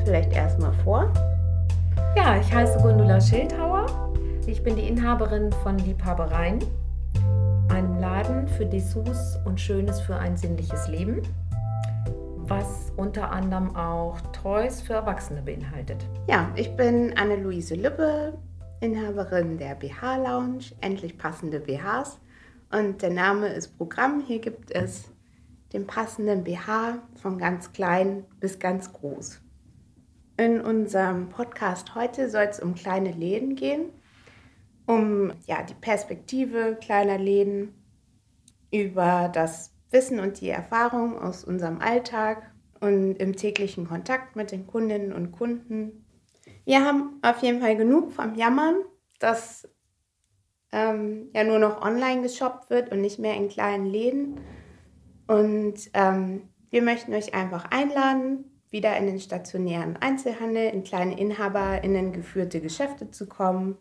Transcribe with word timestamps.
uns 0.00 0.08
vielleicht 0.08 0.32
erstmal 0.32 0.72
vor. 0.84 1.12
Ja, 2.16 2.38
ich 2.40 2.52
heiße 2.52 2.78
Gundula 2.80 3.20
Schildhauer. 3.20 4.12
Ich 4.46 4.62
bin 4.62 4.76
die 4.76 4.88
Inhaberin 4.88 5.52
von 5.62 5.78
Liebhabereien, 5.78 6.58
einem 7.68 7.98
Laden 7.98 8.48
für 8.48 8.66
Dessous 8.66 9.38
und 9.44 9.60
Schönes 9.60 10.00
für 10.00 10.16
ein 10.16 10.36
sinnliches 10.36 10.88
Leben, 10.88 11.22
was 12.36 12.92
unter 12.96 13.30
anderem 13.30 13.76
auch 13.76 14.20
Toys 14.32 14.80
für 14.80 14.94
Erwachsene 14.94 15.42
beinhaltet. 15.42 16.04
Ja, 16.28 16.50
ich 16.56 16.74
bin 16.76 17.16
Anne-Luise 17.16 17.74
Lübbe, 17.74 18.34
Inhaberin 18.80 19.58
der 19.58 19.74
BH 19.74 20.16
Lounge, 20.16 20.64
endlich 20.80 21.18
passende 21.18 21.60
BHs. 21.60 22.18
Und 22.72 23.02
der 23.02 23.10
Name 23.10 23.48
ist 23.48 23.76
Programm. 23.76 24.22
Hier 24.26 24.40
gibt 24.40 24.70
es 24.70 25.10
den 25.72 25.86
passenden 25.86 26.44
BH 26.44 26.98
von 27.20 27.38
ganz 27.38 27.72
klein 27.72 28.24
bis 28.40 28.58
ganz 28.58 28.92
groß. 28.92 29.40
In 30.40 30.62
unserem 30.62 31.28
Podcast 31.28 31.94
heute 31.94 32.30
soll 32.30 32.44
es 32.44 32.60
um 32.60 32.74
kleine 32.74 33.12
Läden 33.12 33.56
gehen, 33.56 33.90
um 34.86 35.34
ja, 35.46 35.62
die 35.62 35.74
Perspektive 35.74 36.78
kleiner 36.80 37.18
Läden, 37.18 37.74
über 38.72 39.30
das 39.30 39.74
Wissen 39.90 40.18
und 40.18 40.40
die 40.40 40.48
Erfahrung 40.48 41.18
aus 41.18 41.44
unserem 41.44 41.78
Alltag 41.82 42.54
und 42.80 43.16
im 43.16 43.36
täglichen 43.36 43.86
Kontakt 43.86 44.34
mit 44.34 44.50
den 44.50 44.66
Kundinnen 44.66 45.12
und 45.12 45.30
Kunden. 45.30 46.06
Wir 46.64 46.86
haben 46.86 47.18
auf 47.20 47.42
jeden 47.42 47.60
Fall 47.60 47.76
genug 47.76 48.10
vom 48.10 48.34
Jammern, 48.34 48.76
dass 49.18 49.68
ähm, 50.72 51.28
ja 51.34 51.44
nur 51.44 51.58
noch 51.58 51.82
online 51.82 52.22
geshoppt 52.22 52.70
wird 52.70 52.90
und 52.92 53.02
nicht 53.02 53.18
mehr 53.18 53.34
in 53.34 53.50
kleinen 53.50 53.84
Läden. 53.84 54.40
Und 55.26 55.90
ähm, 55.92 56.48
wir 56.70 56.80
möchten 56.80 57.12
euch 57.12 57.34
einfach 57.34 57.70
einladen, 57.70 58.49
wieder 58.70 58.96
in 58.96 59.06
den 59.06 59.20
stationären 59.20 59.96
Einzelhandel, 59.96 60.70
in 60.70 60.84
kleine 60.84 61.18
InhaberInnen 61.18 62.12
geführte 62.12 62.60
Geschäfte 62.60 63.10
zu 63.10 63.26
kommen. 63.26 63.76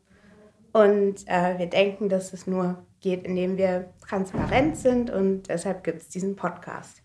Und 0.73 1.27
äh, 1.27 1.57
wir 1.57 1.67
denken, 1.67 2.09
dass 2.09 2.33
es 2.33 2.47
nur 2.47 2.85
geht, 3.01 3.25
indem 3.25 3.57
wir 3.57 3.91
transparent 4.07 4.77
sind 4.77 5.09
und 5.09 5.49
deshalb 5.49 5.83
gibt 5.83 6.01
es 6.01 6.09
diesen 6.09 6.35
Podcast. 6.35 7.01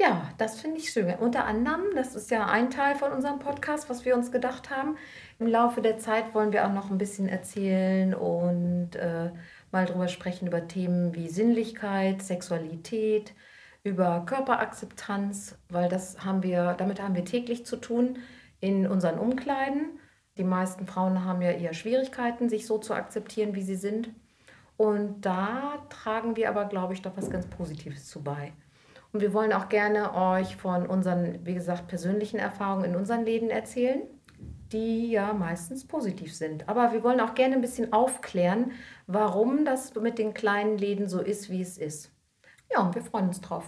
Ja, 0.00 0.30
das 0.38 0.60
finde 0.60 0.78
ich 0.78 0.92
schön. 0.92 1.12
Unter 1.18 1.44
anderem, 1.44 1.86
das 1.96 2.14
ist 2.14 2.30
ja 2.30 2.46
ein 2.46 2.70
Teil 2.70 2.94
von 2.94 3.10
unserem 3.10 3.40
Podcast, 3.40 3.90
was 3.90 4.04
wir 4.04 4.14
uns 4.14 4.30
gedacht 4.30 4.70
haben. 4.70 4.96
Im 5.40 5.48
Laufe 5.48 5.82
der 5.82 5.98
Zeit 5.98 6.34
wollen 6.34 6.52
wir 6.52 6.66
auch 6.66 6.72
noch 6.72 6.90
ein 6.90 6.98
bisschen 6.98 7.28
erzählen 7.28 8.14
und 8.14 8.94
äh, 8.94 9.32
mal 9.72 9.86
drüber 9.86 10.06
sprechen 10.06 10.46
über 10.46 10.68
Themen 10.68 11.16
wie 11.16 11.28
Sinnlichkeit, 11.28 12.22
Sexualität, 12.22 13.34
über 13.84 14.24
Körperakzeptanz, 14.26 15.56
weil 15.68 15.88
das 15.88 16.24
haben 16.24 16.42
wir, 16.42 16.74
damit 16.74 17.00
haben 17.02 17.14
wir 17.14 17.24
täglich 17.24 17.64
zu 17.64 17.76
tun 17.76 18.18
in 18.60 18.86
unseren 18.86 19.18
Umkleiden. 19.18 19.98
Die 20.36 20.44
meisten 20.44 20.86
Frauen 20.86 21.24
haben 21.24 21.42
ja 21.42 21.50
eher 21.50 21.74
Schwierigkeiten, 21.74 22.48
sich 22.48 22.66
so 22.66 22.78
zu 22.78 22.94
akzeptieren, 22.94 23.54
wie 23.54 23.62
sie 23.62 23.76
sind. 23.76 24.10
Und 24.76 25.22
da 25.22 25.84
tragen 25.88 26.36
wir 26.36 26.48
aber, 26.48 26.66
glaube 26.66 26.94
ich, 26.94 27.02
doch 27.02 27.16
was 27.16 27.30
ganz 27.30 27.46
Positives 27.46 28.06
zu 28.06 28.22
bei. 28.22 28.52
Und 29.12 29.20
wir 29.20 29.32
wollen 29.32 29.52
auch 29.52 29.68
gerne 29.68 30.14
euch 30.14 30.56
von 30.56 30.86
unseren, 30.86 31.44
wie 31.44 31.54
gesagt, 31.54 31.88
persönlichen 31.88 32.38
Erfahrungen 32.38 32.84
in 32.84 32.96
unseren 32.96 33.24
Läden 33.24 33.50
erzählen, 33.50 34.02
die 34.70 35.10
ja 35.10 35.32
meistens 35.32 35.86
positiv 35.86 36.34
sind. 36.34 36.68
Aber 36.68 36.92
wir 36.92 37.02
wollen 37.02 37.20
auch 37.20 37.34
gerne 37.34 37.54
ein 37.54 37.60
bisschen 37.60 37.92
aufklären, 37.92 38.72
warum 39.06 39.64
das 39.64 39.94
mit 39.94 40.18
den 40.18 40.34
kleinen 40.34 40.78
Läden 40.78 41.08
so 41.08 41.20
ist, 41.20 41.50
wie 41.50 41.62
es 41.62 41.78
ist. 41.78 42.12
Ja, 42.70 42.82
und 42.82 42.94
wir 42.94 43.02
freuen 43.02 43.28
uns 43.28 43.40
drauf. 43.40 43.64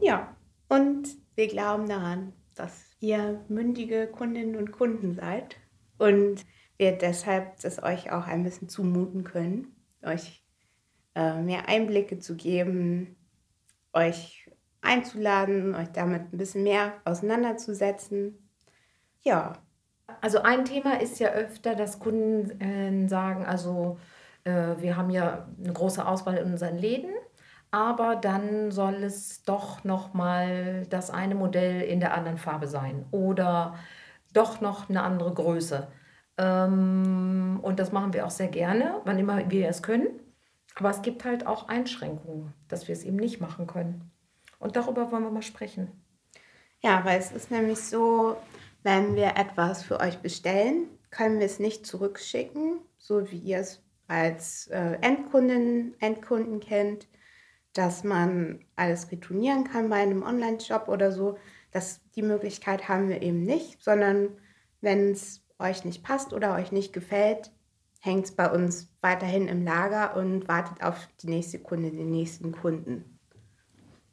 Ja, 0.00 0.36
und 0.68 1.08
wir 1.34 1.48
glauben 1.48 1.88
daran, 1.88 2.32
dass 2.54 2.90
ihr 3.00 3.44
mündige 3.48 4.06
Kundinnen 4.06 4.56
und 4.56 4.72
Kunden 4.72 5.14
seid 5.14 5.56
und 5.98 6.44
wir 6.76 6.92
deshalb 6.92 7.60
das 7.60 7.82
euch 7.82 8.12
auch 8.12 8.26
ein 8.26 8.42
bisschen 8.42 8.68
zumuten 8.68 9.24
können, 9.24 9.74
euch 10.02 10.44
äh, 11.14 11.40
mehr 11.40 11.68
Einblicke 11.68 12.18
zu 12.18 12.36
geben, 12.36 13.16
euch 13.92 14.50
einzuladen, 14.80 15.74
euch 15.74 15.88
damit 15.92 16.32
ein 16.32 16.38
bisschen 16.38 16.62
mehr 16.62 16.94
auseinanderzusetzen. 17.04 18.50
Ja. 19.22 19.54
Also 20.20 20.42
ein 20.42 20.64
Thema 20.64 21.00
ist 21.00 21.18
ja 21.18 21.30
öfter, 21.30 21.74
dass 21.74 21.98
Kunden 21.98 22.60
äh, 22.60 23.08
sagen, 23.08 23.46
also 23.46 23.98
äh, 24.44 24.74
wir 24.78 24.96
haben 24.96 25.10
ja 25.10 25.48
eine 25.58 25.72
große 25.72 26.06
Auswahl 26.06 26.36
in 26.36 26.52
unseren 26.52 26.76
Läden 26.76 27.10
aber 27.74 28.14
dann 28.14 28.70
soll 28.70 29.02
es 29.02 29.42
doch 29.42 29.82
noch 29.82 30.14
mal 30.14 30.86
das 30.90 31.10
eine 31.10 31.34
Modell 31.34 31.80
in 31.80 31.98
der 31.98 32.14
anderen 32.14 32.38
Farbe 32.38 32.68
sein 32.68 33.04
oder 33.10 33.76
doch 34.32 34.60
noch 34.60 34.88
eine 34.88 35.02
andere 35.02 35.34
Größe. 35.34 35.88
Ähm, 36.38 37.58
und 37.62 37.80
das 37.80 37.90
machen 37.90 38.12
wir 38.12 38.26
auch 38.26 38.30
sehr 38.30 38.46
gerne, 38.46 39.00
wann 39.04 39.18
immer 39.18 39.50
wir 39.50 39.68
es 39.68 39.82
können. 39.82 40.06
Aber 40.76 40.90
es 40.90 41.02
gibt 41.02 41.24
halt 41.24 41.48
auch 41.48 41.66
Einschränkungen, 41.66 42.54
dass 42.68 42.86
wir 42.86 42.92
es 42.92 43.02
eben 43.02 43.16
nicht 43.16 43.40
machen 43.40 43.66
können. 43.66 44.12
Und 44.60 44.76
darüber 44.76 45.10
wollen 45.10 45.24
wir 45.24 45.32
mal 45.32 45.42
sprechen. 45.42 45.90
Ja, 46.80 47.04
weil 47.04 47.18
es 47.18 47.32
ist 47.32 47.50
nämlich 47.50 47.80
so, 47.80 48.36
wenn 48.84 49.16
wir 49.16 49.36
etwas 49.36 49.82
für 49.82 49.98
euch 49.98 50.18
bestellen, 50.18 50.86
können 51.10 51.40
wir 51.40 51.46
es 51.46 51.58
nicht 51.58 51.86
zurückschicken, 51.86 52.78
so 52.98 53.32
wie 53.32 53.38
ihr 53.38 53.58
es 53.58 53.82
als 54.06 54.68
äh, 54.68 54.96
Endkundin, 55.00 55.94
Endkunden 55.98 56.60
kennt 56.60 57.08
dass 57.74 58.04
man 58.04 58.60
alles 58.76 59.10
retournieren 59.10 59.64
kann 59.64 59.90
bei 59.90 59.96
einem 59.96 60.22
Online-Shop 60.22 60.88
oder 60.88 61.12
so. 61.12 61.36
Das, 61.72 62.00
die 62.14 62.22
Möglichkeit 62.22 62.88
haben 62.88 63.08
wir 63.08 63.20
eben 63.20 63.42
nicht, 63.42 63.82
sondern 63.82 64.28
wenn 64.80 65.10
es 65.10 65.42
euch 65.58 65.84
nicht 65.84 66.02
passt 66.02 66.32
oder 66.32 66.54
euch 66.54 66.72
nicht 66.72 66.92
gefällt, 66.92 67.50
hängt 68.00 68.26
es 68.26 68.32
bei 68.32 68.50
uns 68.50 68.92
weiterhin 69.00 69.48
im 69.48 69.64
Lager 69.64 70.16
und 70.16 70.46
wartet 70.46 70.82
auf 70.82 71.08
die 71.22 71.28
nächste 71.28 71.58
Kunde, 71.58 71.90
den 71.90 72.10
nächsten 72.10 72.52
Kunden. 72.52 73.18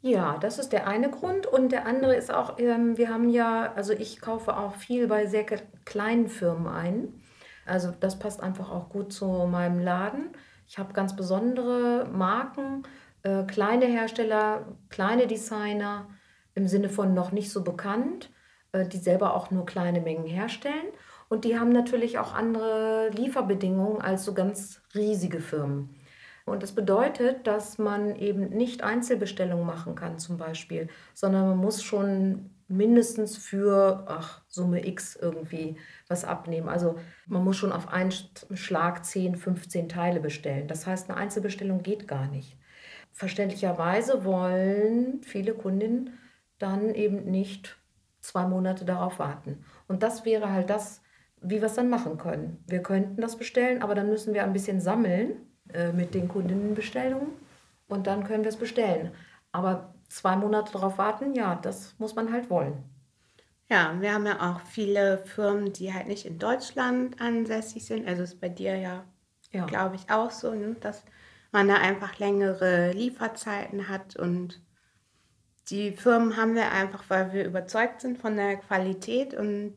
Ja, 0.00 0.36
das 0.38 0.58
ist 0.58 0.70
der 0.70 0.88
eine 0.88 1.10
Grund. 1.10 1.46
Und 1.46 1.70
der 1.70 1.86
andere 1.86 2.16
ist 2.16 2.32
auch, 2.32 2.58
ähm, 2.58 2.96
wir 2.98 3.08
haben 3.08 3.28
ja, 3.28 3.72
also 3.74 3.92
ich 3.92 4.20
kaufe 4.20 4.56
auch 4.56 4.74
viel 4.74 5.06
bei 5.06 5.26
sehr 5.26 5.44
kleinen 5.84 6.28
Firmen 6.28 6.66
ein. 6.66 7.22
Also 7.64 7.92
das 7.92 8.18
passt 8.18 8.42
einfach 8.42 8.70
auch 8.70 8.88
gut 8.88 9.12
zu 9.12 9.26
meinem 9.46 9.78
Laden. 9.78 10.30
Ich 10.66 10.78
habe 10.78 10.92
ganz 10.92 11.14
besondere 11.14 12.08
Marken 12.10 12.82
äh, 13.22 13.44
kleine 13.44 13.86
Hersteller, 13.86 14.76
kleine 14.88 15.26
Designer 15.26 16.08
im 16.54 16.66
Sinne 16.66 16.88
von 16.88 17.14
noch 17.14 17.32
nicht 17.32 17.50
so 17.50 17.62
bekannt, 17.62 18.30
äh, 18.72 18.86
die 18.86 18.98
selber 18.98 19.34
auch 19.34 19.50
nur 19.50 19.64
kleine 19.64 20.00
Mengen 20.00 20.26
herstellen. 20.26 20.88
Und 21.28 21.44
die 21.44 21.58
haben 21.58 21.70
natürlich 21.70 22.18
auch 22.18 22.34
andere 22.34 23.10
Lieferbedingungen 23.10 24.02
als 24.02 24.24
so 24.24 24.34
ganz 24.34 24.82
riesige 24.94 25.40
Firmen. 25.40 25.94
Und 26.44 26.62
das 26.62 26.72
bedeutet, 26.72 27.46
dass 27.46 27.78
man 27.78 28.16
eben 28.16 28.48
nicht 28.50 28.82
Einzelbestellungen 28.82 29.64
machen 29.64 29.94
kann 29.94 30.18
zum 30.18 30.36
Beispiel, 30.36 30.88
sondern 31.14 31.48
man 31.48 31.58
muss 31.58 31.82
schon 31.82 32.50
mindestens 32.66 33.38
für 33.38 34.04
ach, 34.08 34.42
Summe 34.48 34.84
X 34.86 35.14
irgendwie 35.14 35.76
was 36.08 36.24
abnehmen. 36.24 36.68
Also 36.68 36.96
man 37.26 37.44
muss 37.44 37.56
schon 37.56 37.70
auf 37.70 37.88
einen 37.88 38.12
Schlag 38.54 39.04
10, 39.04 39.36
15 39.36 39.88
Teile 39.88 40.20
bestellen. 40.20 40.66
Das 40.66 40.86
heißt, 40.86 41.08
eine 41.08 41.18
Einzelbestellung 41.18 41.82
geht 41.82 42.08
gar 42.08 42.26
nicht 42.26 42.56
verständlicherweise 43.22 44.24
wollen 44.24 45.22
viele 45.22 45.54
Kundinnen 45.54 46.18
dann 46.58 46.92
eben 46.92 47.30
nicht 47.30 47.78
zwei 48.20 48.48
Monate 48.48 48.84
darauf 48.84 49.20
warten. 49.20 49.64
Und 49.86 50.02
das 50.02 50.24
wäre 50.24 50.50
halt 50.50 50.70
das, 50.70 51.02
wie 51.40 51.60
wir 51.60 51.66
es 51.66 51.74
dann 51.74 51.88
machen 51.88 52.18
können. 52.18 52.64
Wir 52.66 52.82
könnten 52.82 53.20
das 53.20 53.36
bestellen, 53.36 53.80
aber 53.80 53.94
dann 53.94 54.08
müssen 54.08 54.34
wir 54.34 54.42
ein 54.42 54.52
bisschen 54.52 54.80
sammeln 54.80 55.36
äh, 55.72 55.92
mit 55.92 56.14
den 56.14 56.26
Kundinnenbestellungen 56.26 57.28
und 57.86 58.08
dann 58.08 58.24
können 58.24 58.42
wir 58.42 58.48
es 58.48 58.56
bestellen. 58.56 59.12
Aber 59.52 59.94
zwei 60.08 60.34
Monate 60.34 60.72
darauf 60.72 60.98
warten, 60.98 61.32
ja, 61.34 61.54
das 61.54 61.94
muss 62.00 62.16
man 62.16 62.32
halt 62.32 62.50
wollen. 62.50 62.82
Ja, 63.70 63.94
wir 64.00 64.14
haben 64.14 64.26
ja 64.26 64.50
auch 64.50 64.62
viele 64.62 65.18
Firmen, 65.18 65.72
die 65.72 65.94
halt 65.94 66.08
nicht 66.08 66.26
in 66.26 66.40
Deutschland 66.40 67.20
ansässig 67.20 67.84
sind. 67.84 68.08
Also 68.08 68.24
ist 68.24 68.40
bei 68.40 68.48
dir 68.48 68.74
ja, 68.74 69.04
ja. 69.52 69.64
glaube 69.66 69.94
ich, 69.94 70.10
auch 70.10 70.32
so, 70.32 70.52
ne? 70.54 70.74
dass 70.80 71.04
man 71.52 71.68
da 71.68 71.76
einfach 71.76 72.18
längere 72.18 72.92
Lieferzeiten 72.92 73.88
hat 73.88 74.16
und 74.16 74.60
die 75.68 75.92
Firmen 75.92 76.36
haben 76.36 76.54
wir 76.54 76.72
einfach, 76.72 77.04
weil 77.08 77.32
wir 77.32 77.44
überzeugt 77.44 78.00
sind 78.00 78.18
von 78.18 78.36
der 78.36 78.56
Qualität 78.56 79.34
und 79.34 79.76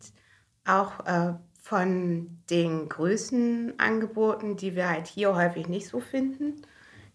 auch 0.66 1.06
äh, 1.06 1.34
von 1.62 2.44
den 2.50 2.90
Größenangeboten, 2.90 4.56
die 4.58 4.76
wir 4.76 4.90
halt 4.90 5.08
hier 5.08 5.36
häufig 5.36 5.68
nicht 5.68 5.88
so 5.88 6.00
finden, 6.00 6.62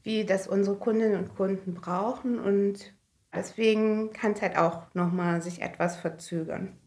wie 0.03 0.25
das 0.25 0.47
unsere 0.47 0.77
Kundinnen 0.77 1.19
und 1.19 1.35
Kunden 1.35 1.75
brauchen 1.75 2.39
und 2.39 2.95
deswegen 3.35 4.12
kann 4.12 4.33
es 4.33 4.43
halt 4.43 4.57
auch 4.57 4.95
nochmal 4.95 5.43
sich 5.43 5.62
etwas 5.62 5.97
verzögern. 5.97 6.80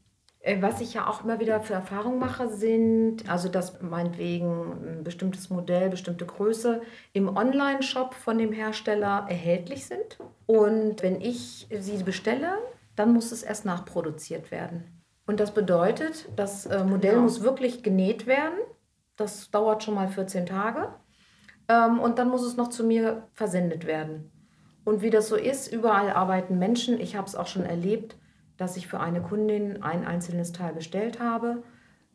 Äh, 0.44 0.62
was 0.62 0.82
ich 0.82 0.94
ja 0.94 1.08
auch 1.08 1.24
immer 1.24 1.40
wieder 1.40 1.62
für 1.62 1.74
Erfahrungen 1.74 2.20
mache, 2.20 2.50
sind, 2.50 3.30
also 3.30 3.48
dass 3.50 3.82
meinetwegen 3.82 5.00
ein 5.00 5.04
bestimmtes 5.04 5.50
Modell, 5.50 5.90
bestimmte 5.90 6.26
Größe 6.26 6.82
im 7.14 7.36
Online-Shop 7.36 8.14
von 8.14 8.38
dem 8.38 8.52
Hersteller 8.52 9.26
erhältlich 9.30 9.86
sind. 9.86 10.20
Und 10.46 11.02
wenn 11.02 11.22
ich 11.22 11.68
sie 11.72 12.04
bestelle, 12.04 12.58
dann 12.96 13.14
muss 13.14 13.32
es 13.32 13.42
erst 13.42 13.66
nachproduziert 13.66 14.52
werden. 14.52 15.02
Und 15.26 15.40
das 15.40 15.54
bedeutet, 15.54 16.28
das 16.36 16.66
äh, 16.66 16.84
Modell 16.84 17.16
ja. 17.16 17.22
muss 17.22 17.42
wirklich 17.42 17.82
genäht 17.82 18.28
werden. 18.28 18.60
Das 19.16 19.50
dauert 19.50 19.84
schon 19.84 19.96
mal 19.96 20.10
14 20.10 20.46
Tage. 20.46 20.94
Ähm, 21.70 22.00
und 22.00 22.20
dann 22.20 22.28
muss 22.28 22.44
es 22.44 22.58
noch 22.58 22.68
zu 22.68 22.84
mir 22.84 23.30
versendet 23.32 23.88
werden. 23.88 24.30
Und 24.84 25.02
wie 25.02 25.10
das 25.10 25.30
so 25.30 25.38
ist, 25.38 25.72
überall 25.72 26.10
arbeiten 26.10 26.60
Menschen. 26.60 27.00
Ich 27.00 27.16
habe 27.16 27.28
es 27.28 27.36
auch 27.36 27.48
schon 27.48 27.64
erlebt 27.64 28.18
dass 28.64 28.78
ich 28.78 28.88
für 28.88 29.02
eine 29.02 29.22
Kundin 29.22 29.84
ein 29.84 30.08
einzelnes 30.08 30.54
Teil 30.54 30.72
bestellt 30.72 31.20
habe, 31.20 31.64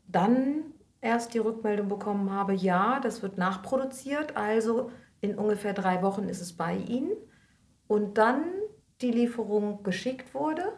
dann 0.07 0.63
erst 1.03 1.35
die 1.35 1.39
Rückmeldung 1.39 1.89
bekommen 1.89 2.33
habe, 2.33 2.55
ja, 2.55 3.01
das 3.01 3.23
wird 3.23 3.37
nachproduziert, 3.37 4.35
also 4.35 4.91
in 5.21 5.35
ungefähr 5.37 5.75
drei 5.75 6.03
Wochen 6.03 6.27
ist 6.31 6.41
es 6.41 6.55
bei 6.55 6.75
Ihnen. 6.75 7.13
Und 7.87 8.17
dann 8.17 8.45
die 9.03 9.11
Lieferung 9.11 9.83
geschickt 9.83 10.33
wurde, 10.33 10.73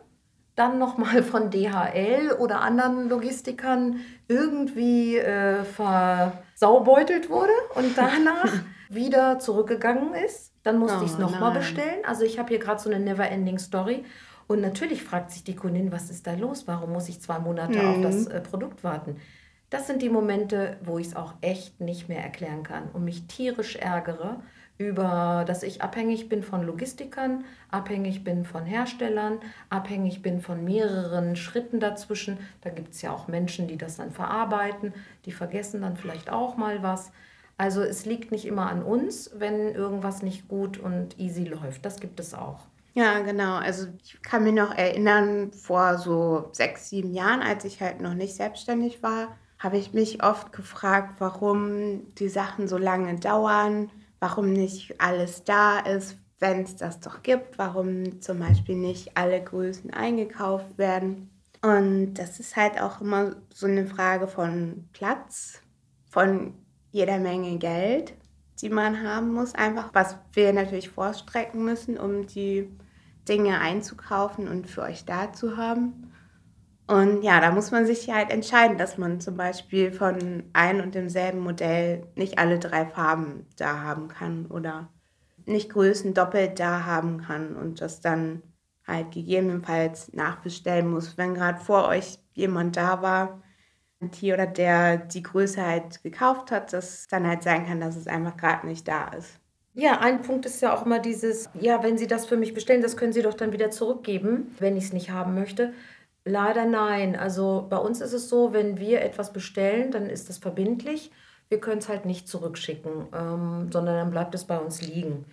dann 0.57 0.81
nochmal 0.81 1.23
von 1.33 1.51
DHL 1.51 2.33
oder 2.41 2.63
anderen 2.63 3.09
Logistikern 3.09 4.01
irgendwie 4.27 5.19
äh, 5.19 5.63
versaubeutelt 5.63 7.31
wurde 7.31 7.53
und 7.77 7.87
danach 7.97 8.53
wieder 8.89 9.39
zurückgegangen 9.39 10.15
ist. 10.15 10.53
Dann 10.65 10.79
musste 10.79 10.99
oh, 10.99 11.05
ich 11.05 11.13
es 11.13 11.19
nochmal 11.19 11.53
bestellen. 11.53 12.05
Also 12.05 12.25
ich 12.25 12.41
habe 12.41 12.49
hier 12.49 12.59
gerade 12.59 12.83
so 12.83 12.91
eine 12.91 12.99
Never-Ending 12.99 13.61
Story. 13.61 14.05
Und 14.51 14.63
natürlich 14.63 15.05
fragt 15.05 15.31
sich 15.31 15.45
die 15.45 15.55
Kundin, 15.55 15.93
was 15.93 16.11
ist 16.11 16.27
da 16.27 16.35
los? 16.35 16.67
Warum 16.67 16.91
muss 16.93 17.09
ich 17.09 17.21
zwei 17.21 17.39
Monate 17.39 17.79
mhm. 17.79 17.89
auf 17.89 18.01
das 18.03 18.27
äh, 18.27 18.41
Produkt 18.41 18.83
warten? 18.83 19.15
Das 19.71 19.87
sind 19.87 20.03
die 20.03 20.09
Momente, 20.09 20.77
wo 20.83 20.99
ich 20.99 21.07
es 21.07 21.15
auch 21.15 21.35
echt 21.41 21.81
nicht 21.81 22.09
mehr 22.09 22.21
erklären 22.21 22.65
kann 22.65 22.89
und 22.93 23.05
mich 23.05 23.29
tierisch 23.29 23.77
ärgere 23.77 24.43
über, 24.77 25.45
dass 25.47 25.63
ich 25.63 25.83
abhängig 25.83 26.29
bin 26.29 26.43
von 26.43 26.65
Logistikern, 26.65 27.45
abhängig 27.71 28.25
bin 28.25 28.45
von 28.45 28.67
Herstellern, 28.67 29.39
abhängig 29.69 30.21
bin 30.21 30.41
von 30.41 30.65
mehreren 30.65 31.37
Schritten 31.37 31.79
dazwischen. 31.79 32.37
Da 32.63 32.71
gibt 32.71 32.95
es 32.95 33.03
ja 33.03 33.13
auch 33.13 33.29
Menschen, 33.29 33.69
die 33.69 33.79
das 33.79 33.99
dann 33.99 34.11
verarbeiten, 34.11 34.93
die 35.27 35.33
vergessen 35.33 35.83
dann 35.83 35.97
vielleicht 35.97 36.29
auch 36.29 36.57
mal 36.57 36.83
was. 36.83 37.13
Also 37.57 37.83
es 37.83 38.05
liegt 38.05 38.33
nicht 38.33 38.47
immer 38.47 38.69
an 38.69 38.83
uns, 38.83 39.31
wenn 39.33 39.73
irgendwas 39.73 40.23
nicht 40.23 40.49
gut 40.49 40.77
und 40.77 41.21
easy 41.21 41.45
läuft. 41.45 41.85
Das 41.85 42.01
gibt 42.01 42.19
es 42.19 42.35
auch. 42.35 42.70
Ja, 42.95 43.21
genau. 43.21 43.57
Also 43.57 43.87
ich 44.03 44.21
kann 44.23 44.43
mich 44.45 44.55
noch 44.55 44.75
erinnern, 44.75 45.53
vor 45.53 45.99
so 45.99 46.49
sechs, 46.53 46.89
sieben 46.91 47.13
Jahren, 47.15 47.41
als 47.41 47.65
ich 47.65 47.81
halt 47.81 48.01
noch 48.01 48.15
nicht 48.15 48.35
selbstständig 48.35 49.03
war, 49.03 49.37
habe 49.59 49.79
ich 49.79 49.93
mich 49.93 50.23
oft 50.25 50.53
gefragt, 50.53 51.17
warum 51.21 52.13
die 52.15 52.29
Sachen 52.29 52.67
so 52.67 52.79
lange 52.79 53.17
dauern, 53.17 53.91
warum 54.19 54.53
nicht 54.53 55.01
alles 55.01 55.45
da 55.45 55.79
ist, 55.79 56.17
wenn 56.41 56.63
es 56.63 56.77
das 56.77 57.01
doch 57.01 57.23
gibt, 57.23 57.59
warum 57.59 58.21
zum 58.21 58.41
Beispiel 58.41 58.77
nicht 58.77 59.17
alle 59.17 59.43
Größen 59.43 59.93
eingekauft 59.93 60.79
werden. 60.79 61.31
Und 61.63 62.15
das 62.15 62.41
ist 62.41 62.57
halt 62.57 62.81
auch 62.81 63.01
immer 63.03 63.37
so 63.53 63.67
eine 63.67 63.87
Frage 63.87 64.27
von 64.27 64.89
Platz, 64.95 65.61
von 66.09 66.55
jeder 66.91 67.19
Menge 67.19 67.59
Geld 67.59 68.15
die 68.63 68.71
man 68.71 69.03
haben 69.03 69.33
muss, 69.33 69.55
einfach 69.55 69.91
was 69.93 70.17
wir 70.33 70.53
natürlich 70.53 70.91
vorstrecken 70.91 71.65
müssen, 71.65 71.99
um 71.99 72.27
die 72.27 72.69
Dinge 73.29 73.61
einzukaufen 73.61 74.49
und 74.49 74.69
für 74.69 74.83
euch 74.83 75.05
da 75.05 75.33
zu 75.33 75.57
haben. 75.57 76.13
Und 76.87 77.23
ja, 77.23 77.41
da 77.41 77.53
muss 77.53 77.71
man 77.71 77.87
sich 77.87 78.11
halt 78.11 78.31
entscheiden, 78.31 78.77
dass 78.77 78.99
man 78.99 79.21
zum 79.21 79.37
Beispiel 79.37 79.93
von 79.93 80.43
ein 80.53 80.81
und 80.81 80.95
demselben 80.95 81.39
Modell 81.39 82.07
nicht 82.17 82.39
alle 82.39 82.59
drei 82.59 82.85
Farben 82.85 83.47
da 83.57 83.81
haben 83.81 84.09
kann 84.09 84.47
oder 84.47 84.89
nicht 85.47 85.71
Größen 85.71 86.15
doppelt 86.15 86.59
da 86.59 86.85
haben 86.85 87.19
kann 87.19 87.55
und 87.55 87.81
das 87.81 88.01
dann 88.01 88.43
halt 88.87 89.13
gegebenenfalls 89.13 90.13
nachbestellen 90.13 90.91
muss, 90.91 91.17
wenn 91.17 91.35
gerade 91.35 91.61
vor 91.61 91.87
euch 91.87 92.19
jemand 92.33 92.77
da 92.77 93.03
war, 93.03 93.41
die 94.01 94.33
oder 94.33 94.47
der 94.47 94.97
die 94.97 95.23
Größe 95.23 95.65
halt 95.65 96.03
gekauft 96.03 96.51
hat, 96.51 96.73
dass 96.73 97.07
dann 97.09 97.27
halt 97.27 97.43
sein 97.43 97.67
kann, 97.67 97.81
dass 97.81 97.97
es 97.97 98.07
einfach 98.07 98.37
gerade 98.37 98.67
nicht 98.67 98.89
da 98.89 99.09
ist. 99.09 99.39
Ja, 99.75 100.01
ein 100.01 100.23
Punkt 100.23 100.47
ist 100.47 100.61
ja 100.63 100.75
auch 100.75 100.85
immer 100.85 100.99
dieses, 100.99 101.49
ja, 101.61 101.83
wenn 101.83 101.97
Sie 101.97 102.07
das 102.07 102.27
für 102.27 102.37
mich 102.37 102.55
bestellen, 102.55 102.83
das 102.83 102.97
können 102.97 103.13
Sie 103.13 103.23
doch 103.23 103.35
dann 103.35 103.53
wieder 103.53 103.71
zurückgeben, 103.71 104.55
wenn 104.59 104.77
ich 104.77 104.85
es 104.85 104.93
nicht 104.93 105.11
haben 105.11 105.35
möchte. 105.35 105.73
Leider 106.25 106.67
nein. 106.67 107.17
Also 107.17 107.67
bei 107.71 107.77
uns 107.77 108.01
ist 108.01 108.13
es 108.13 108.29
so, 108.29 108.53
wenn 108.53 108.79
wir 108.79 109.03
etwas 109.03 109.33
bestellen, 109.33 109.91
dann 109.91 110.07
ist 110.11 110.29
das 110.29 110.39
verbindlich. 110.39 111.13
Wir 111.49 111.61
können 111.61 111.79
es 111.79 111.89
halt 111.89 112.05
nicht 112.05 112.29
zurückschicken, 112.29 113.09
ähm, 113.15 113.71
sondern 113.73 113.97
dann 113.97 114.11
bleibt 114.11 114.35
es 114.35 114.45
bei 114.45 114.59
uns 114.59 114.83
liegen. 114.83 115.25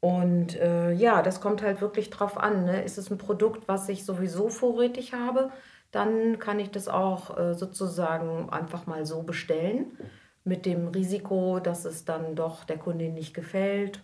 Und 0.00 0.56
äh, 0.60 0.92
ja, 0.92 1.22
das 1.22 1.40
kommt 1.40 1.62
halt 1.62 1.80
wirklich 1.80 2.10
drauf 2.10 2.36
an. 2.38 2.64
Ne? 2.64 2.82
Ist 2.82 2.98
es 2.98 3.10
ein 3.10 3.18
Produkt, 3.18 3.66
was 3.66 3.88
ich 3.88 4.04
sowieso 4.04 4.48
vorrätig 4.48 5.14
habe, 5.14 5.50
dann 5.90 6.38
kann 6.38 6.60
ich 6.60 6.70
das 6.70 6.88
auch 6.88 7.36
äh, 7.38 7.54
sozusagen 7.54 8.50
einfach 8.50 8.86
mal 8.86 9.06
so 9.06 9.22
bestellen 9.22 9.98
mit 10.44 10.66
dem 10.66 10.88
Risiko, 10.88 11.60
dass 11.60 11.84
es 11.84 12.04
dann 12.04 12.36
doch 12.36 12.64
der 12.64 12.78
Kundin 12.78 13.14
nicht 13.14 13.34
gefällt 13.34 14.02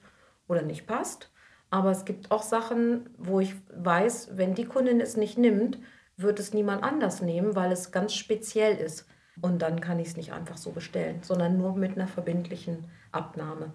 oder 0.49 0.63
nicht 0.63 0.87
passt. 0.87 1.31
Aber 1.71 1.91
es 1.91 2.05
gibt 2.05 2.31
auch 2.31 2.43
Sachen, 2.43 3.09
wo 3.17 3.41
ich 3.41 3.55
weiß, 3.75 4.37
wenn 4.37 4.55
die 4.55 4.67
Kundin 4.67 5.01
es 5.01 5.17
nicht 5.17 5.39
nimmt, 5.39 5.79
wird 6.17 6.39
es 6.39 6.53
niemand 6.53 6.83
anders 6.83 7.23
nehmen, 7.23 7.57
weil 7.57 7.73
es 7.73 7.93
ganz 7.93 8.15
speziell 8.15 8.77
ist. 8.77 9.07
Und 9.41 9.63
dann 9.63 9.81
kann 9.81 9.99
ich 9.99 10.09
es 10.09 10.17
nicht 10.17 10.33
einfach 10.33 10.59
so 10.59 10.73
bestellen, 10.73 11.21
sondern 11.23 11.57
nur 11.57 11.75
mit 11.75 11.93
einer 11.93 12.09
verbindlichen 12.09 12.85
Abnahme. 13.11 13.73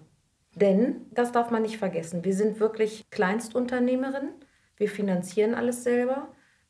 Denn, 0.54 1.06
das 1.10 1.32
darf 1.32 1.50
man 1.50 1.62
nicht 1.62 1.78
vergessen, 1.78 2.24
wir 2.24 2.34
sind 2.34 2.60
wirklich 2.60 3.10
Kleinstunternehmerin. 3.10 4.30
Wir 4.76 4.88
finanzieren 4.88 5.54
alles 5.54 5.82
selber. 5.84 6.28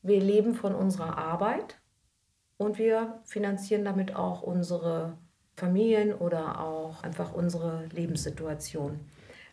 Wir 0.09 0.21
leben 0.21 0.55
von 0.55 0.75
unserer 0.75 1.19
Arbeit 1.19 1.79
und 2.57 2.79
wir 2.79 3.21
finanzieren 3.25 3.85
damit 3.85 4.17
auch 4.17 4.43
unsere 4.43 5.19
Familien 5.57 6.15
oder 6.15 6.61
auch 6.61 7.03
einfach 7.03 7.35
unsere 7.35 7.87
Lebenssituation. 7.93 9.01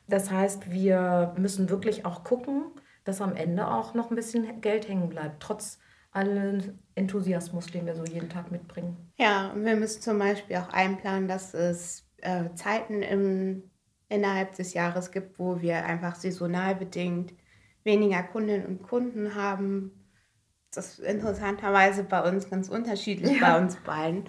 Das 0.07 0.31
heißt, 0.31 0.71
wir 0.71 1.33
müssen 1.37 1.69
wirklich 1.69 2.05
auch 2.05 2.23
gucken, 2.23 2.71
dass 3.03 3.21
am 3.21 3.35
Ende 3.35 3.67
auch 3.67 3.93
noch 3.93 4.09
ein 4.09 4.15
bisschen 4.15 4.61
Geld 4.61 4.87
hängen 4.87 5.09
bleibt, 5.09 5.41
trotz 5.41 5.79
allen 6.11 6.79
Enthusiasmus, 6.95 7.67
den 7.67 7.85
wir 7.85 7.95
so 7.95 8.05
jeden 8.05 8.29
Tag 8.29 8.51
mitbringen. 8.51 8.95
Ja, 9.17 9.53
wir 9.55 9.75
müssen 9.75 10.01
zum 10.01 10.17
Beispiel 10.17 10.55
auch 10.55 10.69
einplanen, 10.69 11.27
dass 11.27 11.53
es 11.53 12.07
äh, 12.21 12.45
Zeiten 12.55 13.01
im, 13.01 13.63
innerhalb 14.07 14.55
des 14.55 14.73
Jahres 14.73 15.11
gibt, 15.11 15.37
wo 15.37 15.61
wir 15.61 15.85
einfach 15.85 16.15
saisonal 16.15 16.75
bedingt 16.75 17.33
weniger 17.83 18.23
Kundinnen 18.23 18.65
und 18.65 18.83
Kunden 18.83 19.35
haben. 19.35 19.91
Das 20.75 20.99
ist 20.99 20.99
interessanterweise 20.99 22.03
bei 22.03 22.21
uns 22.27 22.49
ganz 22.49 22.69
unterschiedlich, 22.69 23.39
ja. 23.39 23.53
bei 23.53 23.61
uns 23.61 23.75
beiden. 23.77 24.25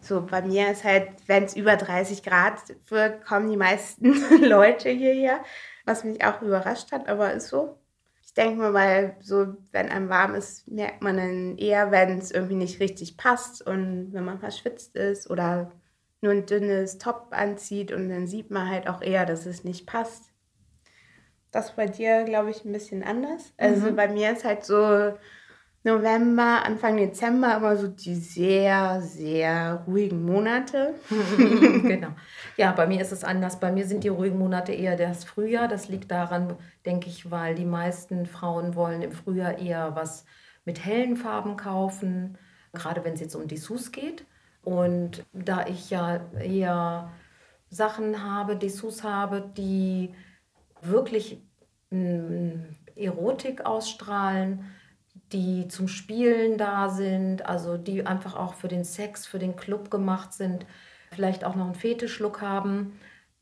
So, 0.00 0.20
bei 0.20 0.42
mir 0.42 0.70
ist 0.70 0.84
halt, 0.84 1.08
wenn 1.26 1.44
es 1.44 1.56
über 1.56 1.76
30 1.76 2.22
Grad 2.22 2.60
wird, 2.88 3.24
kommen 3.24 3.50
die 3.50 3.56
meisten 3.56 4.14
Leute 4.42 4.90
hierher, 4.90 5.42
was 5.86 6.04
mich 6.04 6.22
auch 6.24 6.42
überrascht 6.42 6.92
hat, 6.92 7.08
aber 7.08 7.32
ist 7.32 7.48
so. 7.48 7.78
Ich 8.22 8.34
denke 8.34 8.58
mal, 8.58 8.74
weil 8.74 9.16
so, 9.20 9.54
wenn 9.70 9.88
einem 9.88 10.08
warm 10.08 10.34
ist, 10.34 10.68
merkt 10.68 11.02
man 11.02 11.16
dann 11.16 11.56
eher, 11.56 11.90
wenn 11.90 12.18
es 12.18 12.32
irgendwie 12.32 12.56
nicht 12.56 12.80
richtig 12.80 13.16
passt 13.16 13.64
und 13.64 14.12
wenn 14.12 14.24
man 14.24 14.40
verschwitzt 14.40 14.96
ist 14.96 15.30
oder 15.30 15.70
nur 16.20 16.32
ein 16.32 16.46
dünnes 16.46 16.98
Top 16.98 17.28
anzieht 17.30 17.92
und 17.92 18.08
dann 18.08 18.26
sieht 18.26 18.50
man 18.50 18.68
halt 18.68 18.88
auch 18.88 19.00
eher, 19.02 19.24
dass 19.24 19.46
es 19.46 19.62
nicht 19.62 19.86
passt. 19.86 20.32
Das 21.52 21.76
bei 21.76 21.86
dir, 21.86 22.24
glaube 22.24 22.50
ich, 22.50 22.64
ein 22.64 22.72
bisschen 22.72 23.04
anders. 23.04 23.52
Also 23.56 23.90
mhm. 23.92 23.96
bei 23.96 24.08
mir 24.08 24.32
ist 24.32 24.44
halt 24.44 24.64
so, 24.64 25.14
November, 25.86 26.64
Anfang 26.64 26.96
Dezember 26.96 27.58
immer 27.58 27.76
so 27.76 27.88
die 27.88 28.14
sehr, 28.14 29.02
sehr 29.02 29.84
ruhigen 29.86 30.24
Monate. 30.24 30.94
genau. 31.36 32.08
Ja, 32.56 32.72
bei 32.72 32.86
mir 32.86 33.02
ist 33.02 33.12
es 33.12 33.22
anders. 33.22 33.60
Bei 33.60 33.70
mir 33.70 33.86
sind 33.86 34.02
die 34.02 34.08
ruhigen 34.08 34.38
Monate 34.38 34.72
eher 34.72 34.96
das 34.96 35.24
Frühjahr. 35.24 35.68
Das 35.68 35.88
liegt 35.88 36.10
daran, 36.10 36.56
denke 36.86 37.10
ich, 37.10 37.30
weil 37.30 37.54
die 37.54 37.66
meisten 37.66 38.24
Frauen 38.24 38.74
wollen 38.74 39.02
im 39.02 39.12
Frühjahr 39.12 39.58
eher 39.58 39.94
was 39.94 40.24
mit 40.64 40.82
hellen 40.82 41.18
Farben 41.18 41.58
kaufen, 41.58 42.38
gerade 42.72 43.04
wenn 43.04 43.12
es 43.12 43.20
jetzt 43.20 43.34
um 43.34 43.46
Dessous 43.46 43.92
geht. 43.92 44.24
Und 44.62 45.26
da 45.34 45.66
ich 45.66 45.90
ja 45.90 46.20
eher 46.40 47.10
Sachen 47.68 48.24
habe, 48.24 48.56
Dessous 48.56 49.04
habe, 49.04 49.52
die 49.54 50.14
wirklich 50.80 51.42
mm, 51.90 52.52
Erotik 52.96 53.66
ausstrahlen, 53.66 54.64
die 55.34 55.66
zum 55.68 55.88
Spielen 55.88 56.56
da 56.56 56.88
sind, 56.88 57.44
also 57.44 57.76
die 57.76 58.06
einfach 58.06 58.36
auch 58.36 58.54
für 58.54 58.68
den 58.68 58.84
Sex, 58.84 59.26
für 59.26 59.40
den 59.40 59.56
Club 59.56 59.90
gemacht 59.90 60.32
sind, 60.32 60.64
vielleicht 61.10 61.44
auch 61.44 61.56
noch 61.56 61.66
einen 61.66 61.74
Fetischlook 61.74 62.40
haben 62.40 62.98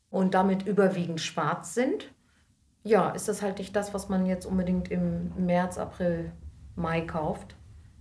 und 0.09 0.33
damit 0.33 0.63
überwiegend 0.65 1.21
schwarz 1.21 1.75
sind. 1.75 2.11
Ja, 2.83 3.11
ist 3.11 3.29
das 3.29 3.43
halt 3.43 3.59
nicht 3.59 3.75
das, 3.75 3.93
was 3.93 4.09
man 4.09 4.25
jetzt 4.25 4.45
unbedingt 4.45 4.89
im 4.91 5.45
März, 5.45 5.77
April, 5.77 6.31
Mai 6.75 7.01
kauft. 7.01 7.55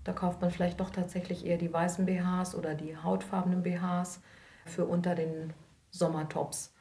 Da 0.04 0.12
kauft 0.12 0.40
man 0.40 0.50
vielleicht 0.50 0.80
doch 0.80 0.90
tatsächlich 0.90 1.46
eher 1.46 1.58
die 1.58 1.72
weißen 1.72 2.06
BHs 2.06 2.54
oder 2.54 2.74
die 2.74 2.96
hautfarbenen 2.96 3.62
BHs 3.62 4.20
für 4.64 4.86
unter 4.86 5.14
den 5.14 5.52
Sommertops. 5.90 6.74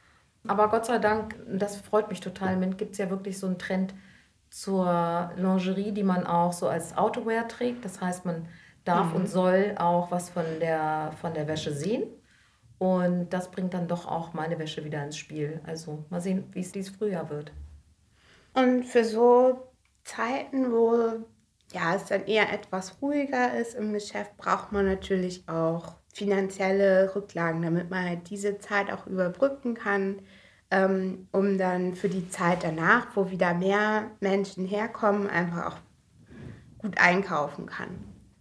Aber 0.48 0.68
Gott 0.70 0.86
sei 0.86 0.98
Dank, 0.98 1.36
das 1.46 1.76
freut 1.76 2.08
mich 2.08 2.20
total, 2.20 2.58
gibt 2.70 2.92
es 2.92 2.98
ja 2.98 3.10
wirklich 3.10 3.38
so 3.38 3.46
einen 3.46 3.58
Trend 3.58 3.94
zur 4.52 5.32
Lingerie, 5.36 5.92
die 5.92 6.02
man 6.02 6.26
auch 6.26 6.52
so 6.52 6.68
als 6.68 6.96
Outerwear 6.96 7.48
trägt. 7.48 7.84
Das 7.86 8.02
heißt, 8.02 8.26
man 8.26 8.46
darf 8.84 9.08
mhm. 9.08 9.16
und 9.16 9.26
soll 9.26 9.74
auch 9.78 10.10
was 10.10 10.28
von 10.28 10.44
der, 10.60 11.12
von 11.20 11.32
der 11.32 11.48
Wäsche 11.48 11.72
sehen. 11.72 12.04
Und 12.78 13.30
das 13.30 13.50
bringt 13.50 13.72
dann 13.72 13.88
doch 13.88 14.06
auch 14.06 14.34
meine 14.34 14.58
Wäsche 14.58 14.84
wieder 14.84 15.02
ins 15.02 15.16
Spiel. 15.16 15.62
Also 15.64 16.04
mal 16.10 16.20
sehen, 16.20 16.44
wie 16.52 16.60
es 16.60 16.70
dies 16.70 16.90
Frühjahr 16.90 17.30
wird. 17.30 17.52
Und 18.52 18.84
für 18.84 19.04
so 19.04 19.72
Zeiten, 20.04 20.70
wo 20.70 21.24
ja, 21.72 21.94
es 21.94 22.04
dann 22.04 22.26
eher 22.26 22.52
etwas 22.52 23.00
ruhiger 23.00 23.56
ist 23.56 23.74
im 23.74 23.94
Geschäft, 23.94 24.36
braucht 24.36 24.70
man 24.72 24.84
natürlich 24.84 25.48
auch 25.48 25.94
finanzielle 26.12 27.14
Rücklagen, 27.14 27.62
damit 27.62 27.88
man 27.88 28.04
halt 28.04 28.28
diese 28.28 28.58
Zeit 28.58 28.92
auch 28.92 29.06
überbrücken 29.06 29.72
kann, 29.72 30.20
ähm, 30.72 31.28
um 31.32 31.58
dann 31.58 31.94
für 31.94 32.08
die 32.08 32.28
Zeit 32.28 32.64
danach, 32.64 33.08
wo 33.14 33.30
wieder 33.30 33.52
mehr 33.54 34.10
Menschen 34.20 34.66
herkommen, 34.66 35.28
einfach 35.28 35.66
auch 35.66 35.76
gut 36.78 36.98
einkaufen 36.98 37.66
kann. 37.66 37.88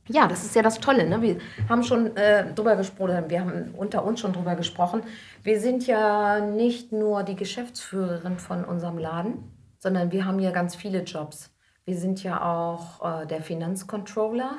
Ja, 0.08 0.28
das 0.28 0.44
ist 0.44 0.56
ja 0.56 0.62
das 0.62 0.80
Tolle. 0.80 1.08
Ne? 1.08 1.22
Wir 1.22 1.38
haben 1.70 1.84
schon 1.84 2.16
äh, 2.18 2.54
drüber 2.54 2.76
gesprochen, 2.76 3.26
wir 3.28 3.42
haben 3.42 3.76
unter 3.78 4.04
uns 4.04 4.20
schon 4.20 4.34
drüber 4.34 4.56
gesprochen. 4.56 5.04
Wir 5.44 5.60
sind 5.60 5.86
ja 5.86 6.40
nicht 6.40 6.92
nur 6.92 7.24
die 7.24 7.36
Geschäftsführerin 7.36 8.40
von 8.40 8.66
unserem 8.66 8.98
Laden, 8.98 9.52
sondern 9.78 10.12
wir 10.12 10.26
haben 10.26 10.40
ja 10.40 10.52
ganz 10.52 10.76
viele 10.76 11.04
Jobs. 11.04 11.52
Wir 11.86 11.98
sind 11.98 12.24
ja 12.24 12.42
auch 12.44 13.22
äh, 13.24 13.28
der 13.28 13.42
Finanzcontroller, 13.42 14.56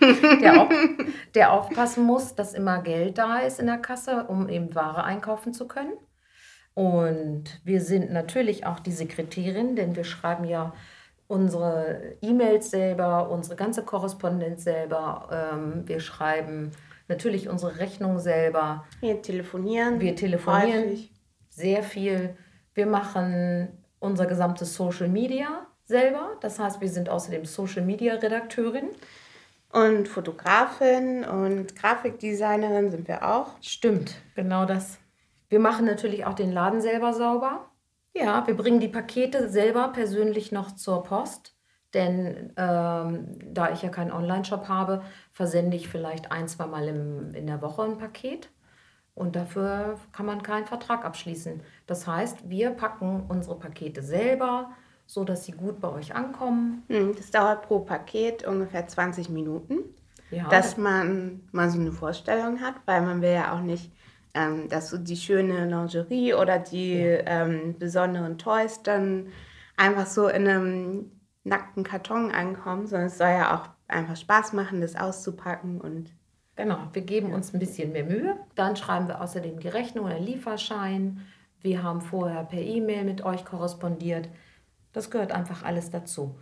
der, 0.40 0.62
auch, 0.62 0.68
der 1.34 1.52
aufpassen 1.52 2.04
muss, 2.04 2.34
dass 2.34 2.54
immer 2.54 2.82
Geld 2.82 3.18
da 3.18 3.38
ist 3.38 3.60
in 3.60 3.66
der 3.66 3.78
Kasse, 3.78 4.24
um 4.24 4.48
eben 4.48 4.74
Ware 4.74 5.04
einkaufen 5.04 5.52
zu 5.52 5.66
können. 5.66 5.92
Und 6.78 7.60
wir 7.64 7.80
sind 7.80 8.12
natürlich 8.12 8.64
auch 8.64 8.78
die 8.78 8.92
Sekretärin, 8.92 9.74
denn 9.74 9.96
wir 9.96 10.04
schreiben 10.04 10.44
ja 10.44 10.72
unsere 11.26 12.14
E-Mails 12.22 12.70
selber, 12.70 13.30
unsere 13.30 13.56
ganze 13.56 13.82
Korrespondenz 13.82 14.62
selber. 14.62 15.28
Ähm, 15.32 15.88
wir 15.88 15.98
schreiben 15.98 16.70
natürlich 17.08 17.48
unsere 17.48 17.80
Rechnung 17.80 18.20
selber. 18.20 18.84
Wir 19.00 19.20
telefonieren. 19.20 19.98
Wir 19.98 20.14
telefonieren 20.14 20.84
häufig. 20.84 21.12
sehr 21.48 21.82
viel. 21.82 22.36
Wir 22.74 22.86
machen 22.86 23.70
unser 23.98 24.26
gesamtes 24.26 24.76
Social 24.76 25.08
Media 25.08 25.66
selber. 25.84 26.36
Das 26.42 26.60
heißt, 26.60 26.80
wir 26.80 26.90
sind 26.90 27.08
außerdem 27.08 27.44
Social 27.44 27.82
Media 27.82 28.14
Redakteurin. 28.14 28.90
Und 29.72 30.06
Fotografin 30.06 31.24
und 31.24 31.74
Grafikdesignerin 31.74 32.92
sind 32.92 33.08
wir 33.08 33.28
auch. 33.28 33.48
Stimmt, 33.60 34.14
genau 34.36 34.64
das. 34.64 35.00
Wir 35.48 35.60
machen 35.60 35.86
natürlich 35.86 36.26
auch 36.26 36.34
den 36.34 36.52
Laden 36.52 36.80
selber 36.80 37.12
sauber. 37.12 37.70
Ja, 38.14 38.46
wir 38.46 38.56
bringen 38.56 38.80
die 38.80 38.88
Pakete 38.88 39.48
selber 39.48 39.88
persönlich 39.88 40.52
noch 40.52 40.72
zur 40.74 41.02
Post. 41.04 41.54
Denn 41.94 42.52
ähm, 42.56 43.38
da 43.54 43.72
ich 43.72 43.82
ja 43.82 43.88
keinen 43.88 44.12
Online-Shop 44.12 44.68
habe, 44.68 45.02
versende 45.32 45.76
ich 45.76 45.88
vielleicht 45.88 46.30
ein, 46.30 46.46
zwei 46.46 46.66
Mal 46.66 46.88
im, 46.88 47.34
in 47.34 47.46
der 47.46 47.62
Woche 47.62 47.82
ein 47.82 47.96
Paket. 47.96 48.50
Und 49.14 49.34
dafür 49.34 49.98
kann 50.12 50.26
man 50.26 50.42
keinen 50.42 50.66
Vertrag 50.66 51.04
abschließen. 51.04 51.62
Das 51.86 52.06
heißt, 52.06 52.48
wir 52.48 52.70
packen 52.70 53.24
unsere 53.28 53.58
Pakete 53.58 54.02
selber, 54.02 54.70
so 55.06 55.24
dass 55.24 55.44
sie 55.44 55.52
gut 55.52 55.80
bei 55.80 55.88
euch 55.88 56.14
ankommen. 56.14 56.84
Hm, 56.88 57.16
das 57.16 57.30
dauert 57.30 57.62
pro 57.62 57.80
Paket 57.80 58.46
ungefähr 58.46 58.86
20 58.86 59.30
Minuten, 59.30 59.78
ja, 60.30 60.48
dass 60.50 60.76
man 60.76 61.40
mal 61.50 61.68
so 61.70 61.80
eine 61.80 61.90
Vorstellung 61.90 62.60
hat, 62.60 62.74
weil 62.84 63.00
man 63.02 63.22
will 63.22 63.32
ja 63.32 63.54
auch 63.54 63.62
nicht, 63.62 63.90
ähm, 64.34 64.68
dass 64.68 64.90
so 64.90 64.98
die 64.98 65.16
schöne 65.16 65.66
Lingerie 65.66 66.34
oder 66.34 66.58
die 66.58 66.98
ja. 66.98 67.20
ähm, 67.26 67.76
besonderen 67.78 68.38
Toys 68.38 68.82
dann 68.82 69.28
einfach 69.76 70.06
so 70.06 70.28
in 70.28 70.46
einem 70.46 71.12
nackten 71.44 71.84
Karton 71.84 72.30
ankommen, 72.30 72.86
sondern 72.86 73.08
es 73.08 73.18
soll 73.18 73.28
ja 73.28 73.56
auch 73.56 73.68
einfach 73.88 74.16
Spaß 74.16 74.52
machen, 74.52 74.80
das 74.80 74.96
auszupacken 74.96 75.80
und 75.80 76.12
Genau, 76.58 76.88
wir 76.92 77.02
geben 77.02 77.32
uns 77.32 77.54
ein 77.54 77.60
bisschen 77.60 77.92
mehr 77.92 78.02
Mühe. 78.02 78.36
Dann 78.56 78.74
schreiben 78.74 79.06
wir 79.06 79.20
außerdem 79.20 79.60
die 79.60 79.68
Rechnung 79.68 80.06
oder 80.06 80.18
Lieferschein. 80.18 81.20
Wir 81.60 81.84
haben 81.84 82.00
vorher 82.00 82.42
per 82.42 82.60
E-Mail 82.60 83.04
mit 83.04 83.24
euch 83.24 83.44
korrespondiert. 83.44 84.28
Das 84.92 85.08
gehört 85.08 85.30
einfach 85.30 85.62
alles 85.62 85.90
dazu. 85.90 86.36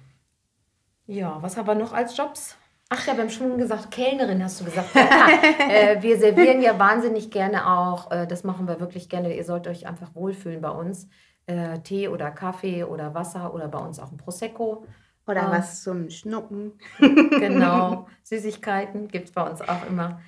Ja, 1.06 1.42
was 1.42 1.58
haben 1.58 1.66
wir 1.66 1.74
noch 1.74 1.92
als 1.92 2.16
Jobs? 2.16 2.56
Ach 2.88 3.04
ja, 3.06 3.14
wir 3.14 3.22
haben 3.22 3.30
schon 3.30 3.58
gesagt, 3.58 3.90
Kellnerin 3.90 4.42
hast 4.42 4.60
du 4.60 4.64
gesagt. 4.64 4.94
Ja, 4.94 5.28
äh, 5.68 6.02
wir 6.02 6.18
servieren 6.18 6.62
ja 6.62 6.78
wahnsinnig 6.78 7.30
gerne 7.30 7.68
auch, 7.68 8.10
äh, 8.12 8.26
das 8.26 8.44
machen 8.44 8.68
wir 8.68 8.78
wirklich 8.78 9.08
gerne. 9.08 9.34
Ihr 9.36 9.44
sollt 9.44 9.66
euch 9.66 9.86
einfach 9.86 10.14
wohlfühlen 10.14 10.60
bei 10.60 10.70
uns. 10.70 11.08
Äh, 11.46 11.80
Tee 11.80 12.08
oder 12.08 12.30
Kaffee 12.30 12.84
oder 12.84 13.14
Wasser 13.14 13.54
oder 13.54 13.68
bei 13.68 13.78
uns 13.78 13.98
auch 13.98 14.10
ein 14.10 14.16
Prosecco. 14.16 14.84
Oder 15.26 15.42
ähm, 15.42 15.50
was 15.50 15.82
zum 15.82 16.10
Schnucken. 16.10 16.78
genau, 16.98 18.06
Süßigkeiten 18.22 19.08
gibt 19.08 19.28
es 19.28 19.32
bei 19.32 19.48
uns 19.48 19.60
auch 19.60 19.86
immer. 19.86 20.20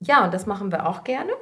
Ja, 0.00 0.24
und 0.24 0.34
das 0.34 0.46
machen 0.46 0.70
wir 0.70 0.88
auch 0.88 1.04
gerne. 1.04 1.32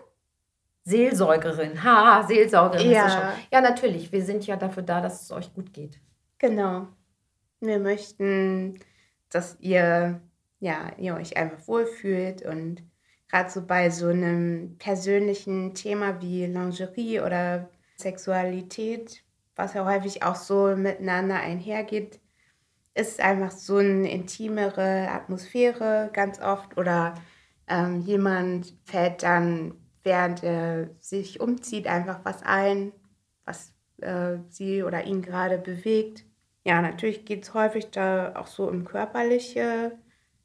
Seelsorgerin, 0.85 1.85
ha, 1.85 2.25
Seelsorgerin. 2.25 2.91
Ja. 2.91 3.35
ja, 3.52 3.61
natürlich, 3.61 4.11
wir 4.11 4.25
sind 4.25 4.47
ja 4.47 4.57
dafür 4.57 4.83
da, 4.83 5.00
dass 5.00 5.23
es 5.23 5.31
euch 5.33 5.52
gut 5.55 5.73
geht. 5.73 6.00
Genau. 6.38 6.88
Wir 7.61 7.79
möchten, 7.79 8.81
dass 9.31 9.57
ihr, 9.61 10.21
ja, 10.62 10.92
ihr 10.97 11.16
euch 11.16 11.37
einfach 11.37 11.66
wohlfühlt. 11.66 12.42
Und 12.42 12.85
gerade 13.28 13.50
so 13.50 13.66
bei 13.66 13.90
so 13.90 14.07
einem 14.07 14.78
persönlichen 14.78 15.75
Thema 15.75 16.23
wie 16.23 16.47
Lingerie 16.47 17.21
oder 17.21 17.69
Sexualität, 17.97 19.25
was 19.57 19.75
ja 19.75 19.85
häufig 19.85 20.23
auch 20.23 20.37
so 20.37 20.76
miteinander 20.76 21.35
einhergeht, 21.35 22.21
ist 22.95 23.21
einfach 23.21 23.50
so 23.50 23.78
eine 23.78 24.09
intimere 24.09 25.09
Atmosphäre 25.11 26.11
ganz 26.12 26.40
oft. 26.40 26.78
Oder 26.78 27.14
ähm, 27.66 28.00
jemand 28.02 28.73
fällt 28.85 29.25
dann, 29.25 29.75
während 30.04 30.45
er 30.45 30.90
sich 31.00 31.40
umzieht, 31.40 31.88
einfach 31.88 32.21
was 32.23 32.45
ein, 32.45 32.92
was 33.45 33.75
äh, 34.00 34.38
sie 34.49 34.85
oder 34.85 35.07
ihn 35.07 35.23
gerade 35.23 35.59
bewegt. 35.59 36.25
Ja, 36.64 36.81
natürlich 36.81 37.25
geht 37.25 37.42
es 37.42 37.52
häufig 37.52 37.90
da 37.90 38.37
auch 38.37 38.47
so 38.47 38.69
um 38.69 38.85
körperliche 38.85 39.99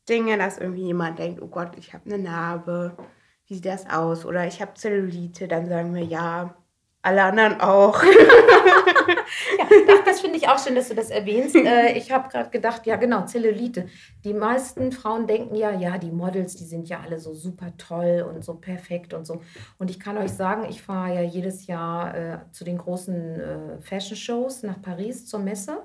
Dinge, 0.09 0.37
dass 0.37 0.57
irgendwie 0.57 0.85
jemand 0.85 1.19
denkt, 1.19 1.41
oh 1.41 1.47
Gott, 1.47 1.71
ich 1.77 1.93
habe 1.93 2.05
eine 2.05 2.17
Narbe, 2.17 2.97
wie 3.45 3.55
sieht 3.55 3.65
das 3.65 3.89
aus? 3.89 4.25
Oder 4.25 4.47
ich 4.47 4.61
habe 4.61 4.73
Zellulite, 4.73 5.47
dann 5.47 5.67
sagen 5.67 5.93
wir 5.93 6.03
ja, 6.03 6.55
alle 7.01 7.23
anderen 7.23 7.61
auch. 7.61 8.03
ja, 8.03 9.65
das 10.05 10.19
finde 10.19 10.37
ich 10.37 10.49
auch 10.49 10.59
schön, 10.59 10.75
dass 10.75 10.89
du 10.89 10.95
das 10.95 11.09
erwähnst. 11.09 11.55
Äh, 11.67 11.97
ich 11.97 12.11
habe 12.11 12.29
gerade 12.29 12.49
gedacht, 12.49 12.85
ja 12.85 12.95
genau, 12.95 13.25
Zellulite. 13.25 13.87
Die 14.23 14.33
meisten 14.33 14.91
Frauen 14.91 15.27
denken 15.27 15.55
ja, 15.55 15.71
ja, 15.71 15.97
die 15.97 16.11
Models, 16.11 16.55
die 16.55 16.63
sind 16.63 16.87
ja 16.87 17.01
alle 17.01 17.19
so 17.19 17.33
super 17.33 17.75
toll 17.77 18.25
und 18.29 18.45
so 18.45 18.53
perfekt 18.53 19.13
und 19.13 19.25
so. 19.25 19.41
Und 19.77 19.89
ich 19.89 19.99
kann 19.99 20.17
euch 20.17 20.31
sagen, 20.31 20.65
ich 20.69 20.81
fahre 20.81 21.15
ja 21.15 21.21
jedes 21.21 21.67
Jahr 21.67 22.15
äh, 22.15 22.37
zu 22.51 22.63
den 22.63 22.77
großen 22.77 23.39
äh, 23.39 23.81
Fashion-Shows 23.81 24.63
nach 24.63 24.81
Paris 24.81 25.25
zur 25.25 25.39
Messe. 25.39 25.81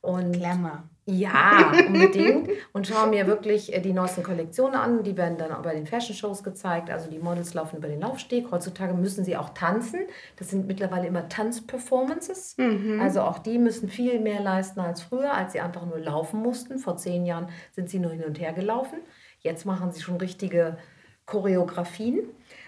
Und 0.00 0.32
Glamour. 0.32 0.82
Ja, 1.04 1.72
unbedingt. 1.88 2.48
und 2.72 2.86
schaue 2.86 3.08
mir 3.08 3.26
wirklich 3.26 3.72
äh, 3.74 3.80
die 3.80 3.92
neuesten 3.92 4.22
Kollektionen 4.22 4.76
an. 4.76 5.02
Die 5.02 5.16
werden 5.16 5.36
dann 5.36 5.52
auch 5.52 5.62
bei 5.62 5.74
den 5.74 5.86
Fashion 5.86 6.14
Shows 6.14 6.44
gezeigt. 6.44 6.90
Also 6.90 7.10
die 7.10 7.18
Models 7.18 7.54
laufen 7.54 7.78
über 7.78 7.88
den 7.88 8.00
Laufsteg. 8.00 8.50
Heutzutage 8.52 8.94
müssen 8.94 9.24
sie 9.24 9.36
auch 9.36 9.50
tanzen. 9.50 10.00
Das 10.36 10.50
sind 10.50 10.66
mittlerweile 10.68 11.08
immer 11.08 11.28
Tanzperformances. 11.28 12.56
Mhm. 12.56 13.00
Also 13.00 13.22
auch 13.22 13.40
die 13.40 13.58
müssen 13.58 13.88
viel 13.88 14.20
mehr 14.20 14.40
leisten 14.40 14.80
als 14.80 15.02
früher, 15.02 15.34
als 15.34 15.52
sie 15.52 15.60
einfach 15.60 15.84
nur 15.86 15.98
laufen 15.98 16.40
mussten. 16.40 16.78
Vor 16.78 16.96
zehn 16.96 17.26
Jahren 17.26 17.48
sind 17.72 17.90
sie 17.90 17.98
nur 17.98 18.12
hin 18.12 18.24
und 18.24 18.38
her 18.40 18.52
gelaufen. 18.52 19.00
Jetzt 19.40 19.66
machen 19.66 19.90
sie 19.90 20.00
schon 20.02 20.18
richtige 20.18 20.78
Choreografien. 21.26 22.20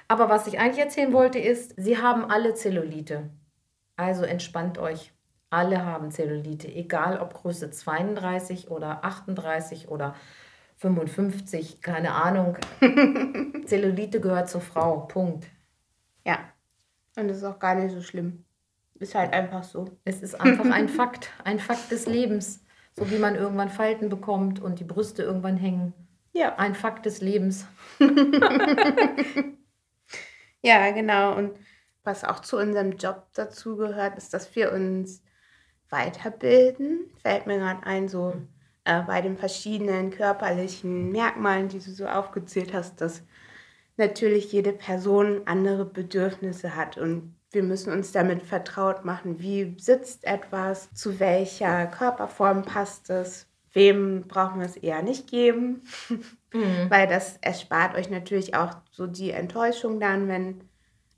Aber 0.08 0.28
was 0.28 0.46
ich 0.48 0.58
eigentlich 0.58 0.82
erzählen 0.84 1.12
wollte, 1.12 1.38
ist, 1.38 1.74
sie 1.76 1.98
haben 1.98 2.24
alle 2.24 2.54
Zellulite. 2.54 3.30
Also 3.96 4.24
entspannt 4.24 4.78
euch. 4.78 5.13
Alle 5.54 5.84
haben 5.84 6.10
Zellulite, 6.10 6.66
egal 6.66 7.20
ob 7.20 7.32
Größe 7.32 7.70
32 7.70 8.72
oder 8.72 9.04
38 9.04 9.88
oder 9.88 10.16
55, 10.78 11.80
keine 11.80 12.10
Ahnung. 12.10 12.58
Zellulite 13.64 14.20
gehört 14.20 14.48
zur 14.48 14.60
Frau, 14.60 15.02
Punkt. 15.02 15.46
Ja, 16.26 16.40
und 17.16 17.28
das 17.28 17.36
ist 17.36 17.44
auch 17.44 17.60
gar 17.60 17.76
nicht 17.76 17.94
so 17.94 18.02
schlimm. 18.02 18.44
Ist 18.94 19.14
halt 19.14 19.32
einfach 19.32 19.62
so. 19.62 19.96
Es 20.04 20.22
ist 20.22 20.34
einfach 20.40 20.68
ein 20.68 20.88
Fakt, 20.98 21.30
ein 21.44 21.60
Fakt 21.60 21.92
des 21.92 22.06
Lebens. 22.06 22.64
So 22.96 23.08
wie 23.12 23.18
man 23.18 23.36
irgendwann 23.36 23.70
Falten 23.70 24.08
bekommt 24.08 24.60
und 24.60 24.80
die 24.80 24.84
Brüste 24.84 25.22
irgendwann 25.22 25.56
hängen. 25.56 25.94
Ja. 26.32 26.56
Ein 26.56 26.74
Fakt 26.74 27.06
des 27.06 27.20
Lebens. 27.20 27.64
ja, 30.62 30.90
genau. 30.90 31.36
Und 31.36 31.52
was 32.02 32.24
auch 32.24 32.40
zu 32.40 32.58
unserem 32.58 32.96
Job 32.96 33.28
dazu 33.34 33.76
gehört, 33.76 34.18
ist, 34.18 34.34
dass 34.34 34.56
wir 34.56 34.72
uns 34.72 35.22
weiterbilden. 35.90 37.10
Fällt 37.22 37.46
mir 37.46 37.58
gerade 37.58 37.86
ein, 37.86 38.08
so 38.08 38.34
äh, 38.84 39.02
bei 39.02 39.20
den 39.20 39.36
verschiedenen 39.36 40.10
körperlichen 40.10 41.10
Merkmalen, 41.12 41.68
die 41.68 41.78
du 41.78 41.90
so 41.90 42.06
aufgezählt 42.06 42.72
hast, 42.74 43.00
dass 43.00 43.22
natürlich 43.96 44.52
jede 44.52 44.72
Person 44.72 45.42
andere 45.44 45.84
Bedürfnisse 45.84 46.76
hat 46.76 46.98
und 46.98 47.34
wir 47.52 47.62
müssen 47.62 47.92
uns 47.92 48.10
damit 48.10 48.42
vertraut 48.42 49.04
machen, 49.04 49.38
wie 49.38 49.76
sitzt 49.78 50.24
etwas, 50.24 50.92
zu 50.92 51.20
welcher 51.20 51.86
Körperform 51.86 52.62
passt 52.62 53.10
es, 53.10 53.46
wem 53.72 54.22
brauchen 54.26 54.58
wir 54.58 54.66
es 54.66 54.76
eher 54.76 55.02
nicht 55.02 55.30
geben, 55.30 55.82
mhm. 56.52 56.86
weil 56.88 57.06
das 57.06 57.38
erspart 57.40 57.94
euch 57.94 58.10
natürlich 58.10 58.56
auch 58.56 58.74
so 58.90 59.06
die 59.06 59.30
Enttäuschung 59.30 60.00
dann, 60.00 60.26
wenn 60.26 60.62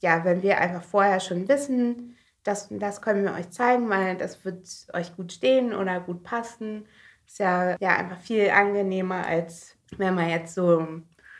ja, 0.01 0.25
wenn 0.25 0.43
wir 0.43 0.59
einfach 0.59 0.83
vorher 0.83 1.21
schon 1.21 1.49
wissen, 1.49 2.16
das, 2.47 2.69
das 2.71 3.03
können 3.03 3.25
wir 3.25 3.35
euch 3.35 3.51
zeigen, 3.51 3.89
weil 3.91 4.17
das 4.17 4.45
wird 4.45 4.67
euch 4.93 5.17
gut 5.17 5.33
stehen 5.33 5.75
oder 5.75 6.01
gut 6.01 6.23
passen. 6.23 6.87
Ist 7.27 7.39
ja, 7.41 7.77
ja 7.81 7.97
einfach 7.97 8.21
viel 8.21 8.51
angenehmer, 8.51 9.27
als 9.27 9.77
wenn 9.97 10.15
man 10.15 10.29
jetzt 10.29 10.55
so 10.55 10.87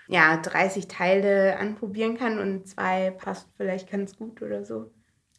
ja, 0.09 0.37
30 0.37 0.89
Teile 0.89 1.59
anprobieren 1.59 2.17
kann 2.17 2.39
und 2.39 2.67
zwei 2.67 3.11
passt 3.11 3.49
vielleicht 3.57 3.91
ganz 3.91 4.17
gut 4.17 4.43
oder 4.43 4.65
so. 4.65 4.91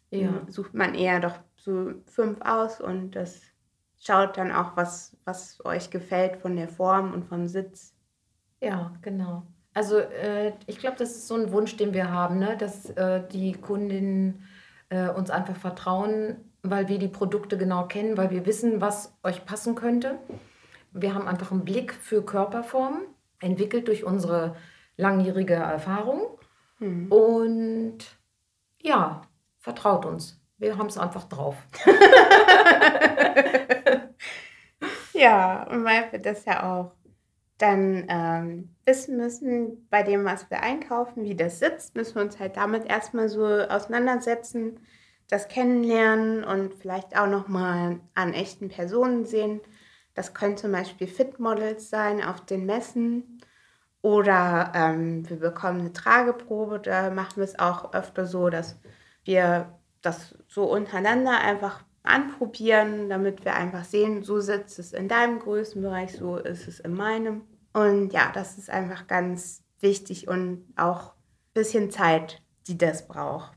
Ja. 0.09 0.45
Sucht 0.47 0.73
man 0.73 0.95
eher 0.95 1.19
doch 1.19 1.37
so 1.55 1.93
fünf 2.05 2.39
aus 2.41 2.79
und 2.79 3.11
das 3.11 3.41
schaut 3.99 4.37
dann 4.37 4.51
auch, 4.51 4.77
was, 4.77 5.17
was 5.25 5.63
euch 5.65 5.89
gefällt 5.89 6.37
von 6.37 6.55
der 6.55 6.69
Form 6.69 7.13
und 7.13 7.25
vom 7.25 7.47
Sitz. 7.47 7.93
Ja, 8.61 8.93
genau. 9.01 9.43
Also 9.73 9.99
äh, 9.99 10.53
ich 10.65 10.79
glaube, 10.79 10.97
das 10.97 11.11
ist 11.11 11.27
so 11.27 11.35
ein 11.35 11.51
Wunsch, 11.51 11.75
den 11.77 11.93
wir 11.93 12.09
haben, 12.09 12.39
ne? 12.39 12.57
dass 12.57 12.89
äh, 12.91 13.27
die 13.27 13.53
Kundinnen 13.53 14.43
äh, 14.89 15.09
uns 15.09 15.29
einfach 15.29 15.55
vertrauen, 15.55 16.37
weil 16.63 16.87
wir 16.87 16.99
die 16.99 17.07
Produkte 17.07 17.57
genau 17.57 17.87
kennen, 17.87 18.17
weil 18.17 18.29
wir 18.29 18.45
wissen, 18.45 18.81
was 18.81 19.17
euch 19.23 19.45
passen 19.45 19.75
könnte. 19.75 20.17
Wir 20.91 21.13
haben 21.13 21.27
einfach 21.27 21.51
einen 21.51 21.65
Blick 21.65 21.93
für 21.93 22.23
Körperformen, 22.23 23.01
entwickelt 23.39 23.87
durch 23.87 24.03
unsere 24.03 24.55
langjährige 24.95 25.53
Erfahrung. 25.53 26.21
Hm. 26.79 27.11
Und 27.11 27.97
ja, 28.81 29.21
vertraut 29.59 30.05
uns. 30.05 30.41
Wir 30.57 30.77
haben 30.77 30.87
es 30.87 30.97
einfach 30.97 31.25
drauf. 31.25 31.55
ja, 35.13 35.67
und 35.69 35.85
wir 35.85 36.19
das 36.19 36.45
ja 36.45 36.63
auch 36.63 36.93
dann 37.57 38.05
ähm, 38.07 38.75
wissen 38.85 39.17
müssen, 39.17 39.87
bei 39.89 40.03
dem, 40.03 40.25
was 40.25 40.49
wir 40.49 40.61
einkaufen, 40.61 41.23
wie 41.23 41.35
das 41.35 41.59
sitzt, 41.59 41.95
müssen 41.95 42.15
wir 42.15 42.21
uns 42.21 42.39
halt 42.39 42.57
damit 42.57 42.85
erstmal 42.85 43.29
so 43.29 43.45
auseinandersetzen, 43.45 44.79
das 45.27 45.47
kennenlernen 45.47 46.43
und 46.43 46.75
vielleicht 46.75 47.17
auch 47.17 47.27
nochmal 47.27 47.99
an 48.13 48.33
echten 48.33 48.69
Personen 48.69 49.25
sehen. 49.25 49.61
Das 50.13 50.33
können 50.33 50.57
zum 50.57 50.71
Beispiel 50.71 51.07
Fitmodels 51.07 51.89
sein 51.89 52.23
auf 52.23 52.45
den 52.45 52.65
Messen 52.65 53.39
oder 54.01 54.71
ähm, 54.75 55.29
wir 55.29 55.37
bekommen 55.37 55.81
eine 55.81 55.93
Trageprobe. 55.93 56.79
Da 56.79 57.09
machen 57.09 57.37
wir 57.37 57.43
es 57.43 57.59
auch 57.59 57.93
öfter 57.93 58.25
so, 58.25 58.49
dass 58.49 58.79
wir 59.25 59.77
das 60.01 60.35
so 60.47 60.63
untereinander 60.71 61.39
einfach 61.39 61.83
anprobieren, 62.07 63.09
damit 63.09 63.45
wir 63.45 63.55
einfach 63.55 63.83
sehen, 63.83 64.23
so 64.23 64.39
sitzt 64.39 64.79
es 64.79 64.93
in 64.93 65.07
deinem 65.07 65.39
Größenbereich, 65.39 66.13
so 66.13 66.37
ist 66.37 66.67
es 66.67 66.79
in 66.79 66.93
meinem. 66.93 67.41
Und 67.73 68.11
ja, 68.11 68.31
das 68.33 68.57
ist 68.57 68.69
einfach 68.69 69.07
ganz 69.07 69.63
wichtig 69.79 70.27
und 70.27 70.65
auch 70.75 71.11
ein 71.11 71.53
bisschen 71.53 71.91
Zeit, 71.91 72.41
die 72.67 72.77
das 72.77 73.07
braucht. 73.07 73.51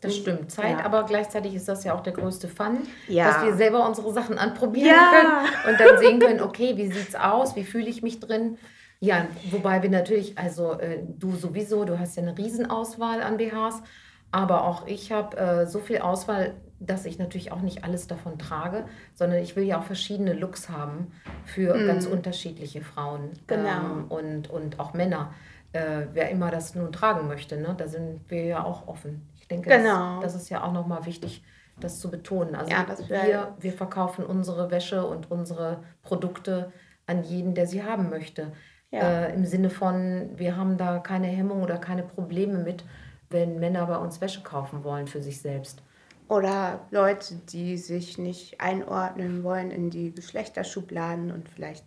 Das 0.00 0.16
stimmt, 0.16 0.50
Zeit, 0.50 0.78
ja. 0.78 0.84
aber 0.84 1.04
gleichzeitig 1.04 1.54
ist 1.54 1.66
das 1.66 1.82
ja 1.82 1.94
auch 1.94 2.02
der 2.02 2.12
größte 2.12 2.46
Fun, 2.46 2.86
ja. 3.08 3.24
dass 3.24 3.44
wir 3.44 3.54
selber 3.54 3.88
unsere 3.88 4.12
Sachen 4.12 4.36
anprobieren 4.36 4.88
ja. 4.94 5.10
können 5.10 5.72
und 5.72 5.80
dann 5.80 5.98
sehen 5.98 6.20
können, 6.20 6.40
okay, 6.42 6.76
wie 6.76 6.92
sieht 6.92 7.08
es 7.08 7.14
aus, 7.14 7.56
wie 7.56 7.64
fühle 7.64 7.88
ich 7.88 8.02
mich 8.02 8.20
drin. 8.20 8.58
Ja, 9.00 9.26
wobei 9.50 9.82
wir 9.82 9.88
natürlich, 9.88 10.36
also 10.36 10.72
äh, 10.72 11.02
du 11.06 11.34
sowieso, 11.36 11.86
du 11.86 11.98
hast 11.98 12.16
ja 12.16 12.22
eine 12.22 12.36
Riesenauswahl 12.36 13.22
an 13.22 13.38
BHs, 13.38 13.82
aber 14.30 14.64
auch 14.64 14.86
ich 14.86 15.10
habe 15.10 15.36
äh, 15.36 15.66
so 15.66 15.78
viel 15.78 15.98
Auswahl, 15.98 16.54
dass 16.86 17.06
ich 17.06 17.18
natürlich 17.18 17.52
auch 17.52 17.60
nicht 17.60 17.84
alles 17.84 18.06
davon 18.06 18.38
trage, 18.38 18.84
sondern 19.14 19.40
ich 19.40 19.56
will 19.56 19.64
ja 19.64 19.78
auch 19.78 19.84
verschiedene 19.84 20.32
Looks 20.32 20.68
haben 20.68 21.12
für 21.44 21.74
mm. 21.74 21.86
ganz 21.86 22.06
unterschiedliche 22.06 22.82
Frauen 22.82 23.30
genau. 23.46 23.68
ähm, 23.68 24.04
und, 24.08 24.50
und 24.50 24.80
auch 24.80 24.94
Männer. 24.94 25.32
Äh, 25.72 26.06
wer 26.12 26.30
immer 26.30 26.50
das 26.50 26.74
nun 26.74 26.92
tragen 26.92 27.26
möchte, 27.26 27.56
ne? 27.56 27.74
da 27.76 27.88
sind 27.88 28.20
wir 28.28 28.44
ja 28.44 28.64
auch 28.64 28.86
offen. 28.86 29.28
Ich 29.40 29.48
denke, 29.48 29.70
genau. 29.70 30.20
das, 30.20 30.34
das 30.34 30.42
ist 30.42 30.48
ja 30.48 30.62
auch 30.62 30.72
nochmal 30.72 31.04
wichtig, 31.04 31.42
das 31.80 31.98
zu 31.98 32.10
betonen. 32.10 32.54
Also 32.54 32.70
ja, 32.70 32.86
wir, 33.08 33.54
wir 33.58 33.72
verkaufen 33.72 34.24
unsere 34.24 34.70
Wäsche 34.70 35.04
und 35.04 35.30
unsere 35.30 35.82
Produkte 36.02 36.72
an 37.06 37.24
jeden, 37.24 37.54
der 37.54 37.66
sie 37.66 37.82
haben 37.82 38.08
möchte. 38.08 38.52
Ja. 38.90 39.24
Äh, 39.24 39.34
Im 39.34 39.44
Sinne 39.44 39.70
von, 39.70 40.30
wir 40.36 40.56
haben 40.56 40.78
da 40.78 40.98
keine 41.00 41.26
Hemmung 41.26 41.62
oder 41.62 41.78
keine 41.78 42.04
Probleme 42.04 42.58
mit, 42.58 42.84
wenn 43.30 43.58
Männer 43.58 43.86
bei 43.86 43.96
uns 43.96 44.20
Wäsche 44.20 44.42
kaufen 44.42 44.84
wollen 44.84 45.08
für 45.08 45.20
sich 45.20 45.40
selbst. 45.40 45.82
Oder 46.28 46.86
Leute, 46.90 47.34
die 47.50 47.76
sich 47.76 48.18
nicht 48.18 48.60
einordnen 48.60 49.44
wollen 49.44 49.70
in 49.70 49.90
die 49.90 50.12
Geschlechterschubladen 50.12 51.30
und 51.30 51.48
vielleicht 51.48 51.84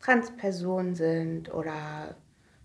Transpersonen 0.00 0.94
sind 0.94 1.52
oder 1.52 2.16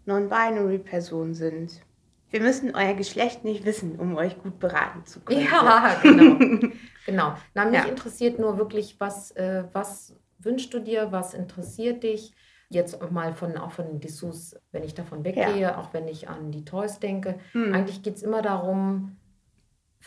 Non-Binary-Personen 0.05 1.33
sind. 1.33 1.81
Wir 2.29 2.41
müssen 2.41 2.75
euer 2.75 2.93
Geschlecht 2.93 3.43
nicht 3.43 3.65
wissen, 3.65 3.97
um 3.97 4.15
euch 4.17 4.37
gut 4.41 4.59
beraten 4.59 5.05
zu 5.05 5.21
können. 5.21 5.45
Ja, 5.45 5.97
genau. 6.03 6.37
genau. 7.05 7.33
Na, 7.53 7.65
mich 7.65 7.79
ja. 7.79 7.85
interessiert 7.85 8.39
nur 8.39 8.57
wirklich, 8.57 8.99
was, 8.99 9.31
äh, 9.31 9.63
was 9.73 10.15
wünschst 10.39 10.73
du 10.73 10.79
dir, 10.79 11.11
was 11.11 11.33
interessiert 11.33 12.03
dich? 12.03 12.33
Jetzt 12.69 12.99
mal 13.11 13.33
von, 13.33 13.57
auch 13.57 13.71
von 13.71 14.01
Dessous, 14.01 14.59
wenn 14.73 14.83
ich 14.83 14.93
davon 14.93 15.23
weggehe, 15.23 15.57
ja. 15.57 15.77
auch 15.77 15.93
wenn 15.93 16.07
ich 16.09 16.27
an 16.27 16.51
die 16.51 16.65
Toys 16.65 16.99
denke. 16.99 17.39
Hm. 17.53 17.73
Eigentlich 17.73 18.03
geht 18.03 18.17
es 18.17 18.23
immer 18.23 18.41
darum, 18.41 19.15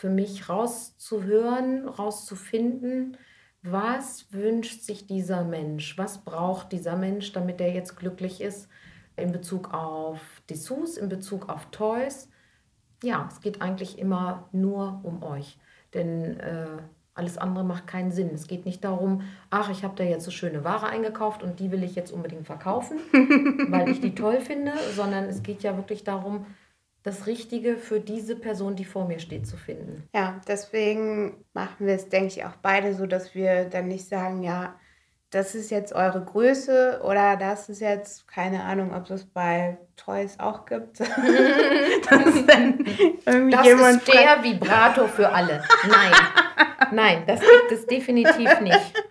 für 0.01 0.09
mich 0.09 0.49
rauszuhören, 0.49 1.87
rauszufinden, 1.87 3.17
was 3.61 4.33
wünscht 4.33 4.81
sich 4.81 5.05
dieser 5.05 5.43
Mensch? 5.43 5.95
Was 5.99 6.23
braucht 6.25 6.71
dieser 6.71 6.95
Mensch, 6.95 7.33
damit 7.33 7.61
er 7.61 7.71
jetzt 7.71 7.97
glücklich 7.97 8.41
ist 8.41 8.67
in 9.15 9.31
Bezug 9.31 9.75
auf 9.75 10.41
Dessous, 10.49 10.97
in 10.97 11.07
Bezug 11.07 11.49
auf 11.49 11.67
Toys? 11.67 12.29
Ja, 13.03 13.29
es 13.31 13.41
geht 13.41 13.61
eigentlich 13.61 13.99
immer 13.99 14.49
nur 14.51 15.01
um 15.03 15.21
euch. 15.21 15.59
Denn 15.93 16.39
äh, 16.39 16.65
alles 17.13 17.37
andere 17.37 17.63
macht 17.63 17.85
keinen 17.85 18.11
Sinn. 18.11 18.31
Es 18.33 18.47
geht 18.47 18.65
nicht 18.65 18.83
darum, 18.83 19.21
ach, 19.51 19.69
ich 19.69 19.83
habe 19.83 19.93
da 19.95 20.03
jetzt 20.03 20.25
so 20.25 20.31
schöne 20.31 20.63
Ware 20.63 20.87
eingekauft 20.87 21.43
und 21.43 21.59
die 21.59 21.71
will 21.71 21.83
ich 21.83 21.93
jetzt 21.93 22.11
unbedingt 22.11 22.47
verkaufen, 22.47 22.97
weil 23.69 23.87
ich 23.89 24.01
die 24.01 24.15
toll 24.15 24.41
finde, 24.41 24.71
sondern 24.95 25.25
es 25.25 25.43
geht 25.43 25.61
ja 25.61 25.77
wirklich 25.77 26.03
darum, 26.03 26.47
das 27.03 27.25
Richtige 27.25 27.77
für 27.77 27.99
diese 27.99 28.35
Person, 28.35 28.75
die 28.75 28.85
vor 28.85 29.07
mir 29.07 29.19
steht, 29.19 29.47
zu 29.47 29.57
finden. 29.57 30.07
Ja, 30.13 30.39
deswegen 30.47 31.43
machen 31.53 31.87
wir 31.87 31.95
es, 31.95 32.09
denke 32.09 32.27
ich, 32.27 32.45
auch 32.45 32.55
beide 32.61 32.93
so, 32.93 33.05
dass 33.07 33.33
wir 33.33 33.65
dann 33.65 33.87
nicht 33.87 34.07
sagen, 34.07 34.43
ja, 34.43 34.75
das 35.31 35.55
ist 35.55 35.71
jetzt 35.71 35.93
eure 35.93 36.23
Größe 36.23 37.01
oder 37.03 37.37
das 37.37 37.69
ist 37.69 37.79
jetzt, 37.79 38.27
keine 38.27 38.63
Ahnung, 38.63 38.93
ob 38.93 39.09
es 39.09 39.25
bei 39.25 39.77
Toys 39.95 40.37
auch 40.39 40.65
gibt. 40.65 40.99
das 40.99 41.07
ist 41.07 42.47
der 44.07 44.43
Vibrator 44.43 45.07
für 45.07 45.29
alle. 45.29 45.63
Nein, 45.89 46.11
nein, 46.91 47.23
das 47.25 47.39
gibt 47.39 47.71
es 47.71 47.85
definitiv 47.87 48.59
nicht. 48.61 48.93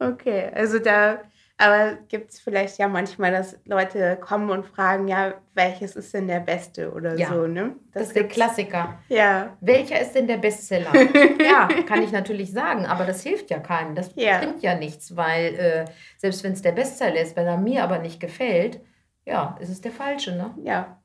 Okay, 0.00 0.48
also 0.54 0.78
da 0.78 1.18
aber 1.60 1.98
gibt 2.08 2.30
es 2.30 2.38
vielleicht 2.38 2.78
ja 2.78 2.86
manchmal, 2.86 3.32
dass 3.32 3.58
Leute 3.64 4.16
kommen 4.20 4.48
und 4.50 4.64
fragen, 4.64 5.08
ja, 5.08 5.34
welches 5.54 5.96
ist 5.96 6.14
denn 6.14 6.28
der 6.28 6.38
beste 6.38 6.92
oder 6.92 7.16
ja, 7.16 7.28
so, 7.28 7.48
ne? 7.48 7.74
Das, 7.92 8.02
das 8.02 8.02
ist 8.08 8.16
der 8.16 8.28
Klassiker. 8.28 9.00
Ja. 9.08 9.56
Welcher 9.60 10.00
ist 10.00 10.12
denn 10.12 10.28
der 10.28 10.36
Bestseller? 10.36 10.92
ja, 11.42 11.68
kann 11.86 12.04
ich 12.04 12.12
natürlich 12.12 12.52
sagen, 12.52 12.86
aber 12.86 13.04
das 13.04 13.24
hilft 13.24 13.50
ja 13.50 13.58
keinem. 13.58 13.96
Das 13.96 14.12
ja. 14.14 14.38
bringt 14.38 14.62
ja 14.62 14.76
nichts, 14.76 15.16
weil 15.16 15.54
äh, 15.56 15.84
selbst 16.16 16.44
wenn 16.44 16.52
es 16.52 16.62
der 16.62 16.72
Bestseller 16.72 17.20
ist, 17.20 17.34
wenn 17.34 17.46
er 17.46 17.56
mir 17.56 17.82
aber 17.82 17.98
nicht 17.98 18.20
gefällt, 18.20 18.80
ja, 19.26 19.58
ist 19.60 19.68
es 19.68 19.80
der 19.80 19.92
falsche, 19.92 20.36
ne? 20.36 20.54
Ja. 20.62 21.02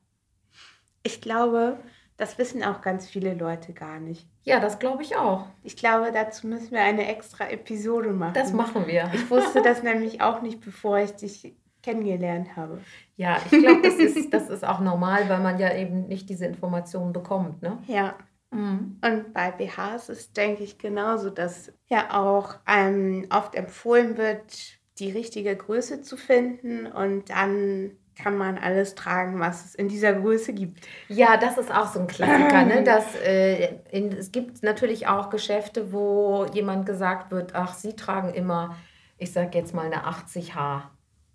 Ich 1.02 1.20
glaube, 1.20 1.78
das 2.16 2.38
wissen 2.38 2.62
auch 2.62 2.80
ganz 2.80 3.08
viele 3.08 3.34
Leute 3.34 3.72
gar 3.72 3.98
nicht. 3.98 4.28
Ja, 4.42 4.60
das 4.60 4.78
glaube 4.78 5.02
ich 5.02 5.16
auch. 5.16 5.46
Ich 5.62 5.76
glaube, 5.76 6.12
dazu 6.12 6.46
müssen 6.46 6.70
wir 6.70 6.82
eine 6.82 7.08
extra 7.08 7.48
Episode 7.48 8.10
machen. 8.10 8.34
Das 8.34 8.52
machen 8.52 8.86
wir. 8.86 9.10
Ich 9.12 9.30
wusste 9.30 9.62
das 9.62 9.82
nämlich 9.82 10.20
auch 10.20 10.42
nicht, 10.42 10.60
bevor 10.60 10.98
ich 10.98 11.12
dich 11.12 11.56
kennengelernt 11.82 12.56
habe. 12.56 12.80
Ja, 13.16 13.38
ich 13.50 13.58
glaube, 13.58 13.82
das 13.82 13.94
ist, 13.94 14.32
das 14.32 14.48
ist 14.48 14.64
auch 14.64 14.80
normal, 14.80 15.28
weil 15.28 15.40
man 15.40 15.58
ja 15.58 15.74
eben 15.74 16.06
nicht 16.06 16.28
diese 16.28 16.46
Informationen 16.46 17.12
bekommt. 17.12 17.62
Ne? 17.62 17.78
Ja. 17.86 18.14
Mhm. 18.50 18.98
Und 19.04 19.34
bei 19.34 19.50
BHs 19.50 20.08
ist, 20.08 20.36
denke 20.36 20.62
ich, 20.62 20.78
genauso, 20.78 21.30
dass 21.30 21.72
ja 21.88 22.10
auch 22.10 22.56
einem 22.64 23.26
oft 23.30 23.54
empfohlen 23.54 24.16
wird, 24.16 24.78
die 24.98 25.10
richtige 25.10 25.54
Größe 25.56 26.02
zu 26.02 26.16
finden 26.16 26.86
und 26.86 27.30
dann 27.30 27.90
kann 28.16 28.36
man 28.36 28.58
alles 28.58 28.94
tragen, 28.94 29.40
was 29.40 29.64
es 29.64 29.74
in 29.74 29.88
dieser 29.88 30.12
Größe 30.12 30.52
gibt. 30.52 30.86
Ja, 31.08 31.36
das 31.36 31.58
ist 31.58 31.72
auch 31.72 31.88
so 31.88 32.00
ein 32.00 32.06
Klassiker. 32.06 32.64
ne? 32.64 32.82
Das, 32.84 33.14
äh, 33.16 33.74
in, 33.90 34.12
es 34.12 34.32
gibt 34.32 34.62
natürlich 34.62 35.06
auch 35.06 35.30
Geschäfte, 35.30 35.92
wo 35.92 36.46
jemand 36.52 36.86
gesagt 36.86 37.30
wird, 37.30 37.54
ach, 37.54 37.74
Sie 37.74 37.94
tragen 37.94 38.32
immer 38.32 38.76
ich 39.18 39.32
sage 39.32 39.58
jetzt 39.58 39.74
mal 39.74 39.86
eine 39.86 40.06
80H. 40.06 40.82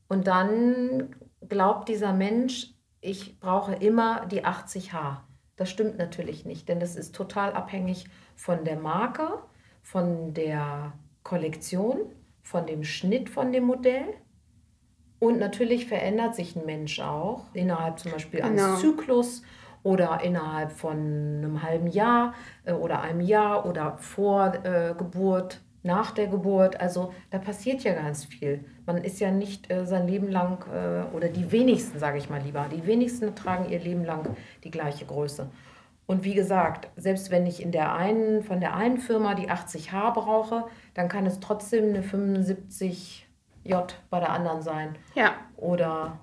Und 0.08 0.28
dann 0.28 1.16
glaubt 1.48 1.90
dieser 1.90 2.14
Mensch, 2.14 2.74
ich 3.02 3.40
brauche 3.40 3.74
immer 3.74 4.26
die 4.26 4.46
80H. 4.46 5.18
Das 5.56 5.70
stimmt 5.70 5.98
natürlich 5.98 6.46
nicht, 6.46 6.70
denn 6.70 6.80
das 6.80 6.96
ist 6.96 7.16
total 7.16 7.54
abhängig 7.54 8.06
von 8.36 8.64
der 8.64 8.78
Marke, 8.78 9.40
von 9.82 10.34
der 10.34 10.94
Kollektion, 11.24 12.00
von 12.42 12.66
dem 12.66 12.84
Schnitt 12.84 13.30
von 13.30 13.52
dem 13.52 13.66
Modell. 13.66 14.06
Und 15.20 15.40
natürlich 15.40 15.86
verändert 15.88 16.36
sich 16.36 16.56
ein 16.56 16.66
Mensch 16.66 17.00
auch 17.00 17.46
innerhalb 17.54 18.00
zum 18.00 18.12
Beispiel 18.12 18.42
eines 18.42 18.64
Genau. 18.64 18.78
Zyklus 18.78 19.44
oder 19.84 20.22
innerhalb 20.24 20.72
von 20.72 20.98
einem 20.98 21.64
halben 21.64 21.88
Jahr 21.88 22.34
äh, 22.66 22.74
oder 22.74 23.02
einem 23.02 23.22
Jahr 23.22 23.66
oder 23.66 23.98
vor 23.98 24.54
äh, 24.64 24.94
Geburt, 24.98 25.62
nach 25.84 26.12
der 26.12 26.28
Geburt. 26.28 26.80
Also 26.80 27.14
da 27.30 27.38
passiert 27.38 27.84
ja 27.84 27.94
ganz 27.94 28.26
viel. 28.26 28.66
Man 28.86 28.98
ist 28.98 29.20
ja 29.20 29.32
nicht 29.32 29.72
äh, 29.72 29.86
sein 29.86 30.08
Leben 30.08 30.30
lang, 30.30 30.66
äh, 30.74 31.16
oder 31.16 31.30
die 31.30 31.52
wenigsten, 31.52 32.00
sage 32.00 32.18
ich 32.18 32.30
mal 32.30 32.42
lieber, 32.42 32.66
die 32.72 32.86
wenigsten 32.86 33.36
tragen 33.36 33.70
ihr 33.70 33.80
Leben 33.80 34.04
lang 34.04 34.36
die 34.64 34.72
gleiche 34.72 35.06
Größe. 35.06 35.50
Und 36.06 36.24
wie 36.24 36.34
gesagt, 36.34 36.90
selbst 36.98 37.30
wenn 37.30 37.46
ich 37.46 37.62
in 37.62 37.72
der 37.72 37.94
einen, 37.94 38.44
von 38.44 38.60
der 38.60 38.76
einen 38.76 38.98
Firma 38.98 39.36
die 39.36 39.50
80H 39.50 40.14
brauche, 40.14 40.66
dann 40.96 41.08
kann 41.08 41.26
es 41.28 41.40
trotzdem 41.40 41.90
eine 41.90 42.02
75J 43.66 43.88
bei 44.10 44.20
der 44.20 44.32
anderen 44.32 44.62
sein 44.62 44.98
Ja, 45.16 45.34
oder 45.56 46.20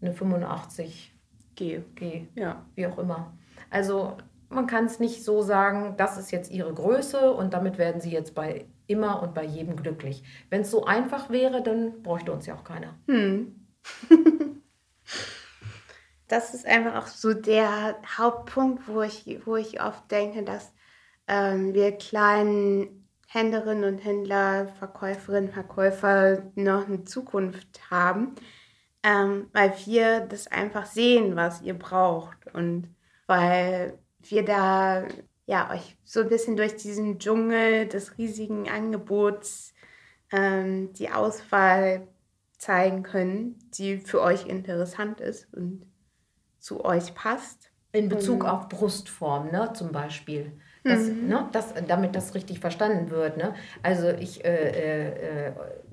eine 0.00 0.12
85G, 0.12 1.82
geh. 1.94 2.26
Ja. 2.34 2.64
wie 2.74 2.86
auch 2.86 2.98
immer. 2.98 3.32
Also 3.70 4.16
man 4.48 4.66
kann 4.66 4.84
es 4.84 5.00
nicht 5.00 5.24
so 5.24 5.42
sagen, 5.42 5.94
das 5.96 6.18
ist 6.18 6.30
jetzt 6.30 6.50
ihre 6.50 6.72
Größe 6.72 7.32
und 7.32 7.54
damit 7.54 7.78
werden 7.78 8.00
sie 8.00 8.10
jetzt 8.10 8.34
bei 8.34 8.66
immer 8.86 9.22
und 9.22 9.34
bei 9.34 9.44
jedem 9.44 9.76
glücklich. 9.76 10.22
Wenn 10.50 10.62
es 10.62 10.70
so 10.70 10.84
einfach 10.84 11.30
wäre, 11.30 11.62
dann 11.62 12.02
bräuchte 12.02 12.32
uns 12.32 12.46
ja 12.46 12.54
auch 12.54 12.64
keiner. 12.64 12.94
Hm. 13.06 13.66
das 16.28 16.54
ist 16.54 16.66
einfach 16.66 16.96
auch 16.96 17.06
so 17.06 17.32
der 17.32 17.96
Hauptpunkt, 18.18 18.86
wo 18.88 19.02
ich, 19.02 19.40
wo 19.46 19.56
ich 19.56 19.82
oft 19.82 20.10
denke, 20.10 20.42
dass 20.42 20.72
ähm, 21.26 21.72
wir 21.72 21.92
kleinen 21.92 23.01
Händlerinnen 23.32 23.94
und 23.94 24.04
Händler, 24.04 24.68
Verkäuferinnen, 24.78 25.50
Verkäufer 25.50 26.42
noch 26.54 26.86
eine 26.86 27.04
Zukunft 27.04 27.90
haben, 27.90 28.34
ähm, 29.02 29.48
weil 29.54 29.72
wir 29.86 30.20
das 30.20 30.48
einfach 30.48 30.84
sehen, 30.84 31.34
was 31.34 31.62
ihr 31.62 31.72
braucht 31.72 32.52
und 32.52 32.94
weil 33.26 33.98
wir 34.20 34.44
da 34.44 35.04
ja 35.46 35.70
euch 35.70 35.96
so 36.04 36.20
ein 36.20 36.28
bisschen 36.28 36.56
durch 36.56 36.76
diesen 36.76 37.18
Dschungel 37.18 37.88
des 37.88 38.18
riesigen 38.18 38.68
Angebots 38.68 39.72
ähm, 40.30 40.92
die 40.92 41.10
Auswahl 41.10 42.06
zeigen 42.58 43.02
können, 43.02 43.58
die 43.78 43.96
für 43.96 44.20
euch 44.20 44.46
interessant 44.46 45.20
ist 45.20 45.52
und 45.54 45.86
zu 46.58 46.84
euch 46.84 47.14
passt. 47.14 47.70
In 47.92 48.10
Bezug 48.10 48.44
auf 48.44 48.68
Brustform, 48.68 49.50
ne, 49.50 49.72
zum 49.72 49.90
Beispiel. 49.90 50.52
Das, 50.84 51.08
ne, 51.08 51.48
das, 51.52 51.74
damit 51.86 52.16
das 52.16 52.34
richtig 52.34 52.58
verstanden 52.58 53.10
wird. 53.10 53.36
Ne? 53.36 53.54
Also 53.82 54.08
ich, 54.08 54.44
äh, 54.44 54.48
äh, 54.48 55.48
äh, 55.48 55.52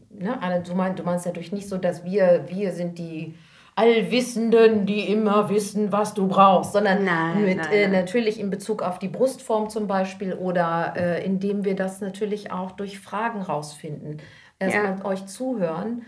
ne, 0.10 0.42
Anne, 0.42 0.64
du, 0.64 0.74
mein, 0.74 0.96
du 0.96 1.04
meinst 1.04 1.26
natürlich 1.26 1.52
nicht 1.52 1.70
so, 1.70 1.78
dass 1.78 2.04
wir, 2.04 2.46
wir 2.48 2.72
sind 2.72 2.98
die 2.98 3.36
Allwissenden, 3.76 4.86
die 4.86 5.10
immer 5.12 5.50
wissen, 5.50 5.92
was 5.92 6.14
du 6.14 6.28
brauchst, 6.28 6.74
sondern 6.74 7.06
Nein, 7.06 7.46
mit, 7.46 7.58
nein, 7.58 7.72
äh, 7.72 7.82
nein. 7.84 7.92
natürlich 7.92 8.40
in 8.40 8.50
Bezug 8.50 8.82
auf 8.82 9.00
die 9.00 9.08
Brustform 9.08 9.70
zum 9.70 9.88
Beispiel 9.88 10.34
oder 10.34 10.94
äh, 10.98 11.26
indem 11.26 11.64
wir 11.64 11.76
das 11.76 12.02
natürlich 12.02 12.52
auch 12.52 12.72
durch 12.72 13.00
Fragen 13.00 13.42
rausfinden. 13.42 14.18
Erstmal 14.60 14.98
Ja. 14.98 15.06
euch 15.06 15.26
zuhören, 15.28 16.02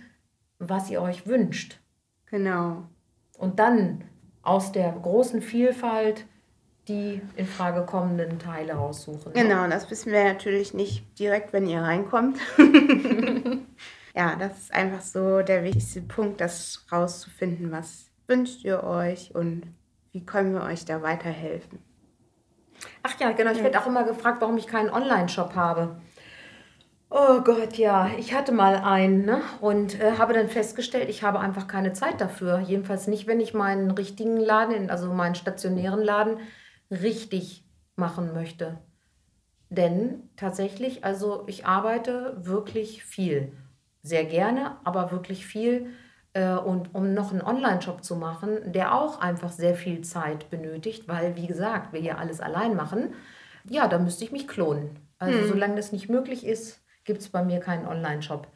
was 0.59 0.89
ihr 0.89 1.01
euch 1.01 1.27
wünscht. 1.27 1.79
Genau. 2.25 2.83
Und 3.37 3.59
dann 3.59 4.03
aus 4.43 4.71
der 4.71 4.91
großen 4.91 5.41
Vielfalt 5.41 6.25
die 6.87 7.21
in 7.35 7.45
Frage 7.45 7.85
kommenden 7.85 8.39
Teile 8.39 8.73
raussuchen. 8.73 9.33
Genau, 9.33 9.67
das 9.67 9.89
wissen 9.91 10.11
wir 10.11 10.23
natürlich 10.23 10.73
nicht 10.73 11.19
direkt, 11.19 11.53
wenn 11.53 11.67
ihr 11.67 11.81
reinkommt. 11.81 12.39
ja, 14.15 14.35
das 14.35 14.59
ist 14.59 14.73
einfach 14.73 15.01
so 15.01 15.41
der 15.41 15.63
wichtigste 15.63 16.01
Punkt, 16.01 16.41
das 16.41 16.85
rauszufinden, 16.91 17.71
was 17.71 18.07
wünscht 18.27 18.63
ihr 18.63 18.83
euch 18.83 19.35
und 19.35 19.63
wie 20.11 20.25
können 20.25 20.53
wir 20.53 20.63
euch 20.63 20.85
da 20.85 21.01
weiterhelfen. 21.01 21.79
Ach 23.03 23.19
ja, 23.19 23.31
genau. 23.31 23.51
Ich 23.51 23.63
werde 23.63 23.79
auch 23.79 23.87
immer 23.87 24.03
gefragt, 24.03 24.41
warum 24.41 24.57
ich 24.57 24.67
keinen 24.67 24.89
Online-Shop 24.89 25.55
habe. 25.55 26.01
Oh 27.09 27.41
Gott, 27.41 27.75
ja. 27.75 28.09
Ich 28.17 28.33
hatte 28.33 28.53
mal 28.53 28.75
einen 28.75 29.25
ne? 29.25 29.41
und 29.59 29.99
äh, 29.99 30.13
habe 30.17 30.33
dann 30.33 30.47
festgestellt, 30.47 31.09
ich 31.09 31.23
habe 31.23 31.39
einfach 31.39 31.67
keine 31.67 31.93
Zeit 31.93 32.21
dafür. 32.21 32.59
Jedenfalls 32.59 33.07
nicht, 33.07 33.27
wenn 33.27 33.41
ich 33.41 33.53
meinen 33.53 33.91
richtigen 33.91 34.37
Laden, 34.37 34.89
also 34.89 35.11
meinen 35.11 35.35
stationären 35.35 36.01
Laden, 36.01 36.39
richtig 36.91 37.65
machen 37.95 38.33
möchte. 38.33 38.77
Denn 39.69 40.29
tatsächlich, 40.35 41.05
also 41.05 41.43
ich 41.47 41.65
arbeite 41.65 42.35
wirklich 42.45 43.03
viel. 43.03 43.53
Sehr 44.03 44.25
gerne, 44.25 44.77
aber 44.83 45.11
wirklich 45.11 45.45
viel. 45.45 45.87
Äh, 46.33 46.55
Und 46.55 46.93
um 46.93 47.13
noch 47.13 47.31
einen 47.31 47.41
Online-Shop 47.41 48.03
zu 48.03 48.15
machen, 48.15 48.73
der 48.73 48.93
auch 48.93 49.21
einfach 49.21 49.51
sehr 49.51 49.75
viel 49.75 50.01
Zeit 50.01 50.49
benötigt, 50.49 51.07
weil, 51.07 51.35
wie 51.37 51.47
gesagt, 51.47 51.93
wir 51.93 52.01
ja 52.01 52.17
alles 52.17 52.41
allein 52.41 52.75
machen, 52.75 53.13
ja, 53.69 53.87
da 53.87 53.97
müsste 53.97 54.25
ich 54.25 54.31
mich 54.31 54.47
klonen. 54.47 54.99
Also 55.19 55.45
solange 55.45 55.75
das 55.75 55.91
nicht 55.91 56.09
möglich 56.09 56.45
ist, 56.45 56.81
gibt 57.03 57.21
es 57.21 57.29
bei 57.29 57.43
mir 57.43 57.59
keinen 57.59 57.85
Online-Shop. 57.85 58.47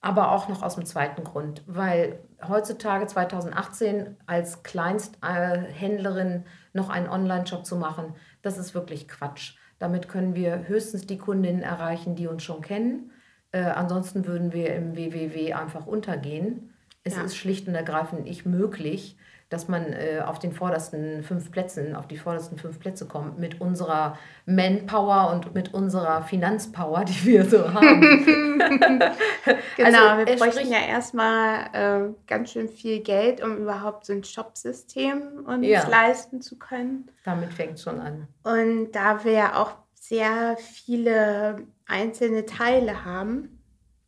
Aber 0.00 0.30
auch 0.32 0.48
noch 0.48 0.62
aus 0.62 0.74
dem 0.76 0.84
zweiten 0.86 1.24
Grund, 1.24 1.62
weil 1.66 2.20
heutzutage 2.46 3.06
2018 3.06 4.16
als 4.26 4.62
Kleinsthändlerin 4.62 6.44
noch 6.72 6.90
einen 6.90 7.08
Online-Shop 7.08 7.64
zu 7.66 7.76
machen, 7.76 8.14
das 8.42 8.58
ist 8.58 8.74
wirklich 8.74 9.08
Quatsch. 9.08 9.54
Damit 9.78 10.08
können 10.08 10.34
wir 10.34 10.68
höchstens 10.68 11.06
die 11.06 11.18
Kundinnen 11.18 11.62
erreichen, 11.62 12.14
die 12.14 12.26
uns 12.28 12.42
schon 12.42 12.62
kennen. 12.62 13.10
Äh, 13.52 13.62
ansonsten 13.62 14.26
würden 14.26 14.52
wir 14.52 14.74
im 14.74 14.96
WWW 14.96 15.52
einfach 15.54 15.86
untergehen. 15.86 16.72
Es 17.04 17.16
Ja. 17.16 17.22
ist 17.22 17.36
schlicht 17.36 17.68
und 17.68 17.74
ergreifend 17.74 18.24
nicht 18.24 18.46
möglich, 18.46 19.16
dass 19.48 19.68
man 19.68 19.92
äh, 19.92 20.22
auf 20.24 20.38
den 20.40 20.52
vordersten 20.52 21.22
fünf 21.22 21.52
Plätzen, 21.52 21.94
auf 21.94 22.08
die 22.08 22.16
vordersten 22.18 22.58
fünf 22.58 22.80
Plätze 22.80 23.06
kommt 23.06 23.38
mit 23.38 23.60
unserer 23.60 24.18
Manpower 24.44 25.30
und 25.32 25.54
mit 25.54 25.72
unserer 25.72 26.22
Finanzpower, 26.22 27.04
die 27.04 27.24
wir 27.24 27.44
so 27.44 27.72
haben. 27.72 28.02
Genau, 29.76 30.08
Also, 30.08 30.26
wir 30.26 30.36
bräuchten 30.36 30.72
ja 30.72 30.80
erstmal 30.80 31.68
äh, 31.72 32.12
ganz 32.26 32.50
schön 32.52 32.68
viel 32.68 33.00
Geld, 33.00 33.42
um 33.42 33.58
überhaupt 33.58 34.06
so 34.06 34.12
ein 34.14 34.24
Shop-System 34.24 35.44
uns 35.46 35.66
Ja. 35.66 35.86
leisten 35.86 36.40
zu 36.40 36.58
können. 36.58 37.08
Damit 37.24 37.52
fängt 37.52 37.78
schon 37.78 38.00
an. 38.00 38.26
Und 38.42 38.92
da 38.92 39.22
wir 39.24 39.32
ja 39.32 39.62
auch 39.62 39.72
sehr 39.94 40.56
viele 40.58 41.58
einzelne 41.86 42.46
Teile 42.46 43.04
haben, 43.04 43.60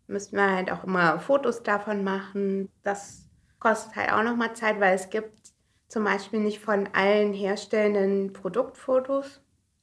müssen 0.07 0.37
wir 0.37 0.51
halt 0.51 0.73
auch 0.73 0.85
immer 0.85 1.19
Fotos 1.21 1.63
davon 1.63 2.03
machen. 2.03 2.69
Das 2.83 3.28
kostet 3.61 3.97
halt 3.97 4.13
auch 4.13 4.23
nochmal 4.23 4.55
Zeit, 4.55 4.81
weil 4.81 4.95
es 4.95 5.11
gibt 5.11 5.53
zum 5.89 6.05
Beispiel 6.05 6.41
nicht 6.41 6.61
von 6.61 6.89
allen 6.93 7.33
Herstellenden 7.33 8.33
Produktfotos. 8.33 9.41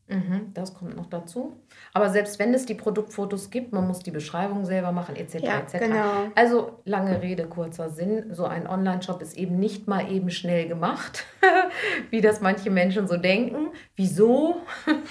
Mhm, 0.08 0.52
das 0.54 0.76
kommt 0.76 0.96
noch 0.96 1.08
dazu. 1.08 1.60
Aber 1.92 2.12
selbst 2.12 2.38
wenn 2.38 2.54
es 2.54 2.68
die 2.68 2.76
Produktfotos 2.76 3.50
gibt, 3.50 3.74
man 3.74 3.88
muss 3.88 4.00
die 4.00 4.12
Beschreibung 4.12 4.64
selber 4.64 4.92
machen, 4.92 5.16
etc. 5.16 5.36
Ja, 5.40 5.60
etc. 5.60 5.80
genau. 5.80 6.12
Also 6.36 6.80
lange 6.86 7.24
Rede, 7.24 7.48
kurzer 7.48 7.90
Sinn. 7.90 8.32
So 8.32 8.46
ein 8.46 8.68
Online-Shop 8.68 9.20
ist 9.24 9.36
eben 9.36 9.58
nicht 9.58 9.88
mal 9.88 10.12
eben 10.12 10.30
schnell 10.30 10.68
gemacht, 10.68 11.26
wie 12.12 12.22
das 12.22 12.40
manche 12.40 12.70
Menschen 12.70 13.08
so 13.08 13.18
denken. 13.18 13.70
Wieso? 13.96 14.62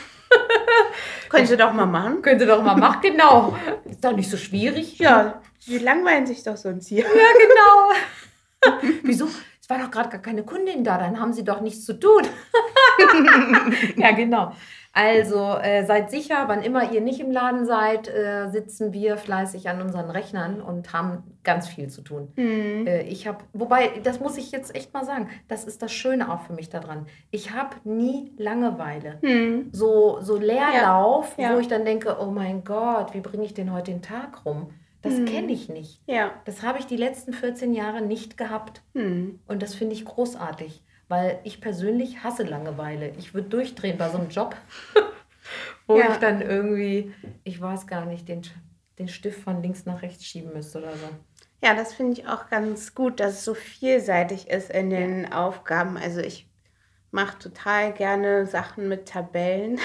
Könnt 1.28 1.50
ihr 1.50 1.56
doch 1.56 1.72
mal 1.72 1.86
machen. 1.86 2.22
Können 2.22 2.38
Sie 2.38 2.46
doch 2.46 2.62
mal 2.62 2.76
machen, 2.76 3.00
genau. 3.02 3.56
Ist 3.84 4.04
doch 4.04 4.14
nicht 4.14 4.30
so 4.30 4.36
schwierig. 4.36 4.98
Ja, 5.00 5.42
die 5.66 5.78
langweilen 5.78 6.26
sich 6.26 6.44
doch 6.44 6.56
sonst 6.56 6.86
hier. 6.86 7.02
Ja, 7.02 7.08
genau. 7.08 7.98
Wieso? 9.02 9.26
Es 9.60 9.70
war 9.70 9.78
doch 9.78 9.90
gerade 9.90 10.10
gar 10.10 10.20
keine 10.20 10.42
Kundin 10.42 10.84
da, 10.84 10.98
dann 10.98 11.18
haben 11.18 11.32
Sie 11.32 11.42
doch 11.44 11.60
nichts 11.62 11.86
zu 11.86 11.94
tun. 11.94 12.22
ja, 13.96 14.10
genau. 14.12 14.52
Also 14.92 15.56
äh, 15.60 15.84
seid 15.86 16.10
sicher, 16.10 16.44
wann 16.46 16.62
immer 16.62 16.92
ihr 16.92 17.00
nicht 17.00 17.18
im 17.18 17.32
Laden 17.32 17.64
seid, 17.66 18.06
äh, 18.06 18.48
sitzen 18.50 18.92
wir 18.92 19.16
fleißig 19.16 19.68
an 19.68 19.82
unseren 19.82 20.08
Rechnern 20.08 20.60
und 20.60 20.92
haben 20.92 21.24
ganz 21.42 21.66
viel 21.66 21.88
zu 21.88 22.02
tun. 22.02 22.28
Hm. 22.36 22.86
Äh, 22.86 23.02
ich 23.02 23.26
habe, 23.26 23.38
wobei, 23.52 23.90
das 24.04 24.20
muss 24.20 24.36
ich 24.36 24.52
jetzt 24.52 24.72
echt 24.76 24.94
mal 24.94 25.04
sagen, 25.04 25.28
das 25.48 25.64
ist 25.64 25.82
das 25.82 25.92
Schöne 25.92 26.30
auch 26.32 26.42
für 26.42 26.52
mich 26.52 26.68
daran. 26.68 27.06
Ich 27.32 27.50
habe 27.50 27.74
nie 27.82 28.32
Langeweile. 28.38 29.18
Hm. 29.22 29.70
So, 29.72 30.18
so 30.20 30.36
Leerlauf, 30.36 31.34
Ja, 31.38 31.50
ja. 31.50 31.56
wo 31.56 31.58
ich 31.58 31.66
dann 31.68 31.84
denke, 31.84 32.18
oh 32.20 32.30
mein 32.30 32.62
Gott, 32.62 33.14
wie 33.14 33.20
bringe 33.20 33.44
ich 33.44 33.54
denn 33.54 33.72
heute 33.72 33.90
den 33.90 34.02
Tag 34.02 34.44
rum? 34.44 34.70
Das 35.04 35.12
Mhm. 35.14 35.26
kenne 35.26 35.52
ich 35.52 35.68
nicht. 35.68 36.00
Ja. 36.06 36.32
Das 36.46 36.62
habe 36.62 36.80
ich 36.80 36.86
die 36.86 36.96
letzten 36.96 37.32
14 37.32 37.72
Jahre 37.74 38.00
nicht 38.02 38.36
gehabt. 38.36 38.82
Hm. 38.94 39.38
Und 39.46 39.62
das 39.62 39.74
finde 39.76 39.94
ich 39.94 40.04
großartig, 40.04 40.82
weil 41.08 41.38
ich 41.44 41.60
persönlich 41.60 42.24
hasse 42.24 42.42
Langeweile. 42.42 43.10
Ich 43.18 43.34
würde 43.34 43.48
durchdrehen 43.50 43.98
bei 43.98 44.08
so 44.08 44.18
einem 44.18 44.30
Job, 44.30 44.56
wo 45.86 45.98
Ja. 45.98 46.12
ich 46.12 46.16
dann 46.18 46.40
irgendwie, 46.42 47.12
ich 47.44 47.60
weiß 47.60 47.86
gar 47.86 48.04
nicht, 48.06 48.28
den 48.28 48.42
den 48.98 49.08
Stift 49.08 49.40
von 49.42 49.60
links 49.60 49.86
nach 49.86 50.02
rechts 50.02 50.24
schieben 50.24 50.52
müsste 50.52 50.78
oder 50.78 50.92
so. 50.92 51.08
Ja, 51.64 51.74
das 51.74 51.92
finde 51.92 52.12
ich 52.12 52.28
auch 52.28 52.48
ganz 52.48 52.94
gut, 52.94 53.18
dass 53.18 53.32
es 53.32 53.44
so 53.44 53.52
vielseitig 53.54 54.48
ist 54.48 54.70
in 54.70 54.88
den 54.88 55.32
Aufgaben. 55.32 55.96
Also 55.96 56.20
ich 56.20 56.48
mache 57.14 57.38
total 57.38 57.92
gerne 57.92 58.46
Sachen 58.46 58.88
mit 58.88 59.06
Tabellen. 59.08 59.80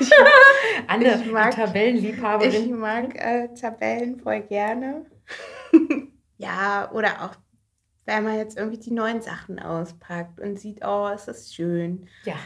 Anne, 0.88 1.22
Ich 1.24 1.30
mag- 1.30 1.54
Tabellenliebhaberin. 1.54 2.52
Ich 2.52 2.70
mag 2.70 3.14
äh, 3.16 3.48
Tabellen 3.54 4.18
voll 4.20 4.42
gerne. 4.42 5.06
ja, 6.36 6.90
oder 6.92 7.22
auch, 7.24 7.34
wenn 8.06 8.24
man 8.24 8.36
jetzt 8.36 8.58
irgendwie 8.58 8.78
die 8.78 8.92
neuen 8.92 9.22
Sachen 9.22 9.58
auspackt 9.58 10.40
und 10.40 10.58
sieht, 10.58 10.84
oh, 10.84 11.08
es 11.14 11.28
ist 11.28 11.54
schön. 11.54 12.08
ja, 12.24 12.36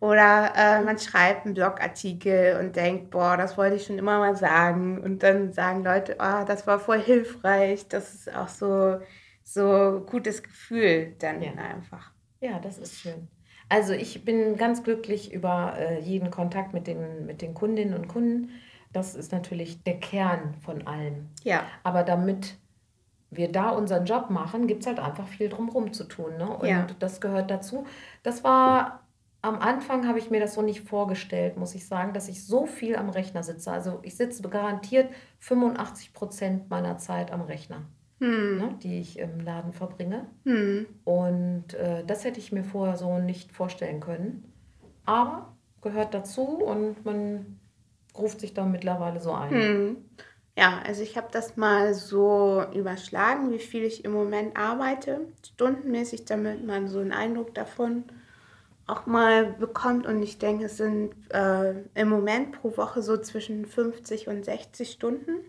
Oder 0.00 0.52
äh, 0.54 0.82
man 0.84 0.98
schreibt 0.98 1.44
einen 1.44 1.54
Blogartikel 1.54 2.58
und 2.60 2.76
denkt, 2.76 3.10
boah, 3.10 3.36
das 3.36 3.56
wollte 3.56 3.76
ich 3.76 3.84
schon 3.86 3.98
immer 3.98 4.18
mal 4.18 4.36
sagen. 4.36 5.02
Und 5.02 5.22
dann 5.24 5.52
sagen 5.52 5.82
Leute, 5.82 6.16
oh, 6.20 6.44
das 6.46 6.66
war 6.68 6.78
voll 6.78 7.00
hilfreich. 7.00 7.88
Das 7.88 8.14
ist 8.14 8.32
auch 8.34 8.48
so 8.48 9.00
so 9.42 10.04
gutes 10.06 10.42
Gefühl 10.42 11.16
dann 11.18 11.42
Ja. 11.42 11.52
einfach. 11.52 12.12
ja, 12.40 12.58
das 12.60 12.78
ist 12.78 13.00
schön. 13.00 13.28
Also 13.68 13.92
ich 13.92 14.24
bin 14.24 14.56
ganz 14.56 14.82
glücklich 14.82 15.32
über 15.32 15.74
äh, 15.78 16.00
jeden 16.00 16.30
Kontakt 16.30 16.72
mit 16.72 16.86
den, 16.86 17.26
mit 17.26 17.42
den 17.42 17.54
Kundinnen 17.54 17.94
und 17.94 18.08
Kunden. 18.08 18.50
Das 18.92 19.14
ist 19.14 19.32
natürlich 19.32 19.82
der 19.82 20.00
Kern 20.00 20.54
von 20.64 20.86
allem. 20.86 21.28
Ja. 21.44 21.64
Aber 21.82 22.02
damit 22.02 22.56
wir 23.30 23.52
da 23.52 23.70
unseren 23.70 24.06
Job 24.06 24.30
machen, 24.30 24.66
gibt 24.66 24.80
es 24.82 24.86
halt 24.86 24.98
einfach 24.98 25.28
viel 25.28 25.50
drumherum 25.50 25.92
zu 25.92 26.04
tun. 26.04 26.38
Ne? 26.38 26.48
Und 26.48 26.66
Ja. 26.66 26.86
das 26.98 27.20
gehört 27.20 27.50
dazu. 27.50 27.84
Das 28.22 28.42
war 28.42 29.02
am 29.42 29.58
Anfang, 29.60 30.08
habe 30.08 30.18
ich 30.18 30.30
mir 30.30 30.40
das 30.40 30.54
so 30.54 30.62
nicht 30.62 30.88
vorgestellt, 30.88 31.56
muss 31.56 31.74
ich 31.74 31.86
sagen, 31.86 32.12
dass 32.12 32.28
ich 32.28 32.44
so 32.44 32.66
viel 32.66 32.96
am 32.96 33.10
Rechner 33.10 33.42
sitze. 33.42 33.70
Also 33.70 34.00
ich 34.02 34.16
sitze 34.16 34.42
garantiert 34.48 35.10
85 35.40 36.12
Prozent 36.12 36.70
meiner 36.70 36.98
Zeit 36.98 37.30
am 37.30 37.42
Rechner, 37.42 37.82
Hm. 38.20 38.58
ne, 38.58 38.78
die 38.82 39.00
ich 39.00 39.18
im 39.18 39.40
Laden 39.40 39.72
verbringe. 39.72 40.26
Hm. 40.44 40.86
Und 41.04 41.74
äh, 41.74 42.04
das 42.04 42.24
hätte 42.24 42.40
ich 42.40 42.52
mir 42.52 42.64
vorher 42.64 42.96
so 42.96 43.18
nicht 43.18 43.52
vorstellen 43.52 44.00
können. 44.00 44.52
Aber 45.04 45.54
gehört 45.82 46.14
dazu 46.14 46.42
und 46.42 47.04
man 47.04 47.58
ruft 48.16 48.40
sich 48.40 48.54
da 48.54 48.64
mittlerweile 48.64 49.20
so 49.20 49.32
ein. 49.32 49.50
Hm. 49.50 49.96
Ja, 50.58 50.80
also 50.84 51.02
ich 51.02 51.16
habe 51.16 51.28
das 51.30 51.56
mal 51.56 51.94
so 51.94 52.64
überschlagen, 52.74 53.52
wie 53.52 53.60
viel 53.60 53.84
ich 53.84 54.04
im 54.04 54.10
Moment 54.10 54.56
arbeite, 54.56 55.20
stundenmäßig, 55.46 56.24
damit 56.24 56.66
man 56.66 56.88
so 56.88 56.98
einen 56.98 57.12
Eindruck 57.12 57.54
davon 57.54 58.02
auch 58.88 59.06
mal 59.06 59.44
bekommt. 59.44 60.04
Und 60.04 60.20
ich 60.20 60.38
denke, 60.38 60.64
es 60.64 60.78
sind 60.78 61.14
äh, 61.32 61.74
im 61.94 62.08
Moment 62.08 62.60
pro 62.60 62.76
Woche 62.76 63.02
so 63.02 63.16
zwischen 63.18 63.66
50 63.66 64.26
und 64.26 64.44
60 64.44 64.90
Stunden, 64.90 65.44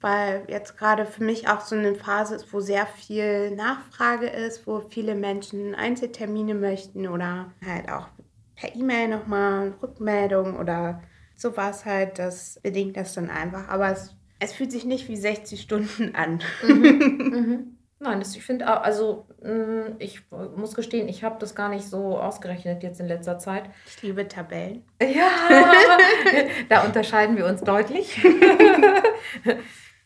weil 0.00 0.44
jetzt 0.48 0.76
gerade 0.76 1.06
für 1.06 1.24
mich 1.24 1.48
auch 1.48 1.60
so 1.60 1.74
eine 1.74 1.94
Phase 1.94 2.34
ist, 2.34 2.52
wo 2.52 2.60
sehr 2.60 2.86
viel 2.86 3.54
Nachfrage 3.54 4.26
ist, 4.26 4.66
wo 4.66 4.80
viele 4.80 5.14
Menschen 5.14 5.74
Einzeltermine 5.74 6.54
möchten 6.54 7.08
oder 7.08 7.52
halt 7.64 7.90
auch 7.90 8.08
per 8.56 8.74
E-Mail 8.74 9.08
nochmal 9.08 9.74
Rückmeldung 9.82 10.56
oder 10.58 11.02
sowas 11.36 11.84
halt, 11.84 12.18
das 12.18 12.60
bedingt 12.62 12.96
das 12.96 13.14
dann 13.14 13.30
einfach. 13.30 13.68
Aber 13.68 13.90
es, 13.90 14.16
es 14.38 14.52
fühlt 14.52 14.72
sich 14.72 14.84
nicht 14.84 15.08
wie 15.08 15.16
60 15.16 15.60
Stunden 15.60 16.14
an. 16.14 16.40
Mhm. 16.62 17.72
Nein, 17.98 18.18
das, 18.20 18.36
ich 18.36 18.44
finde 18.44 18.70
auch, 18.70 18.82
also 18.82 19.26
mh, 19.42 19.96
ich 20.00 20.20
muss 20.30 20.74
gestehen, 20.74 21.08
ich 21.08 21.24
habe 21.24 21.36
das 21.38 21.54
gar 21.54 21.70
nicht 21.70 21.86
so 21.86 22.18
ausgerechnet 22.18 22.82
jetzt 22.82 23.00
in 23.00 23.06
letzter 23.06 23.38
Zeit. 23.38 23.70
Ich 23.86 24.02
liebe 24.02 24.28
Tabellen. 24.28 24.84
Ja, 25.00 25.30
da 26.68 26.84
unterscheiden 26.84 27.38
wir 27.38 27.46
uns 27.46 27.62
deutlich. 27.62 28.22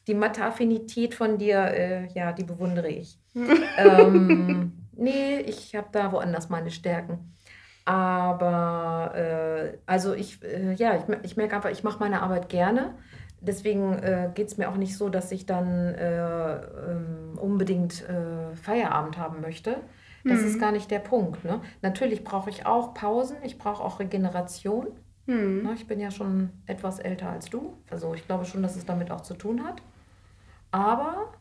Die 0.06 0.14
Mathe-Affinität 0.14 1.14
von 1.14 1.38
dir, 1.38 1.58
äh, 1.58 2.08
ja, 2.14 2.32
die 2.32 2.44
bewundere 2.44 2.88
ich. 2.88 3.18
ähm, 3.78 4.86
nee, 4.96 5.38
ich 5.40 5.74
habe 5.74 5.88
da 5.92 6.12
woanders 6.12 6.48
meine 6.48 6.70
Stärken. 6.70 7.32
Aber 7.84 9.14
äh, 9.14 9.78
also 9.86 10.14
ich, 10.14 10.42
äh, 10.44 10.74
ja, 10.74 10.96
ich, 10.96 11.02
ich 11.22 11.36
merke 11.36 11.56
einfach, 11.56 11.70
ich 11.70 11.82
mache 11.82 11.98
meine 12.00 12.22
Arbeit 12.22 12.48
gerne. 12.48 12.94
Deswegen 13.40 13.94
äh, 13.94 14.30
geht 14.34 14.48
es 14.48 14.58
mir 14.58 14.68
auch 14.68 14.76
nicht 14.76 14.96
so, 14.96 15.08
dass 15.08 15.32
ich 15.32 15.46
dann 15.46 15.94
äh, 15.94 16.56
ähm, 16.56 17.38
unbedingt 17.40 18.06
äh, 18.08 18.54
Feierabend 18.54 19.16
haben 19.16 19.40
möchte. 19.40 19.78
Das 20.24 20.42
ist 20.42 20.60
gar 20.60 20.72
nicht 20.72 20.90
der 20.90 20.98
Punkt. 20.98 21.44
Ne? 21.44 21.60
Natürlich 21.82 22.24
brauche 22.24 22.50
ich 22.50 22.66
auch 22.66 22.94
Pausen, 22.94 23.36
ich 23.42 23.58
brauche 23.58 23.82
auch 23.82 24.00
Regeneration. 24.00 24.88
Hm. 25.26 25.62
Ne? 25.62 25.72
Ich 25.74 25.86
bin 25.86 26.00
ja 26.00 26.10
schon 26.10 26.50
etwas 26.66 26.98
älter 26.98 27.30
als 27.30 27.46
du. 27.46 27.78
Also 27.90 28.14
ich 28.14 28.26
glaube 28.26 28.44
schon, 28.44 28.62
dass 28.62 28.76
es 28.76 28.84
damit 28.84 29.10
auch 29.10 29.22
zu 29.22 29.34
tun 29.34 29.64
hat. 29.64 29.80
Aber 30.70 31.32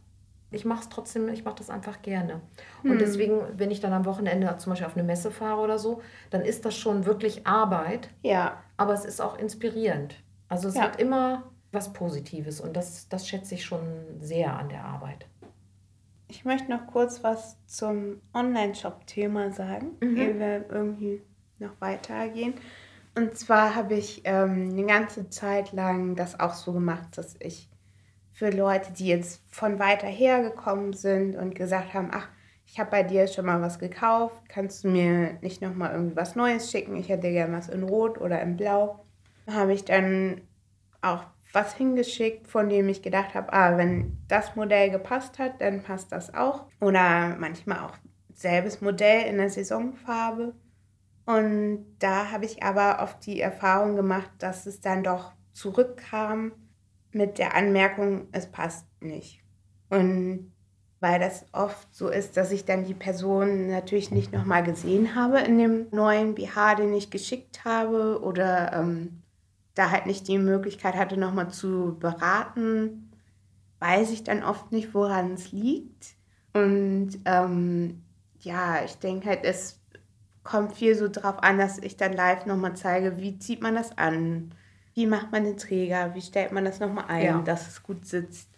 ich 0.51 0.65
mache 0.65 0.81
es 0.81 0.89
trotzdem, 0.89 1.27
ich 1.29 1.43
mache 1.45 1.55
das 1.55 1.69
einfach 1.69 2.01
gerne. 2.01 2.41
Und 2.83 2.99
deswegen, 2.99 3.41
wenn 3.57 3.69
ich 3.69 3.79
dann 3.81 3.93
am 3.93 4.05
Wochenende 4.05 4.55
zum 4.57 4.71
Beispiel 4.71 4.87
auf 4.87 4.95
eine 4.95 5.03
Messe 5.03 5.29
fahre 5.29 5.61
oder 5.61 5.77
so, 5.77 6.01
dann 6.31 6.41
ist 6.41 6.65
das 6.65 6.75
schon 6.75 7.05
wirklich 7.05 7.45
Arbeit, 7.45 8.09
Ja, 8.23 8.63
aber 8.77 8.93
es 8.93 9.05
ist 9.05 9.21
auch 9.21 9.37
inspirierend. 9.37 10.15
Also 10.47 10.67
es 10.69 10.75
Ja. 10.75 10.83
hat 10.83 10.99
immer 10.99 11.43
was 11.71 11.93
Positives 11.93 12.59
und 12.59 12.75
das, 12.75 13.07
das 13.09 13.27
schätze 13.27 13.53
ich 13.53 13.63
schon 13.63 13.81
sehr 14.19 14.57
an 14.57 14.69
der 14.69 14.83
Arbeit. 14.85 15.27
ich 16.27 16.45
möchte 16.45 16.69
noch 16.71 16.85
kurz 16.87 17.23
was 17.23 17.57
zum 17.65 18.21
Online-Shop-Thema 18.33 19.51
sagen, 19.51 19.97
Mhm. 20.01 20.17
ehe 20.17 20.39
wir 20.39 20.69
irgendwie 20.69 21.21
noch 21.59 21.79
weitergehen. 21.79 22.53
Und 23.15 23.35
zwar 23.37 23.75
habe 23.75 23.95
ich 23.95 24.21
ähm, 24.25 24.69
eine 24.71 24.85
ganze 24.85 25.29
Zeit 25.29 25.71
lang 25.73 26.15
das 26.15 26.39
auch 26.39 26.53
so 26.53 26.71
gemacht, 26.73 27.17
dass 27.17 27.35
ich 27.39 27.67
für 28.39 28.51
Leute, 28.51 28.93
die 28.93 29.07
jetzt 29.07 29.41
von 29.49 29.79
weiter 29.79 30.07
her 30.07 30.41
gekommen 30.41 30.93
sind 30.93 31.35
und 31.35 31.55
gesagt 31.55 31.93
haben, 31.93 32.09
ach, 32.13 32.29
ich 32.65 32.79
habe 32.79 32.89
bei 32.89 33.03
dir 33.03 33.27
schon 33.27 33.45
mal 33.45 33.61
was 33.61 33.79
gekauft, 33.79 34.47
kannst 34.47 34.85
du 34.85 34.87
mir 34.87 35.33
nicht 35.41 35.61
noch 35.61 35.75
mal 35.75 35.91
irgendwie 35.91 36.15
was 36.15 36.37
Neues 36.37 36.71
schicken? 36.71 36.95
Ich 36.95 37.09
hätte 37.09 37.29
gerne 37.31 37.57
was 37.57 37.67
in 37.67 37.83
Rot 37.83 38.17
oder 38.17 38.41
in 38.41 38.55
Blau. 38.55 39.03
Da 39.45 39.55
habe 39.55 39.73
ich 39.73 39.83
dann 39.83 40.39
auch 41.01 41.25
was 41.51 41.75
hingeschickt, 41.75 42.47
von 42.47 42.69
dem 42.69 42.87
ich 42.87 43.01
gedacht 43.01 43.33
habe, 43.33 43.51
ah, 43.51 43.77
wenn 43.77 44.17
das 44.29 44.55
Modell 44.55 44.89
gepasst 44.89 45.37
hat, 45.37 45.59
dann 45.59 45.83
passt 45.83 46.13
das 46.13 46.33
auch. 46.33 46.67
Oder 46.79 47.35
manchmal 47.39 47.79
auch 47.79 47.97
selbes 48.33 48.79
Modell 48.79 49.23
in 49.23 49.37
der 49.37 49.49
Saisonfarbe. 49.49 50.55
Und 51.25 51.85
da 51.99 52.31
habe 52.31 52.45
ich 52.45 52.63
aber 52.63 53.03
oft 53.03 53.25
die 53.25 53.41
Erfahrung 53.41 53.97
gemacht, 53.97 54.31
dass 54.37 54.65
es 54.65 54.79
dann 54.79 55.03
doch 55.03 55.33
zurückkam 55.51 56.53
mit 57.11 57.37
der 57.37 57.55
Anmerkung, 57.55 58.27
es 58.31 58.47
passt 58.47 58.85
nicht. 59.01 59.41
Und 59.89 60.51
weil 60.99 61.19
das 61.19 61.45
oft 61.53 61.93
so 61.95 62.09
ist, 62.09 62.35
dass 62.35 62.51
ich 62.51 62.65
dann 62.65 62.83
die 62.83 62.93
Person 62.93 63.67
natürlich 63.67 64.11
nicht 64.11 64.33
nochmal 64.33 64.63
gesehen 64.63 65.15
habe 65.15 65.39
in 65.39 65.57
dem 65.57 65.87
neuen 65.91 66.35
BH, 66.35 66.75
den 66.75 66.93
ich 66.93 67.09
geschickt 67.09 67.63
habe 67.63 68.21
oder 68.21 68.73
ähm, 68.73 69.21
da 69.75 69.91
halt 69.91 70.05
nicht 70.05 70.27
die 70.27 70.37
Möglichkeit 70.37 70.95
hatte, 70.95 71.17
nochmal 71.17 71.49
zu 71.49 71.97
beraten, 71.99 73.11
weiß 73.79 74.11
ich 74.11 74.25
dann 74.25 74.43
oft 74.43 74.73
nicht, 74.73 74.93
woran 74.93 75.33
es 75.33 75.53
liegt. 75.53 76.15
Und 76.53 77.11
ähm, 77.23 78.01
ja, 78.41 78.83
ich 78.83 78.97
denke 78.97 79.29
halt, 79.29 79.45
es 79.45 79.79
kommt 80.43 80.73
viel 80.73 80.95
so 80.95 81.07
drauf 81.07 81.41
an, 81.41 81.57
dass 81.57 81.77
ich 81.77 81.95
dann 81.95 82.11
live 82.11 82.45
nochmal 82.45 82.75
zeige, 82.75 83.17
wie 83.17 83.39
zieht 83.39 83.61
man 83.61 83.75
das 83.75 83.97
an, 83.97 84.53
wie 84.99 85.07
macht 85.07 85.31
man 85.31 85.45
den 85.45 85.55
Träger, 85.55 86.13
wie 86.13 86.21
stellt 86.21 86.51
man 86.51 86.65
das 86.65 86.81
nochmal 86.81 87.05
ein, 87.07 87.23
Ja. 87.23 87.41
dass 87.41 87.69
es 87.69 87.83
gut 87.83 88.05
sitzt. 88.05 88.49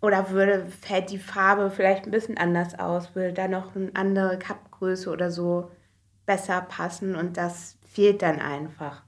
Oder 0.00 0.30
würde, 0.30 0.64
fällt 0.66 1.10
die 1.10 1.18
Farbe 1.18 1.70
vielleicht 1.70 2.06
ein 2.06 2.10
bisschen 2.10 2.38
anders 2.38 2.78
aus, 2.78 3.14
würde 3.14 3.34
da 3.34 3.46
noch 3.46 3.76
eine 3.76 3.90
andere 3.94 4.38
Kappgröße 4.38 5.10
oder 5.10 5.30
so 5.30 5.70
besser 6.24 6.62
passen 6.62 7.14
und 7.14 7.36
das 7.36 7.76
fehlt 7.86 8.22
dann 8.22 8.40
einfach. 8.40 9.02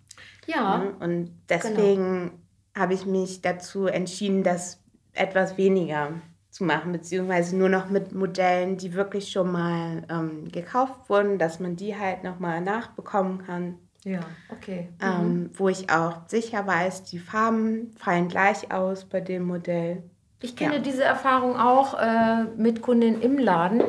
Ja, 0.47 0.79
Ne? 0.79 0.95
Und 1.01 1.31
deswegen 1.49 2.33
habe 2.77 2.93
ich 2.93 3.07
mich 3.07 3.41
dazu 3.41 3.87
entschieden, 3.87 4.43
das 4.43 4.79
etwas 5.15 5.57
weniger 5.57 6.13
zu 6.51 6.65
machen, 6.65 6.93
beziehungsweise 6.93 7.57
nur 7.57 7.71
noch 7.71 7.89
mit 7.89 8.13
Modellen, 8.13 8.77
die 8.77 8.93
wirklich 8.93 9.31
schon 9.33 9.51
mal 9.53 10.05
ähm, 10.11 10.51
gekauft 10.53 11.09
wurden, 11.09 11.39
dass 11.39 11.61
man 11.61 11.77
die 11.77 11.97
halt 11.97 12.25
nochmal 12.25 12.61
nachbekommen 12.61 13.39
kann. 13.47 13.79
Ja, 14.05 14.21
okay. 14.51 14.89
Ähm, 15.03 15.51
wo 15.55 15.69
ich 15.69 15.91
auch 15.91 16.29
sicher 16.29 16.67
weiß, 16.67 17.05
die 17.05 17.19
Farben 17.19 17.93
fallen 17.99 18.29
gleich 18.29 18.71
aus 18.73 19.05
bei 19.05 19.21
dem 19.21 19.45
Modell. 19.45 20.03
Ich 20.41 20.57
kenne 20.57 20.75
Ja. 20.75 20.81
diese 20.81 21.05
Erfahrung 21.05 21.57
auch 21.57 21.99
äh, 21.99 22.45
mit 22.57 22.83
Kundinnen 22.83 23.23
im 23.23 23.39
Laden. 23.39 23.83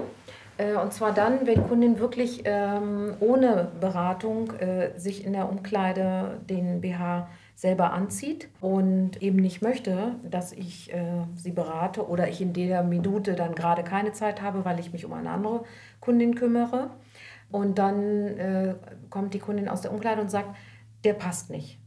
Äh, 0.58 0.76
und 0.76 0.94
zwar 0.94 1.12
dann, 1.14 1.46
wenn 1.46 1.68
Kundin 1.68 2.00
wirklich 2.00 2.44
ähm, 2.46 3.14
ohne 3.20 3.68
Beratung 3.82 4.52
äh, 4.54 4.98
sich 4.98 5.26
in 5.26 5.34
der 5.34 5.50
Umkleide 5.50 6.40
den 6.50 6.80
BH 6.80 7.28
selber 7.56 7.92
anzieht 7.94 8.50
und 8.62 9.22
eben 9.22 9.38
nicht 9.38 9.62
möchte, 9.62 10.16
dass 10.30 10.52
ich 10.54 10.94
äh, 10.94 11.24
sie 11.36 11.52
berate 11.52 12.08
oder 12.08 12.28
ich 12.28 12.42
in 12.42 12.54
der 12.54 12.84
Minute 12.84 13.34
dann 13.34 13.56
gerade 13.56 13.84
keine 13.84 14.12
Zeit 14.14 14.42
habe, 14.42 14.66
weil 14.66 14.80
ich 14.80 14.92
mich 14.94 15.06
um 15.06 15.14
eine 15.14 15.30
andere 15.30 15.64
Kundin 16.00 16.36
kümmere. 16.36 16.90
Und 17.52 17.78
dann 17.78 18.38
äh, 18.38 18.76
kommt 19.16 19.34
die 19.34 19.40
Kundin 19.40 19.70
aus 19.70 19.80
der 19.80 19.94
Umkleide 19.94 20.20
und 20.20 20.30
sagt, 20.30 20.58
der 21.06 21.14
passt 21.14 21.50
nicht. 21.50 21.80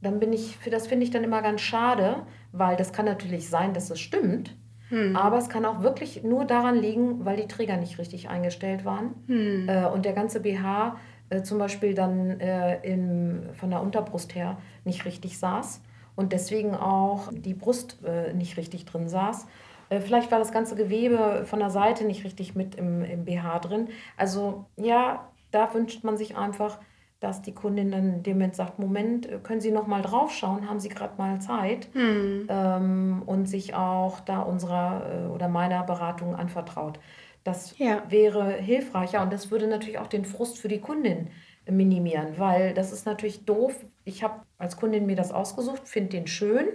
dann 0.00 0.18
bin 0.18 0.32
ich, 0.32 0.56
für 0.56 0.70
das 0.70 0.86
finde 0.86 1.04
ich 1.04 1.10
dann 1.10 1.22
immer 1.22 1.42
ganz 1.42 1.60
schade, 1.60 2.22
weil 2.50 2.76
das 2.76 2.92
kann 2.92 3.04
natürlich 3.04 3.48
sein, 3.48 3.74
dass 3.74 3.90
es 3.90 4.00
stimmt. 4.00 4.56
Hm. 4.88 5.14
Aber 5.14 5.36
es 5.36 5.50
kann 5.50 5.66
auch 5.66 5.82
wirklich 5.82 6.24
nur 6.24 6.44
daran 6.46 6.76
liegen, 6.76 7.24
weil 7.26 7.36
die 7.36 7.46
Träger 7.46 7.76
nicht 7.76 7.98
richtig 7.98 8.30
eingestellt 8.30 8.84
waren. 8.86 9.14
Hm. 9.26 9.68
Äh, 9.68 9.86
und 9.86 10.04
der 10.06 10.14
ganze 10.14 10.40
BH 10.40 10.96
äh, 11.28 11.42
zum 11.42 11.58
Beispiel 11.58 11.94
dann 11.94 12.40
äh, 12.40 12.80
im, 12.82 13.42
von 13.52 13.70
der 13.70 13.82
Unterbrust 13.82 14.34
her 14.34 14.56
nicht 14.84 15.04
richtig 15.04 15.38
saß. 15.38 15.82
Und 16.16 16.32
deswegen 16.32 16.74
auch 16.74 17.30
die 17.32 17.54
Brust 17.54 17.98
äh, 18.04 18.32
nicht 18.32 18.56
richtig 18.56 18.86
drin 18.86 19.08
saß. 19.08 19.46
Äh, 19.88 20.00
vielleicht 20.00 20.30
war 20.30 20.38
das 20.38 20.52
ganze 20.52 20.74
Gewebe 20.74 21.44
von 21.44 21.58
der 21.58 21.70
Seite 21.70 22.04
nicht 22.04 22.24
richtig 22.24 22.54
mit 22.54 22.74
im, 22.74 23.04
im 23.04 23.24
BH 23.24 23.60
drin. 23.60 23.88
Also 24.16 24.64
ja, 24.76 25.31
da 25.52 25.72
wünscht 25.74 26.02
man 26.04 26.16
sich 26.16 26.36
einfach, 26.36 26.80
dass 27.20 27.40
die 27.40 27.54
Kundin 27.54 27.92
dann 27.92 28.22
dem 28.24 28.38
Moment 28.38 28.56
sagt, 28.56 28.78
Moment, 28.78 29.30
äh, 29.30 29.38
können 29.40 29.60
Sie 29.60 29.70
noch 29.70 29.86
mal 29.86 30.02
draufschauen, 30.02 30.68
haben 30.68 30.80
Sie 30.80 30.88
gerade 30.88 31.14
mal 31.18 31.40
Zeit 31.40 31.88
hm. 31.92 32.46
ähm, 32.48 33.22
und 33.26 33.46
sich 33.46 33.74
auch 33.74 34.20
da 34.20 34.40
unserer 34.40 35.26
äh, 35.26 35.28
oder 35.28 35.48
meiner 35.48 35.84
Beratung 35.84 36.34
anvertraut. 36.34 36.98
Das 37.44 37.78
ja. 37.78 38.02
wäre 38.08 38.52
hilfreicher 38.52 39.22
und 39.22 39.32
das 39.32 39.50
würde 39.50 39.66
natürlich 39.66 39.98
auch 39.98 40.06
den 40.06 40.24
Frust 40.24 40.58
für 40.58 40.68
die 40.68 40.80
Kundin 40.80 41.28
minimieren, 41.70 42.38
weil 42.38 42.74
das 42.74 42.92
ist 42.92 43.06
natürlich 43.06 43.44
doof. 43.44 43.74
Ich 44.04 44.24
habe 44.24 44.42
als 44.58 44.76
Kundin 44.76 45.06
mir 45.06 45.16
das 45.16 45.32
ausgesucht, 45.32 45.88
finde 45.88 46.10
den 46.10 46.26
schön, 46.26 46.66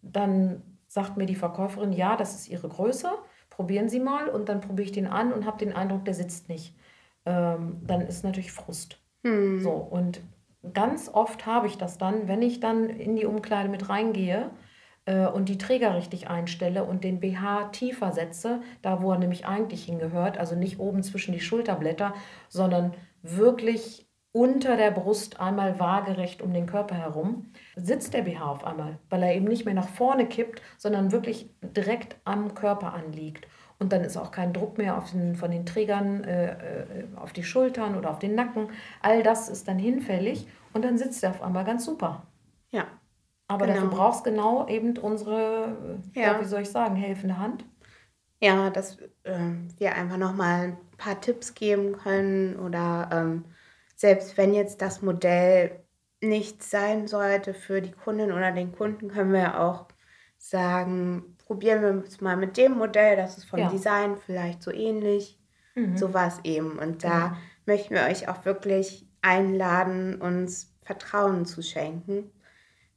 dann 0.00 0.62
sagt 0.88 1.16
mir 1.16 1.26
die 1.26 1.34
Verkäuferin, 1.34 1.92
ja, 1.92 2.16
das 2.16 2.34
ist 2.34 2.48
Ihre 2.48 2.68
Größe, 2.68 3.10
probieren 3.50 3.88
Sie 3.88 4.00
mal 4.00 4.28
und 4.28 4.48
dann 4.48 4.60
probiere 4.60 4.86
ich 4.86 4.92
den 4.92 5.06
an 5.06 5.32
und 5.32 5.44
habe 5.44 5.58
den 5.58 5.74
Eindruck, 5.74 6.04
der 6.04 6.14
sitzt 6.14 6.48
nicht. 6.48 6.74
Ähm, 7.26 7.80
dann 7.86 8.00
ist 8.00 8.24
natürlich 8.24 8.52
Frust. 8.52 8.98
Hm. 9.22 9.60
So, 9.60 9.72
und 9.72 10.20
ganz 10.72 11.08
oft 11.12 11.46
habe 11.46 11.66
ich 11.66 11.76
das 11.76 11.98
dann, 11.98 12.28
wenn 12.28 12.42
ich 12.42 12.60
dann 12.60 12.88
in 12.88 13.16
die 13.16 13.26
Umkleide 13.26 13.68
mit 13.68 13.88
reingehe 13.88 14.50
äh, 15.06 15.26
und 15.26 15.48
die 15.48 15.58
Träger 15.58 15.94
richtig 15.94 16.28
einstelle 16.28 16.84
und 16.84 17.04
den 17.04 17.20
BH 17.20 17.68
tiefer 17.72 18.12
setze, 18.12 18.60
da 18.82 19.02
wo 19.02 19.12
er 19.12 19.18
nämlich 19.18 19.46
eigentlich 19.46 19.84
hingehört, 19.84 20.38
also 20.38 20.54
nicht 20.54 20.78
oben 20.78 21.02
zwischen 21.02 21.32
die 21.32 21.40
Schulterblätter, 21.40 22.14
sondern 22.48 22.94
wirklich 23.22 24.06
unter 24.32 24.76
der 24.76 24.90
Brust 24.90 25.38
einmal 25.38 25.78
waagerecht 25.78 26.42
um 26.42 26.52
den 26.52 26.66
Körper 26.66 26.96
herum, 26.96 27.52
sitzt 27.76 28.14
der 28.14 28.22
BH 28.22 28.44
auf 28.44 28.64
einmal, 28.64 28.98
weil 29.08 29.22
er 29.22 29.34
eben 29.34 29.44
nicht 29.44 29.64
mehr 29.64 29.74
nach 29.74 29.88
vorne 29.88 30.26
kippt, 30.26 30.60
sondern 30.76 31.12
wirklich 31.12 31.50
direkt 31.62 32.16
am 32.24 32.54
Körper 32.54 32.94
anliegt. 32.94 33.46
Und 33.78 33.92
dann 33.92 34.02
ist 34.02 34.16
auch 34.16 34.30
kein 34.30 34.52
Druck 34.52 34.78
mehr 34.78 35.02
den, 35.12 35.34
von 35.36 35.50
den 35.50 35.66
Trägern 35.66 36.24
äh, 36.24 36.52
äh, 36.52 37.06
auf 37.16 37.32
die 37.32 37.44
Schultern 37.44 37.96
oder 37.96 38.10
auf 38.10 38.18
den 38.18 38.34
Nacken. 38.34 38.68
All 39.02 39.22
das 39.22 39.48
ist 39.48 39.68
dann 39.68 39.78
hinfällig 39.78 40.46
und 40.72 40.84
dann 40.84 40.96
sitzt 40.96 41.22
er 41.22 41.30
auf 41.30 41.42
einmal 41.42 41.64
ganz 41.64 41.84
super. 41.84 42.22
Ja. 42.70 42.86
Aber 43.48 43.66
genau. 43.66 43.80
dafür 43.80 43.90
brauchst 43.90 44.24
genau 44.24 44.66
eben 44.68 44.96
unsere, 44.96 45.76
ja. 46.14 46.22
ja. 46.22 46.40
wie 46.40 46.44
soll 46.44 46.62
ich 46.62 46.70
sagen, 46.70 46.96
helfende 46.96 47.38
Hand. 47.38 47.64
Ja, 48.40 48.70
dass 48.70 48.98
äh, 49.24 49.38
wir 49.78 49.94
einfach 49.94 50.16
nochmal 50.16 50.68
ein 50.68 50.76
paar 50.96 51.20
Tipps 51.20 51.54
geben 51.54 51.92
können 51.92 52.56
oder 52.58 53.08
ähm, 53.12 53.44
selbst 53.96 54.36
wenn 54.36 54.54
jetzt 54.54 54.82
das 54.82 55.02
Modell 55.02 55.82
nicht 56.20 56.62
sein 56.62 57.06
sollte 57.06 57.54
für 57.54 57.80
die 57.80 57.92
Kundin 57.92 58.32
oder 58.32 58.50
den 58.52 58.72
Kunden, 58.72 59.08
können 59.08 59.32
wir 59.32 59.60
auch 59.60 59.86
sagen, 60.38 61.33
probieren 61.46 61.82
wir 61.82 62.04
es 62.06 62.20
mal 62.20 62.36
mit 62.36 62.56
dem 62.56 62.76
Modell, 62.78 63.16
das 63.16 63.38
ist 63.38 63.44
vom 63.44 63.60
ja. 63.60 63.68
Design 63.68 64.16
vielleicht 64.16 64.62
so 64.62 64.70
ähnlich. 64.70 65.38
Mhm. 65.74 65.96
So 65.96 66.14
war 66.14 66.28
es 66.28 66.40
eben. 66.44 66.78
Und 66.78 67.04
da 67.04 67.28
mhm. 67.28 67.36
möchten 67.66 67.94
wir 67.94 68.02
euch 68.02 68.28
auch 68.28 68.44
wirklich 68.44 69.06
einladen, 69.22 70.20
uns 70.20 70.72
Vertrauen 70.82 71.46
zu 71.46 71.62
schenken. 71.62 72.30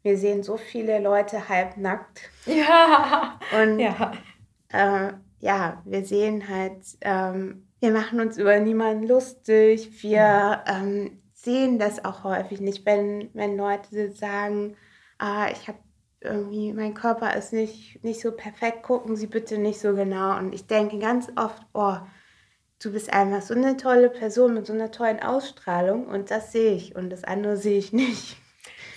Wir 0.03 0.17
sehen 0.17 0.43
so 0.43 0.57
viele 0.57 0.99
Leute 0.99 1.49
halbnackt. 1.49 2.29
Ja. 2.45 3.39
Und 3.61 3.79
ja, 3.79 4.13
äh, 4.69 5.13
ja 5.39 5.81
wir 5.85 6.05
sehen 6.05 6.47
halt, 6.47 6.83
ähm, 7.01 7.67
wir 7.79 7.91
machen 7.91 8.19
uns 8.19 8.37
über 8.37 8.59
niemanden 8.59 9.07
lustig. 9.07 10.01
Wir 10.01 10.63
ähm, 10.67 11.21
sehen 11.33 11.79
das 11.79 12.03
auch 12.03 12.23
häufig 12.23 12.61
nicht, 12.61 12.85
wenn, 12.85 13.29
wenn 13.33 13.57
Leute 13.57 14.11
sagen, 14.11 14.75
ah, 15.17 15.49
ich 15.51 15.67
habe 15.67 15.77
irgendwie, 16.21 16.73
mein 16.73 16.93
Körper 16.93 17.35
ist 17.35 17.53
nicht, 17.53 18.03
nicht 18.03 18.21
so 18.21 18.31
perfekt, 18.31 18.83
gucken 18.83 19.15
Sie 19.15 19.27
bitte 19.27 19.57
nicht 19.57 19.79
so 19.79 19.93
genau. 19.93 20.37
Und 20.37 20.53
ich 20.53 20.67
denke 20.67 20.99
ganz 20.99 21.27
oft, 21.35 21.61
oh, 21.73 21.97
du 22.81 22.91
bist 22.91 23.13
einfach 23.13 23.41
so 23.41 23.53
eine 23.53 23.77
tolle 23.77 24.09
Person 24.09 24.53
mit 24.53 24.67
so 24.67 24.73
einer 24.73 24.91
tollen 24.91 25.21
Ausstrahlung 25.21 26.07
und 26.07 26.31
das 26.31 26.51
sehe 26.51 26.73
ich 26.73 26.95
und 26.95 27.09
das 27.09 27.23
andere 27.23 27.57
sehe 27.57 27.77
ich 27.77 27.93
nicht. 27.93 28.37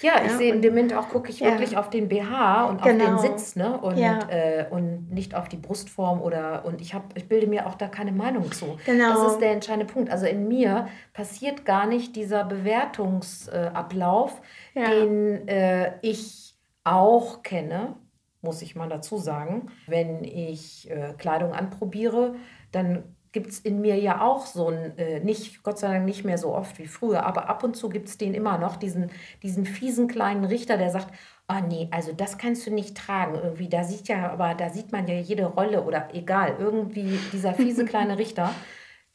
Ja, 0.03 0.15
ich 0.25 0.31
ja, 0.33 0.39
sehe 0.39 0.55
in 0.55 0.63
dem 0.63 0.73
Moment 0.73 0.95
auch, 0.95 1.11
gucke 1.11 1.29
ich 1.29 1.41
ja. 1.41 1.51
wirklich 1.51 1.77
auf 1.77 1.91
den 1.91 2.09
BH 2.09 2.65
und 2.67 2.81
genau. 2.83 3.17
auf 3.17 3.23
den 3.23 3.37
Sitz, 3.37 3.55
ne? 3.55 3.79
Und, 3.79 3.99
ja. 3.99 4.21
äh, 4.31 4.65
und 4.71 5.11
nicht 5.11 5.35
auf 5.35 5.47
die 5.49 5.59
Brustform 5.59 6.23
oder 6.23 6.65
und 6.65 6.81
ich 6.81 6.95
habe, 6.95 7.05
ich 7.15 7.29
bilde 7.29 7.47
mir 7.47 7.67
auch 7.67 7.75
da 7.75 7.87
keine 7.87 8.13
Meinung 8.13 8.51
zu. 8.51 8.79
Genau. 8.87 9.13
Das 9.13 9.33
ist 9.33 9.41
der 9.41 9.51
entscheidende 9.51 9.93
Punkt. 9.93 10.11
Also 10.11 10.25
in 10.25 10.49
mir 10.49 10.89
passiert 11.13 11.67
gar 11.67 11.87
nicht 11.87 12.17
dieser 12.17 12.45
Bewertungsablauf, 12.45 14.41
den 14.75 15.47
äh, 15.49 15.93
ich 16.01 16.50
auch 16.85 17.43
kenne, 17.43 17.97
muss 18.43 18.63
ich 18.63 18.77
mal 18.77 18.89
dazu 18.89 19.19
sagen. 19.19 19.71
Wenn 19.87 20.25
ich 20.25 20.91
äh, 20.91 21.15
Kleidung 21.19 21.53
anprobiere, 21.53 22.37
dann 22.73 23.17
gibt 23.33 23.51
es 23.51 23.61
in 23.61 23.81
mir 23.81 23.97
ja 23.99 24.23
auch 24.23 24.47
so 24.47 24.69
ein, 24.69 24.99
äh, 24.99 25.21
nicht, 25.21 25.63
Gott 25.63 25.79
sei 25.79 25.93
Dank 25.93 26.05
nicht 26.05 26.25
mehr 26.25 26.39
so 26.39 26.55
oft 26.55 26.79
wie 26.79 26.87
früher, 26.87 27.25
aber 27.25 27.49
ab 27.49 27.63
und 27.63 27.77
zu 27.77 27.89
gibt 27.89 28.09
es 28.09 28.19
den 28.19 28.35
immer 28.35 28.59
noch, 28.59 28.77
diesen, 28.77 29.11
diesen 29.43 29.67
fiesen 29.67 30.09
kleinen 30.09 30.45
Richter, 30.45 30.77
der 30.77 30.91
sagt, 30.91 31.15
oh 31.49 31.61
nee, 31.69 31.89
also 31.93 32.13
das 32.13 32.39
kannst 32.39 32.67
du 32.67 32.73
nicht 32.73 32.97
tragen. 32.97 33.37
Irgendwie, 33.37 33.69
da 33.69 33.85
sieht 33.85 34.09
ja, 34.09 34.31
aber 34.31 34.55
da 34.55 34.71
sieht 34.71 34.93
man 34.93 35.07
ja 35.07 35.15
jede 35.15 35.47
Rolle 35.47 35.85
oder 35.85 36.09
egal, 36.15 36.57
irgendwie 36.59 37.19
dieser 37.33 37.55
fiese 37.55 37.85
kleine 37.87 38.19
Richter, 38.19 38.55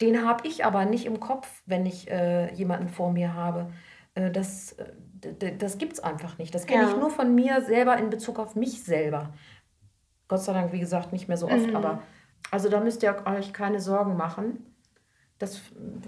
den 0.00 0.26
habe 0.26 0.46
ich 0.46 0.64
aber 0.64 0.84
nicht 0.84 1.06
im 1.06 1.20
Kopf, 1.20 1.62
wenn 1.66 1.86
ich 1.86 2.10
äh, 2.10 2.52
jemanden 2.54 2.88
vor 2.88 3.12
mir 3.12 3.34
habe. 3.34 3.72
Äh, 4.14 4.30
das, 4.30 4.72
äh, 4.72 4.92
das 5.58 5.78
gibt 5.78 5.94
es 5.94 6.00
einfach 6.00 6.38
nicht. 6.38 6.54
Das 6.54 6.66
kenne 6.66 6.82
ja. 6.82 6.88
ich 6.90 6.96
nur 6.96 7.10
von 7.10 7.34
mir 7.34 7.62
selber 7.62 7.96
in 7.96 8.10
Bezug 8.10 8.38
auf 8.38 8.54
mich 8.54 8.84
selber. 8.84 9.32
Gott 10.28 10.40
sei 10.40 10.52
Dank, 10.52 10.72
wie 10.72 10.80
gesagt, 10.80 11.12
nicht 11.12 11.28
mehr 11.28 11.36
so 11.36 11.46
oft, 11.46 11.68
mhm. 11.68 11.76
aber 11.76 12.02
also 12.50 12.68
da 12.68 12.80
müsst 12.80 13.02
ihr 13.02 13.14
euch 13.26 13.52
keine 13.52 13.80
Sorgen 13.80 14.16
machen. 14.16 14.74
Das 15.38 15.60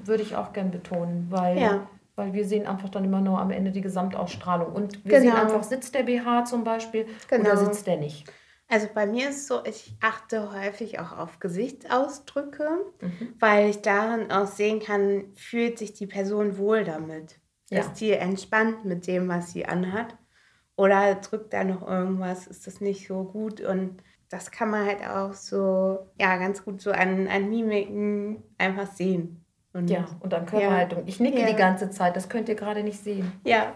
würde 0.04 0.22
ich 0.22 0.36
auch 0.36 0.52
gern 0.52 0.70
betonen, 0.70 1.26
weil, 1.30 1.58
ja. 1.58 1.86
weil 2.16 2.32
wir 2.32 2.46
sehen 2.46 2.66
einfach 2.66 2.88
dann 2.88 3.04
immer 3.04 3.20
nur 3.20 3.40
am 3.40 3.50
Ende 3.50 3.72
die 3.72 3.80
Gesamtausstrahlung. 3.80 4.72
Und 4.72 5.04
wir 5.04 5.20
genau. 5.20 5.32
sehen 5.32 5.40
einfach, 5.40 5.62
sitzt 5.62 5.94
der 5.94 6.04
BH 6.04 6.44
zum 6.44 6.64
Beispiel 6.64 7.06
genau. 7.28 7.42
oder 7.42 7.56
sitzt 7.56 7.86
der 7.86 7.98
nicht. 7.98 8.32
Also 8.68 8.86
bei 8.94 9.06
mir 9.06 9.30
ist 9.30 9.36
es 9.36 9.46
so, 9.46 9.64
ich 9.64 9.94
achte 10.00 10.52
häufig 10.52 11.00
auch 11.00 11.16
auf 11.16 11.40
Gesichtsausdrücke, 11.40 12.68
mhm. 13.00 13.34
weil 13.40 13.70
ich 13.70 13.80
darin 13.80 14.30
auch 14.30 14.46
sehen 14.46 14.80
kann, 14.80 15.24
fühlt 15.34 15.78
sich 15.78 15.94
die 15.94 16.06
Person 16.06 16.58
wohl 16.58 16.84
damit. 16.84 17.38
Ja. 17.70 17.80
Ist 17.80 17.94
die 17.94 18.12
entspannt 18.12 18.84
mit 18.84 19.06
dem, 19.06 19.28
was 19.28 19.52
sie 19.52 19.66
anhat? 19.66 20.16
Oder 20.76 21.16
drückt 21.16 21.52
da 21.52 21.64
noch 21.64 21.86
irgendwas? 21.86 22.46
Ist 22.46 22.66
das 22.66 22.80
nicht 22.80 23.06
so 23.06 23.24
gut? 23.24 23.60
Und 23.60 24.02
das 24.30 24.50
kann 24.50 24.70
man 24.70 24.86
halt 24.86 25.06
auch 25.06 25.34
so, 25.34 25.98
ja, 26.18 26.36
ganz 26.36 26.64
gut 26.64 26.80
so 26.80 26.92
an, 26.92 27.26
an 27.28 27.50
Mimiken 27.50 28.42
einfach 28.58 28.86
sehen. 28.86 29.44
Und, 29.72 29.90
ja, 29.90 30.06
und 30.20 30.32
an 30.32 30.46
Körperhaltung. 30.46 31.00
Ja. 31.00 31.04
Ich 31.06 31.20
nicke 31.20 31.40
ja. 31.40 31.46
die 31.46 31.56
ganze 31.56 31.90
Zeit, 31.90 32.16
das 32.16 32.28
könnt 32.28 32.48
ihr 32.48 32.54
gerade 32.54 32.82
nicht 32.82 33.00
sehen. 33.00 33.32
Ja. 33.44 33.74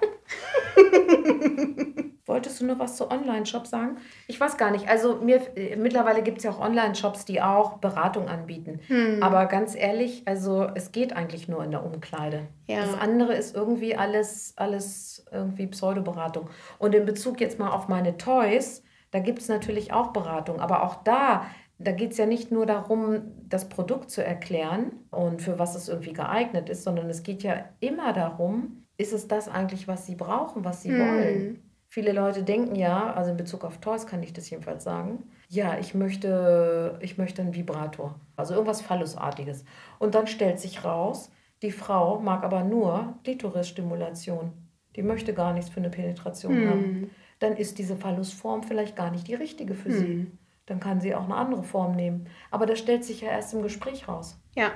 Wolltest 2.25 2.61
du 2.61 2.67
noch 2.67 2.79
was 2.79 2.97
zu 2.97 3.11
Online-Shops 3.11 3.71
sagen? 3.71 3.97
Ich 4.29 4.39
weiß 4.39 4.57
gar 4.57 4.71
nicht. 4.71 4.89
Also 4.89 5.17
mir, 5.17 5.41
äh, 5.57 5.75
mittlerweile 5.75 6.23
gibt 6.23 6.39
es 6.39 6.45
ja 6.45 6.53
auch 6.53 6.61
Online-Shops, 6.61 7.25
die 7.25 7.43
auch 7.43 7.79
Beratung 7.79 8.29
anbieten. 8.29 8.79
Hm. 8.87 9.21
Aber 9.23 9.47
ganz 9.47 9.75
ehrlich, 9.75 10.23
also 10.25 10.69
es 10.77 10.93
geht 10.93 11.17
eigentlich 11.17 11.49
nur 11.49 11.65
in 11.65 11.73
der 11.73 11.85
Umkleide. 11.85 12.47
Ja. 12.69 12.83
Das 12.83 12.95
andere 12.95 13.35
ist 13.35 13.57
irgendwie 13.57 13.97
alles, 13.97 14.55
alles 14.57 15.27
irgendwie 15.33 15.67
Pseudoberatung. 15.67 16.49
Und 16.79 16.95
in 16.95 17.07
Bezug 17.07 17.41
jetzt 17.41 17.59
mal 17.59 17.71
auf 17.71 17.89
meine 17.89 18.17
Toys, 18.17 18.85
da 19.11 19.19
gibt 19.19 19.41
es 19.41 19.49
natürlich 19.49 19.93
auch 19.93 20.13
Beratung. 20.13 20.61
Aber 20.61 20.85
auch 20.85 21.03
da, 21.03 21.47
da 21.79 21.91
geht 21.91 22.13
es 22.13 22.19
ja 22.19 22.27
nicht 22.27 22.53
nur 22.53 22.67
darum, 22.67 23.33
das 23.49 23.69
Produkt 23.69 24.13
zu 24.13 24.25
erklären 24.25 24.93
und 25.11 25.43
für 25.43 25.59
was 25.59 25.75
es 25.75 25.89
irgendwie 25.89 26.13
geeignet 26.13 26.69
ist, 26.69 26.85
sondern 26.85 27.11
es 27.11 27.25
geht 27.25 27.43
ja 27.43 27.65
immer 27.81 28.13
darum, 28.13 28.87
ist 28.97 29.13
es 29.13 29.27
das 29.27 29.49
eigentlich, 29.49 29.89
was 29.89 30.07
sie 30.07 30.15
brauchen, 30.15 30.65
was 30.65 30.83
sie 30.83 30.91
hm. 30.91 30.99
wollen? 31.01 31.62
Viele 31.93 32.13
Leute 32.13 32.43
denken 32.43 32.75
ja, 32.75 33.13
also 33.13 33.33
in 33.33 33.37
Bezug 33.37 33.65
auf 33.65 33.77
Toys 33.77 34.07
kann 34.07 34.23
ich 34.23 34.33
das 34.33 34.49
jedenfalls 34.49 34.83
sagen, 34.83 35.25
ja, 35.51 35.79
ich 35.79 35.93
möchte, 35.93 36.99
ich 37.03 37.19
möchte 37.19 37.43
einen 37.43 37.55
Vibrator, 37.55 38.19
also 38.35 38.55
irgendwas 38.55 38.81
Phallusartiges. 38.81 39.67
Und 39.99 40.15
dann 40.15 40.27
stellt 40.27 40.59
sich 40.59 40.87
raus, 40.87 41.31
die 41.61 41.71
Frau 41.71 42.19
mag 42.19 42.45
aber 42.45 42.65
nur 42.65 43.19
Klitoris-Stimulation. 43.25 44.53
Die 44.97 45.03
möchte 45.03 45.35
gar 45.35 45.53
nichts 45.53 45.69
für 45.69 45.81
eine 45.81 45.91
Penetration 45.91 46.55
hm. 46.55 46.71
haben. 46.71 47.11
Dann 47.41 47.59
ist 47.59 47.77
diese 47.79 47.97
Phallusform 47.97 48.63
vielleicht 48.63 48.97
gar 48.97 49.11
nicht 49.11 49.29
die 49.29 49.35
richtige 49.35 49.75
für 49.75 49.91
hm. 49.91 49.99
sie. 49.99 50.33
Dann 50.65 50.81
kann 50.81 51.03
sie 51.03 51.15
auch 51.15 51.25
eine 51.25 51.35
andere 51.35 51.63
Form 51.63 51.95
nehmen. 51.95 52.27
Aber 52.51 52.65
das 52.65 52.79
stellt 52.79 53.05
sich 53.05 53.21
ja 53.21 53.29
erst 53.29 53.53
im 53.53 53.61
Gespräch 53.61 54.09
raus. 54.09 54.41
Ja. 54.57 54.71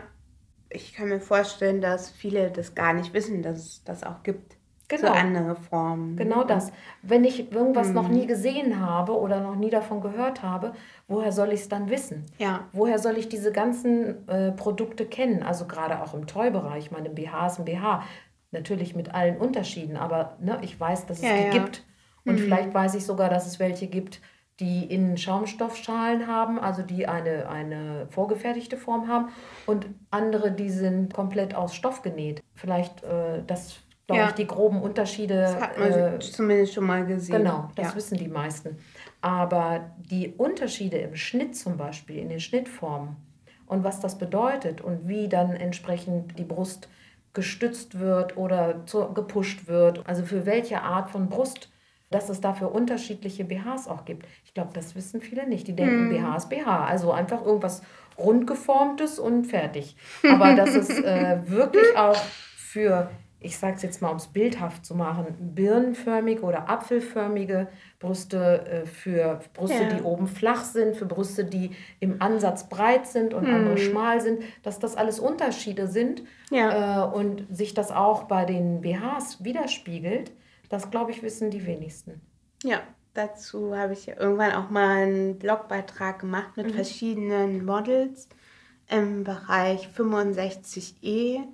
Ich 0.69 0.93
kann 0.93 1.09
mir 1.09 1.21
vorstellen, 1.21 1.81
dass 1.81 2.11
viele 2.11 2.51
das 2.51 2.75
gar 2.75 2.93
nicht 2.93 3.15
wissen, 3.15 3.43
dass 3.43 3.59
es 3.59 3.85
das 3.85 4.03
auch 4.03 4.23
gibt. 4.23 4.56
Genau. 4.89 5.09
So 5.09 5.13
andere 5.15 5.57
Formen. 5.57 6.17
Genau 6.17 6.45
das. 6.45 6.71
Wenn 7.03 7.25
ich 7.25 7.51
irgendwas 7.53 7.89
hm. 7.89 7.95
noch 7.95 8.09
nie 8.09 8.27
gesehen 8.27 8.79
habe 8.79 9.19
oder 9.19 9.41
noch 9.41 9.57
nie 9.57 9.71
davon 9.71 10.01
gehört 10.01 10.43
habe, 10.43 10.73
woher 11.09 11.33
soll 11.33 11.53
ich 11.53 11.61
es 11.61 11.69
dann 11.69 11.91
wissen? 11.91 12.25
Ja. 12.39 12.69
Woher 12.73 12.99
soll 12.99 13.19
ich 13.19 13.29
diese 13.29 13.51
ganzen 13.51 14.29
äh, 14.29 14.53
Produkte 14.53 15.05
kennen? 15.05 15.43
Also 15.43 15.67
gerade 15.67 16.03
auch 16.03 16.15
im 16.15 16.27
Toy-Bereich. 16.27 16.93
Meine 16.93 17.11
BH 17.11 17.49
ist 17.49 17.59
ein 17.59 17.65
BH. 17.65 18.05
Natürlich 18.53 18.95
mit 18.95 19.13
allen 19.13 19.39
Unterschieden, 19.39 19.97
aber 19.97 20.37
ne, 20.41 20.59
ich 20.63 20.79
weiß, 20.79 21.07
dass 21.07 21.19
es 21.19 21.25
ja, 21.25 21.37
die 21.37 21.45
ja. 21.45 21.51
gibt. 21.51 21.85
Und 22.25 22.35
mhm. 22.35 22.39
vielleicht 22.39 22.73
weiß 22.73 22.95
ich 22.95 23.05
sogar, 23.05 23.29
dass 23.29 23.47
es 23.47 23.59
welche 23.59 23.89
gibt, 23.89 24.21
die 24.61 24.85
in 24.85 25.19
Schaumstoffschalen 25.19 26.27
haben, 26.27 26.59
also 26.59 26.83
die 26.83 27.07
eine, 27.07 27.49
eine 27.49 28.07
vorgefertigte 28.11 28.77
Form 28.77 29.07
haben 29.09 29.29
und 29.67 29.87
andere, 30.11 30.51
die 30.51 30.71
sind 30.71 31.13
komplett 31.13 31.55
aus 31.55 31.75
Stoff 31.75 32.03
genäht. 32.03 32.43
Vielleicht, 32.55 33.03
äh, 33.03 33.43
das 33.47 33.81
glaube 34.07 34.23
ja. 34.23 34.29
ich, 34.29 34.35
die 34.35 34.47
groben 34.47 34.81
Unterschiede. 34.81 35.41
Das 35.41 35.61
hat 35.61 35.79
man 35.79 35.93
äh, 35.93 36.19
zumindest 36.19 36.75
schon 36.75 36.85
mal 36.85 37.05
gesehen. 37.05 37.39
Genau, 37.39 37.71
das 37.75 37.89
ja. 37.89 37.97
wissen 37.97 38.19
die 38.19 38.29
meisten. 38.29 38.79
Aber 39.21 39.91
die 39.99 40.35
Unterschiede 40.37 40.99
im 40.99 41.17
Schnitt 41.17 41.57
zum 41.57 41.77
Beispiel, 41.77 42.19
in 42.19 42.29
den 42.29 42.41
Schnittformen 42.41 43.17
und 43.67 43.83
was 43.85 44.01
das 44.01 44.19
bedeutet 44.19 44.81
und 44.81 45.09
wie 45.09 45.29
dann 45.29 45.53
entsprechend 45.53 46.39
die 46.39 46.45
Brust 46.45 46.89
gestützt 47.35 47.99
wird 47.99 48.37
oder 48.37 48.87
zu, 48.87 49.13
gepusht 49.13 49.67
wird, 49.67 50.07
also 50.07 50.25
für 50.25 50.47
welche 50.47 50.83
Art 50.83 51.11
von 51.11 51.29
Brust 51.29 51.69
dass 52.11 52.29
es 52.29 52.41
dafür 52.41 52.73
unterschiedliche 52.73 53.45
BHs 53.45 53.89
auch 53.89 54.05
gibt. 54.05 54.27
Ich 54.45 54.55
glaube, 54.55 54.71
das 54.73 54.95
wissen 54.95 55.21
viele 55.21 55.49
nicht. 55.49 55.67
Die 55.67 55.75
denken, 55.75 56.09
hm. 56.09 56.11
BH 56.11 56.37
ist 56.37 56.49
BH. 56.49 56.85
Also 56.85 57.13
einfach 57.13 57.45
irgendwas 57.45 57.83
rundgeformtes 58.17 59.19
und 59.19 59.47
fertig. 59.47 59.97
Aber 60.23 60.55
dass 60.55 60.75
es 60.75 60.89
äh, 60.89 61.41
wirklich 61.47 61.97
auch 61.97 62.17
für, 62.57 63.11
ich 63.39 63.59
sage 63.59 63.77
es 63.77 63.83
jetzt 63.83 64.03
mal, 64.03 64.09
um 64.09 64.17
es 64.17 64.29
bildhaft 64.29 64.87
zu 64.87 64.95
machen, 64.95 65.27
birnenförmige 65.55 66.43
oder 66.43 66.71
apfelförmige 66.71 67.69
Brüste, 67.99 68.67
äh, 68.67 68.87
für 68.87 69.41
Brüste, 69.53 69.83
ja. 69.83 69.89
die 69.95 70.03
oben 70.03 70.27
flach 70.27 70.65
sind, 70.65 70.97
für 70.97 71.05
Brüste, 71.05 71.45
die 71.45 71.71
im 72.01 72.23
Ansatz 72.23 72.69
breit 72.69 73.07
sind 73.07 73.35
und 73.35 73.47
hm. 73.47 73.55
andere 73.55 73.79
schmal 73.79 74.21
sind, 74.21 74.43
dass 74.63 74.79
das 74.79 74.97
alles 74.97 75.21
Unterschiede 75.21 75.87
sind 75.87 76.23
ja. 76.51 77.05
äh, 77.05 77.15
und 77.15 77.47
sich 77.55 77.75
das 77.75 77.91
auch 77.91 78.25
bei 78.25 78.45
den 78.45 78.81
BHs 78.81 79.45
widerspiegelt. 79.45 80.33
Das, 80.69 80.91
glaube 80.91 81.11
ich, 81.11 81.23
wissen 81.23 81.51
die 81.51 81.67
wenigsten. 81.67 82.21
Ja, 82.65 82.81
dazu 83.15 83.77
habe 83.77 83.93
ich 83.93 84.09
irgendwann 84.09 84.53
auch 84.53 84.71
mal 84.71 84.97
einen 84.97 85.39
Blogbeitrag 85.39 86.21
gemacht 86.21 86.57
mit 86.57 86.69
mhm. 86.69 86.75
verschiedenen 86.75 87.65
Models 87.65 88.29
im 88.89 89.25
Bereich 89.25 89.89
65E, 89.97 91.45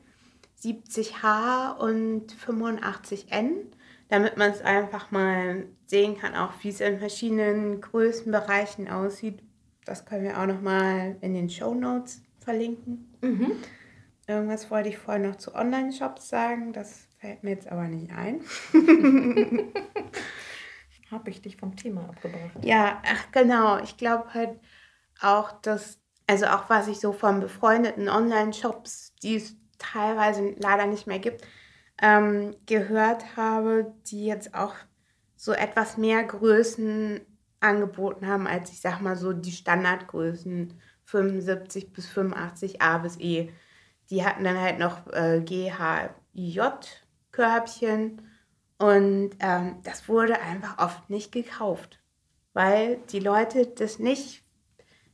70H 0.63 1.77
und 1.79 2.35
85N, 2.35 3.73
damit 4.09 4.37
man 4.37 4.51
es 4.51 4.61
einfach 4.61 5.11
mal 5.11 5.67
sehen 5.87 6.19
kann, 6.19 6.35
auch 6.35 6.53
wie 6.63 6.69
es 6.69 6.81
in 6.81 6.99
verschiedenen 6.99 7.81
Größenbereichen 7.81 8.89
aussieht. 8.89 9.43
Das 9.85 10.05
können 10.05 10.25
wir 10.25 10.41
auch 10.41 10.47
noch 10.47 10.61
mal 10.61 11.17
in 11.21 11.35
den 11.35 11.51
Show 11.51 11.75
Notes 11.75 12.23
verlinken. 12.39 13.13
Mhm. 13.21 13.53
Irgendwas 14.29 14.71
wollte 14.71 14.89
ich 14.89 14.99
vorher 14.99 15.29
noch 15.29 15.37
zu 15.37 15.55
Online-Shops 15.55 16.29
sagen. 16.29 16.73
Das 16.73 17.09
Fällt 17.23 17.45
mir 17.45 17.51
jetzt 17.51 17.71
aber 17.71 17.87
nicht 17.87 18.11
ein. 18.11 18.41
Habe 21.13 21.31
ich 21.31 21.41
dich 21.41 21.57
vom 21.57 21.77
Thema 21.77 22.09
abgebracht? 22.09 22.65
Ja, 22.65 23.01
ach 23.07 23.31
genau. 23.31 23.79
Ich 23.79 23.97
glaube 23.97 24.35
halt 24.35 24.59
auch, 25.21 25.53
dass, 25.63 26.01
also 26.27 26.47
auch 26.47 26.69
was 26.69 26.89
ich 26.89 26.99
so 26.99 27.13
von 27.13 27.39
befreundeten 27.39 28.09
Online-Shops, 28.09 29.15
die 29.23 29.37
es 29.37 29.55
teilweise 29.83 30.55
leider 30.59 30.87
nicht 30.87 31.07
mehr 31.07 31.19
gibt, 31.19 31.47
ähm, 32.01 32.55
gehört 32.67 33.37
habe, 33.37 33.95
die 34.07 34.27
jetzt 34.27 34.55
auch 34.55 34.75
so 35.37 35.53
etwas 35.53 35.97
mehr 35.97 36.23
Größen 36.25 37.21
angeboten 37.61 38.27
haben, 38.27 38.47
als 38.47 38.71
ich 38.71 38.81
sag 38.81 39.01
mal 39.01 39.17
so 39.17 39.33
die 39.33 39.53
Standardgrößen 39.53 40.81
75 41.05 41.93
bis 41.93 42.07
85 42.07 42.81
A 42.83 42.99
bis 42.99 43.19
E. 43.19 43.51
Die 44.11 44.25
hatten 44.25 44.45
dann 44.45 44.61
halt 44.61 44.79
noch 44.79 45.07
äh, 45.13 45.41
GHJ 45.41 46.61
Körbchen. 47.31 48.23
Und 48.79 49.31
ähm, 49.41 49.77
das 49.85 50.09
wurde 50.09 50.41
einfach 50.41 50.79
oft 50.79 51.09
nicht 51.09 51.31
gekauft, 51.31 52.01
weil 52.53 52.99
die 53.11 53.21
Leute 53.21 53.67
das 53.67 53.99
nicht 53.99 54.42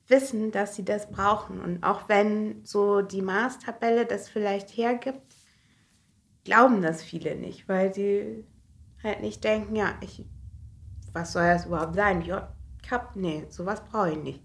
wissen, 0.09 0.51
dass 0.51 0.75
sie 0.75 0.85
das 0.85 1.11
brauchen. 1.11 1.61
Und 1.61 1.85
auch 1.85 2.09
wenn 2.09 2.65
so 2.65 3.03
die 3.03 3.23
Maßtabelle 3.23 4.07
das 4.07 4.29
vielleicht 4.29 4.77
hergibt, 4.77 5.35
glauben 6.45 6.83
das 6.83 7.03
viele 7.03 7.37
nicht, 7.37 7.69
weil 7.69 7.93
sie 7.93 8.45
halt 9.03 9.21
nicht 9.21 9.45
denken, 9.45 9.77
ja, 9.77 9.95
ich, 10.01 10.25
was 11.13 11.33
soll 11.33 11.45
das 11.45 11.67
überhaupt 11.67 11.95
sein? 11.95 12.23
Ja, 12.23 12.53
Cup, 12.89 13.13
nee, 13.15 13.45
sowas 13.49 13.83
brauche 13.85 14.13
ich 14.13 14.19
nicht. 14.19 14.43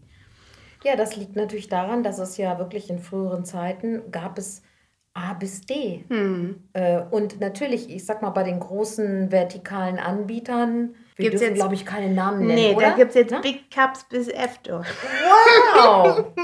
Ja, 0.84 0.98
das 0.98 1.16
liegt 1.16 1.36
natürlich 1.36 1.70
daran, 1.70 2.04
dass 2.04 2.20
es 2.20 2.36
ja 2.38 2.60
wirklich 2.60 2.90
in 2.90 3.00
früheren 3.00 3.46
Zeiten 3.46 4.12
gab 4.12 4.38
es 4.38 4.62
A 5.14 5.34
bis 5.34 5.62
D. 5.62 6.04
Hm. 6.10 6.64
Äh, 6.74 7.04
und 7.12 7.40
natürlich, 7.40 7.90
ich 7.90 8.06
sag 8.06 8.22
mal, 8.22 8.32
bei 8.32 8.44
den 8.44 8.60
großen 8.60 9.32
vertikalen 9.32 10.00
Anbietern, 10.00 10.96
wir 11.16 11.26
gibt's 11.30 11.42
dürfen, 11.42 11.56
glaube 11.56 11.74
ich, 11.76 11.86
keine 11.86 12.14
Namen 12.14 12.40
nennen, 12.48 12.56
Nee, 12.56 12.74
oder? 12.76 12.90
da 12.90 12.96
gibt 12.96 13.10
es 13.10 13.16
jetzt 13.16 13.32
Na? 13.32 13.40
Big 13.42 13.70
Cups 13.72 14.04
bis 14.06 14.28
F 14.28 14.58
durch. 14.60 14.88
Wow! 15.76 16.26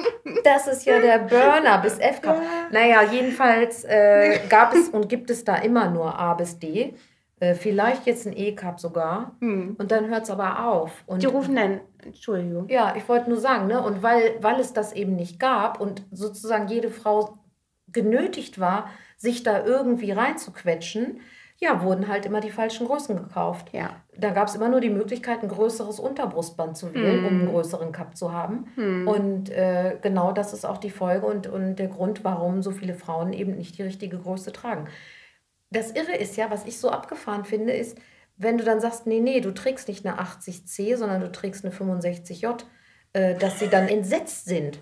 Das 0.44 0.68
ist 0.68 0.86
ja 0.86 1.00
der 1.00 1.20
Burner 1.20 1.80
bis 1.80 1.98
F 1.98 2.22
Cup. 2.22 2.40
Naja, 2.72 3.02
jedenfalls 3.04 3.84
äh, 3.84 4.40
gab 4.48 4.74
es 4.74 4.88
und 4.90 5.10
gibt 5.10 5.30
es 5.32 5.44
da 5.44 5.56
immer 5.56 5.90
nur 5.90 6.18
A 6.18 6.34
bis 6.36 6.60
D. 6.60 6.94
Äh, 7.40 7.56
vielleicht 7.56 8.06
jetzt 8.06 8.28
ein 8.28 8.38
E-Cup 8.38 8.80
sogar. 8.80 9.36
Hm. 9.40 9.76
Und 9.78 9.92
dann 9.92 10.08
hört 10.10 10.24
es 10.24 10.30
aber 10.30 10.68
auf. 10.68 10.92
Und 11.08 11.24
Die 11.24 11.28
rufen 11.28 11.56
dann, 11.56 11.82
Entschuldigung. 12.04 12.70
Ja, 12.70 12.94
ich 12.96 13.08
wollte 13.10 13.30
nur 13.30 13.40
sagen, 13.40 13.68
ne? 13.68 13.82
Und 13.82 14.04
weil, 14.04 14.36
weil 14.42 14.60
es 14.60 14.72
das 14.74 14.94
eben 14.94 15.16
nicht 15.16 15.40
gab 15.40 15.82
und 15.82 16.04
sozusagen 16.12 16.68
jede 16.68 16.90
Frau 16.90 17.40
genötigt 17.88 18.60
war, 18.60 18.90
sich 19.18 19.44
da 19.44 19.66
irgendwie 19.66 20.12
reinzuquetschen, 20.12 21.22
ja, 21.62 21.84
wurden 21.84 22.08
halt 22.08 22.26
immer 22.26 22.40
die 22.40 22.52
falschen 22.52 22.88
Größen 22.88 23.18
gekauft. 23.18 23.74
Ja. 23.74 24.02
Da 24.18 24.30
gab 24.30 24.48
es 24.48 24.56
immer 24.56 24.70
nur 24.70 24.80
die 24.80 24.90
Möglichkeit, 24.90 25.44
ein 25.44 25.50
größeres 25.50 26.00
Unterbrustband 26.00 26.78
zu 26.78 26.94
wählen, 26.94 27.22
mm. 27.22 27.26
um 27.26 27.34
einen 27.34 27.42
hm. 27.42 27.50
größeren 27.50 27.92
Cup 27.92 28.16
zu 28.16 28.32
haben. 28.32 28.68
Mm. 28.78 29.08
Und 29.08 29.50
äh, 29.50 29.98
genau 30.02 30.32
das 30.32 30.54
ist 30.54 30.66
auch 30.66 30.78
die 30.78 30.90
Folge 30.90 31.26
und, 31.26 31.48
und 31.48 31.76
der 31.76 31.88
Grund, 31.88 32.24
warum 32.24 32.62
so 32.62 32.72
viele 32.72 32.94
Frauen 32.94 33.34
eben 33.34 33.58
nicht 33.58 33.78
die 33.78 33.84
richtige 33.84 34.18
Größe 34.18 34.54
tragen. 34.54 34.88
Das 35.70 35.92
Irre 35.92 36.16
ist 36.16 36.38
ja, 36.38 36.50
was 36.50 36.66
ich 36.66 36.80
so 36.80 36.90
abgefahren 36.90 37.44
finde, 37.44 37.74
ist, 37.74 37.98
wenn 38.38 38.58
du 38.58 38.64
dann 38.64 38.80
sagst, 38.80 39.06
nee, 39.06 39.20
nee, 39.20 39.42
du 39.42 39.54
trägst 39.54 39.90
nicht 39.90 40.06
eine 40.06 40.18
80C, 40.18 40.96
sondern 40.96 41.20
du 41.20 41.30
trägst 41.30 41.66
eine 41.66 41.74
65J, 41.74 42.64
äh, 43.12 43.36
dass 43.36 43.60
sie 43.60 43.68
dann 43.68 43.90
entsetzt 43.90 44.46
sind. 44.46 44.80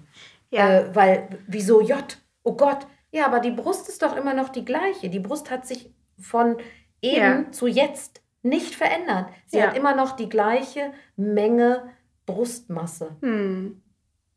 Ja. 0.52 0.70
Äh, 0.70 0.96
weil, 0.96 1.30
wieso 1.48 1.82
J? 1.82 2.18
Oh 2.44 2.54
Gott, 2.54 2.86
ja, 3.12 3.26
aber 3.26 3.40
die 3.40 3.52
Brust 3.52 3.90
ist 3.90 4.04
doch 4.04 4.16
immer 4.16 4.36
noch 4.36 4.50
die 4.50 4.64
gleiche. 4.64 5.10
Die 5.10 5.20
Brust 5.20 5.50
hat 5.50 5.66
sich 5.66 5.92
von 6.20 6.58
eben 7.02 7.46
ja. 7.46 7.52
zu 7.52 7.68
jetzt 7.68 8.22
nicht 8.44 8.76
verändert. 8.76 9.28
Sie 9.46 9.58
ja. 9.58 9.68
hat 9.68 9.78
immer 9.78 9.96
noch 9.96 10.16
die 10.16 10.30
gleiche 10.30 10.92
Menge 11.16 11.84
Brustmasse. 12.26 13.16
Hm. 13.22 13.82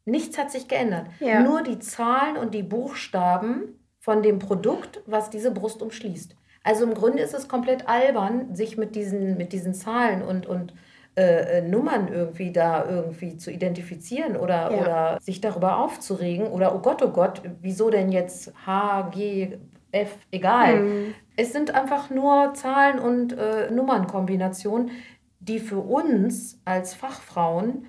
Nichts 0.04 0.38
hat 0.38 0.50
sich 0.50 0.68
geändert. 0.68 1.08
Ja. 1.20 1.40
Nur 1.40 1.62
die 1.62 1.78
Zahlen 1.78 2.36
und 2.36 2.54
die 2.54 2.62
Buchstaben 2.62 3.78
von 3.98 4.22
dem 4.22 4.38
Produkt, 4.38 5.02
was 5.06 5.30
diese 5.30 5.50
Brust 5.50 5.82
umschließt. 5.82 6.34
Also 6.62 6.84
im 6.84 6.94
Grunde 6.94 7.22
ist 7.22 7.34
es 7.34 7.48
komplett 7.48 7.88
albern, 7.88 8.54
sich 8.54 8.76
mit 8.76 8.94
diesen, 8.94 9.36
mit 9.36 9.52
diesen 9.52 9.74
Zahlen 9.74 10.22
und, 10.22 10.46
und 10.46 10.74
äh, 11.16 11.58
äh, 11.58 11.62
Nummern 11.62 12.08
irgendwie 12.08 12.52
da 12.52 12.88
irgendwie 12.88 13.36
zu 13.36 13.50
identifizieren 13.50 14.36
oder, 14.36 14.70
ja. 14.70 14.80
oder 14.80 15.18
sich 15.20 15.40
darüber 15.40 15.78
aufzuregen 15.78 16.46
oder 16.46 16.74
oh 16.74 16.78
Gott, 16.78 17.02
oh 17.02 17.10
Gott, 17.10 17.42
wieso 17.60 17.90
denn 17.90 18.12
jetzt 18.12 18.52
H, 18.64 19.10
G, 19.12 19.58
F, 19.92 20.16
egal. 20.30 20.80
Mhm. 20.80 21.14
Es 21.36 21.52
sind 21.52 21.74
einfach 21.74 22.10
nur 22.10 22.54
Zahlen 22.54 22.98
und 23.00 23.36
äh, 23.36 23.70
Nummernkombinationen, 23.70 24.92
die 25.40 25.58
für 25.58 25.80
uns 25.80 26.60
als 26.64 26.94
Fachfrauen 26.94 27.86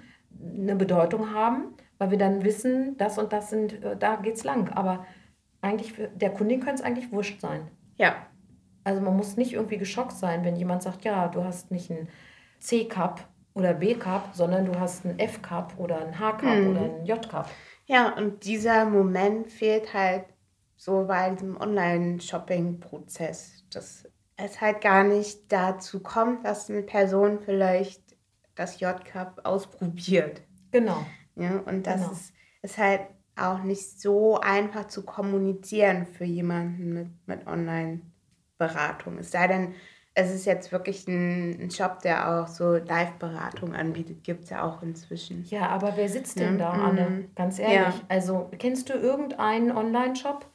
eine 0.58 0.76
Bedeutung 0.76 1.34
haben, 1.34 1.76
weil 2.00 2.12
wir 2.12 2.18
dann 2.18 2.44
wissen, 2.44 2.98
das 2.98 3.20
und 3.20 3.32
das 3.34 3.50
sind, 3.50 3.84
äh, 3.84 3.96
da 3.98 4.16
geht's 4.16 4.44
lang. 4.44 4.70
Aber 4.70 5.06
eigentlich, 5.62 5.94
für, 5.94 6.08
der 6.08 6.32
Kundin 6.32 6.60
könnte 6.60 6.82
es 6.82 6.82
eigentlich 6.82 7.12
wurscht 7.12 7.40
sein. 7.40 7.68
Ja. 7.98 8.16
Also 8.84 9.00
man 9.00 9.16
muss 9.16 9.38
nicht 9.38 9.54
irgendwie 9.54 9.78
geschockt 9.78 10.14
sein, 10.14 10.44
wenn 10.44 10.56
jemand 10.56 10.82
sagt, 10.82 11.04
ja, 11.04 11.28
du 11.28 11.44
hast 11.44 11.70
nicht 11.70 11.92
ein 11.92 12.08
C-Cup 12.62 13.28
oder 13.54 13.74
B-Cup, 13.74 14.30
sondern 14.34 14.66
du 14.66 14.80
hast 14.80 15.06
einen 15.06 15.20
F-Cup 15.20 15.74
oder 15.78 16.02
einen 16.02 16.18
H-Cup 16.18 16.42
hm. 16.42 16.70
oder 16.70 16.82
einen 16.82 17.06
J-Cup. 17.06 17.50
Ja, 17.86 18.16
und 18.16 18.46
dieser 18.46 18.86
Moment 18.86 19.52
fehlt 19.52 19.94
halt 19.94 20.24
so 20.78 21.04
bei 21.08 21.30
diesem 21.32 21.60
Online-Shopping-Prozess, 21.60 23.66
dass 23.72 24.08
es 24.38 24.62
halt 24.62 24.80
gar 24.82 25.04
nicht 25.04 25.52
dazu 25.52 26.02
kommt, 26.02 26.46
dass 26.46 26.70
eine 26.70 26.84
Person 26.84 27.40
vielleicht 27.40 28.02
das 28.56 28.80
J-Cup 28.80 29.42
ausprobiert. 29.44 30.42
Genau. 30.72 31.06
Ja, 31.36 31.58
und 31.66 31.86
das 31.86 32.02
genau. 32.02 32.14
ist, 32.14 32.34
ist 32.62 32.78
halt 32.78 33.02
auch 33.36 33.64
nicht 33.64 34.00
so 34.00 34.40
einfach 34.40 34.88
zu 34.88 35.04
kommunizieren 35.04 36.06
für 36.06 36.24
jemanden 36.26 36.94
mit, 36.94 37.28
mit 37.28 37.48
Online-Beratung. 37.48 39.18
Es 39.18 39.32
sei 39.32 39.48
denn, 39.48 39.74
es 40.14 40.32
ist 40.32 40.46
jetzt 40.46 40.72
wirklich 40.72 41.08
ein, 41.08 41.58
ein 41.62 41.72
Shop, 41.72 42.00
der 42.00 42.30
auch 42.30 42.48
so 42.48 42.76
Live-Beratung 42.76 43.74
anbietet. 43.74 44.24
Gibt 44.24 44.44
es 44.46 44.50
ja 44.50 44.64
auch 44.64 44.82
inzwischen. 44.82 45.46
Ja, 45.46 45.70
aber 45.70 45.96
wer 45.96 46.10
sitzt 46.10 46.40
denn 46.40 46.60
ja. 46.60 46.72
da, 46.76 46.84
Anne? 46.84 47.10
Mhm. 47.10 47.30
Ganz 47.36 47.60
ehrlich. 47.60 47.78
Ja. 47.78 47.94
Also, 48.10 48.50
kennst 48.58 48.90
du 48.90 48.94
irgendeinen 48.94 49.72
Online-Shop, 49.72 50.46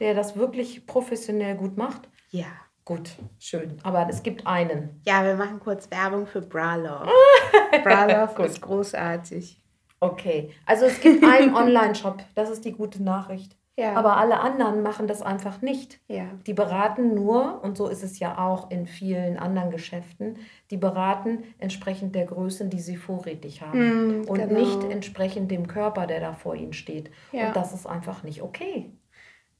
der 0.00 0.14
das 0.14 0.36
wirklich 0.36 0.86
professionell 0.86 1.56
gut 1.56 1.76
macht? 1.76 2.08
Ja. 2.30 2.46
Gut, 2.84 3.10
schön. 3.40 3.78
Aber 3.82 4.06
es 4.08 4.22
gibt 4.22 4.46
einen. 4.46 5.00
Ja, 5.04 5.24
wir 5.24 5.34
machen 5.34 5.58
kurz 5.58 5.90
Werbung 5.90 6.24
für 6.24 6.40
Bralove. 6.40 7.10
Bralove 7.82 8.44
ist 8.44 8.60
großartig. 8.60 9.60
Okay, 9.98 10.52
also 10.66 10.84
es 10.84 11.00
gibt 11.00 11.24
einen 11.24 11.52
Online-Shop, 11.56 12.22
das 12.36 12.48
ist 12.48 12.64
die 12.64 12.72
gute 12.72 13.02
Nachricht. 13.02 13.56
Ja. 13.78 13.94
Aber 13.94 14.16
alle 14.16 14.40
anderen 14.40 14.82
machen 14.82 15.06
das 15.06 15.20
einfach 15.20 15.60
nicht. 15.60 16.00
Ja. 16.08 16.24
Die 16.46 16.54
beraten 16.54 17.14
nur, 17.14 17.62
und 17.62 17.76
so 17.76 17.88
ist 17.88 18.02
es 18.02 18.18
ja 18.18 18.38
auch 18.38 18.70
in 18.70 18.86
vielen 18.86 19.38
anderen 19.38 19.70
Geschäften, 19.70 20.38
die 20.70 20.78
beraten 20.78 21.44
entsprechend 21.58 22.14
der 22.14 22.24
Größen, 22.24 22.70
die 22.70 22.80
sie 22.80 22.96
vorrätig 22.96 23.60
haben. 23.60 24.22
Mm, 24.22 24.28
und 24.28 24.38
genau. 24.38 24.58
nicht 24.58 24.82
entsprechend 24.84 25.50
dem 25.50 25.66
Körper, 25.66 26.06
der 26.06 26.20
da 26.20 26.32
vor 26.32 26.54
ihnen 26.54 26.72
steht. 26.72 27.10
Ja. 27.32 27.48
Und 27.48 27.56
das 27.56 27.74
ist 27.74 27.86
einfach 27.86 28.22
nicht 28.22 28.40
okay. 28.42 28.92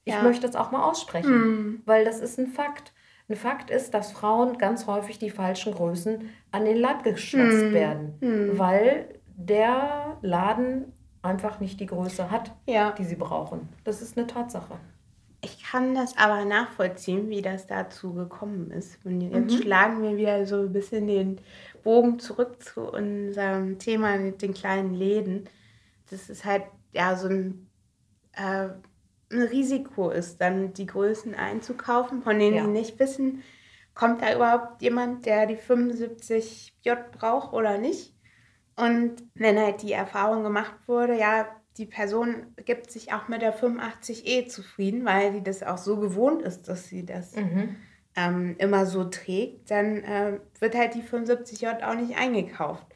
Ich 0.05 0.23
möchte 0.23 0.47
es 0.47 0.55
auch 0.55 0.71
mal 0.71 0.89
aussprechen, 0.89 1.33
mm. 1.33 1.83
weil 1.85 2.05
das 2.05 2.21
ist 2.21 2.39
ein 2.39 2.47
Fakt. 2.47 2.95
Ein 3.29 3.35
Fakt 3.35 3.71
ist, 3.71 3.93
dass 3.93 4.13
Frauen 4.13 4.57
ganz 4.57 4.87
häufig 4.87 5.19
die 5.19 5.31
falschen 5.31 5.75
Größen 5.75 6.31
an 6.53 6.65
den 6.65 6.77
Leib 6.77 7.03
geschwatzt 7.03 7.71
mm. 7.71 7.73
werden, 7.73 8.15
mm. 8.21 8.57
weil 8.57 9.09
der 9.37 10.17
Laden 10.23 10.93
einfach 11.27 11.61
nicht 11.61 11.81
die 11.81 11.87
Größe 11.87 12.31
hat, 12.31 12.53
ja. 12.67 12.93
die 12.93 13.05
sie 13.05 13.17
brauchen. 13.17 13.69
Das 13.85 14.03
ist 14.03 14.17
eine 14.17 14.27
Tatsache. 14.27 14.79
Ich 15.43 15.63
kann 15.63 15.95
das 15.95 16.17
aber 16.17 16.45
nachvollziehen, 16.45 17.29
wie 17.29 17.43
das 17.43 17.67
dazu 17.67 18.15
gekommen 18.15 18.71
ist. 18.71 18.99
Und 19.05 19.21
jetzt 19.21 19.53
mhm. 19.53 19.63
schlagen 19.63 20.03
wir 20.03 20.17
wieder 20.17 20.47
so 20.47 20.63
ein 20.63 20.73
bisschen 20.73 21.07
den 21.07 21.41
Bogen 21.85 22.19
zurück 22.19 22.63
zu 22.63 22.91
unserem 22.91 23.79
Thema 23.79 24.17
mit 24.17 24.43
den 24.43 24.55
kleinen 24.55 24.95
Läden. 24.95 25.49
Das 26.11 26.31
ist 26.31 26.45
halt 26.45 26.65
ja 26.93 27.15
so 27.17 27.29
ein, 27.29 27.69
äh, 28.33 28.71
ein 29.31 29.43
Risiko 29.43 30.11
ist, 30.11 30.41
dann 30.41 30.73
die 30.73 30.87
Größen 30.87 31.35
einzukaufen, 31.35 32.23
von 32.23 32.39
denen 32.39 32.57
ja. 32.57 32.65
sie 32.65 32.71
nicht 32.71 32.99
wissen, 32.99 33.43
kommt 33.95 34.23
da 34.23 34.35
überhaupt 34.35 34.83
jemand, 34.83 35.27
der 35.27 35.47
die 35.47 35.57
75J 35.57 36.97
braucht 37.13 37.53
oder 37.53 37.79
nicht. 37.79 38.16
Und 38.77 39.23
wenn 39.35 39.59
halt 39.59 39.83
die 39.83 39.93
Erfahrung 39.93 40.43
gemacht 40.43 40.75
wurde, 40.87 41.19
ja, 41.19 41.49
die 41.79 41.87
Person 41.87 42.55
gibt 42.65 42.91
sich 42.91 43.13
auch 43.13 43.29
mit 43.29 43.43
der 43.43 43.59
85E 43.59 44.47
zufrieden, 44.49 45.05
weil 45.05 45.33
sie 45.33 45.43
das 45.43 45.63
auch 45.63 45.79
so 45.79 45.99
gewohnt 45.99 46.43
ist, 46.43 46.69
dass 46.69 46.89
sie 46.89 47.05
das 47.05 47.37
mhm. 47.37 47.77
ähm, 48.17 48.55
immer 48.59 48.87
so 48.87 49.05
trägt, 49.05 49.71
dann 49.71 50.03
äh, 50.03 50.41
wird 50.61 50.75
halt 50.75 50.95
die 50.95 51.03
75J 51.03 51.83
auch 51.83 51.95
nicht 51.95 52.19
eingekauft. 52.19 52.87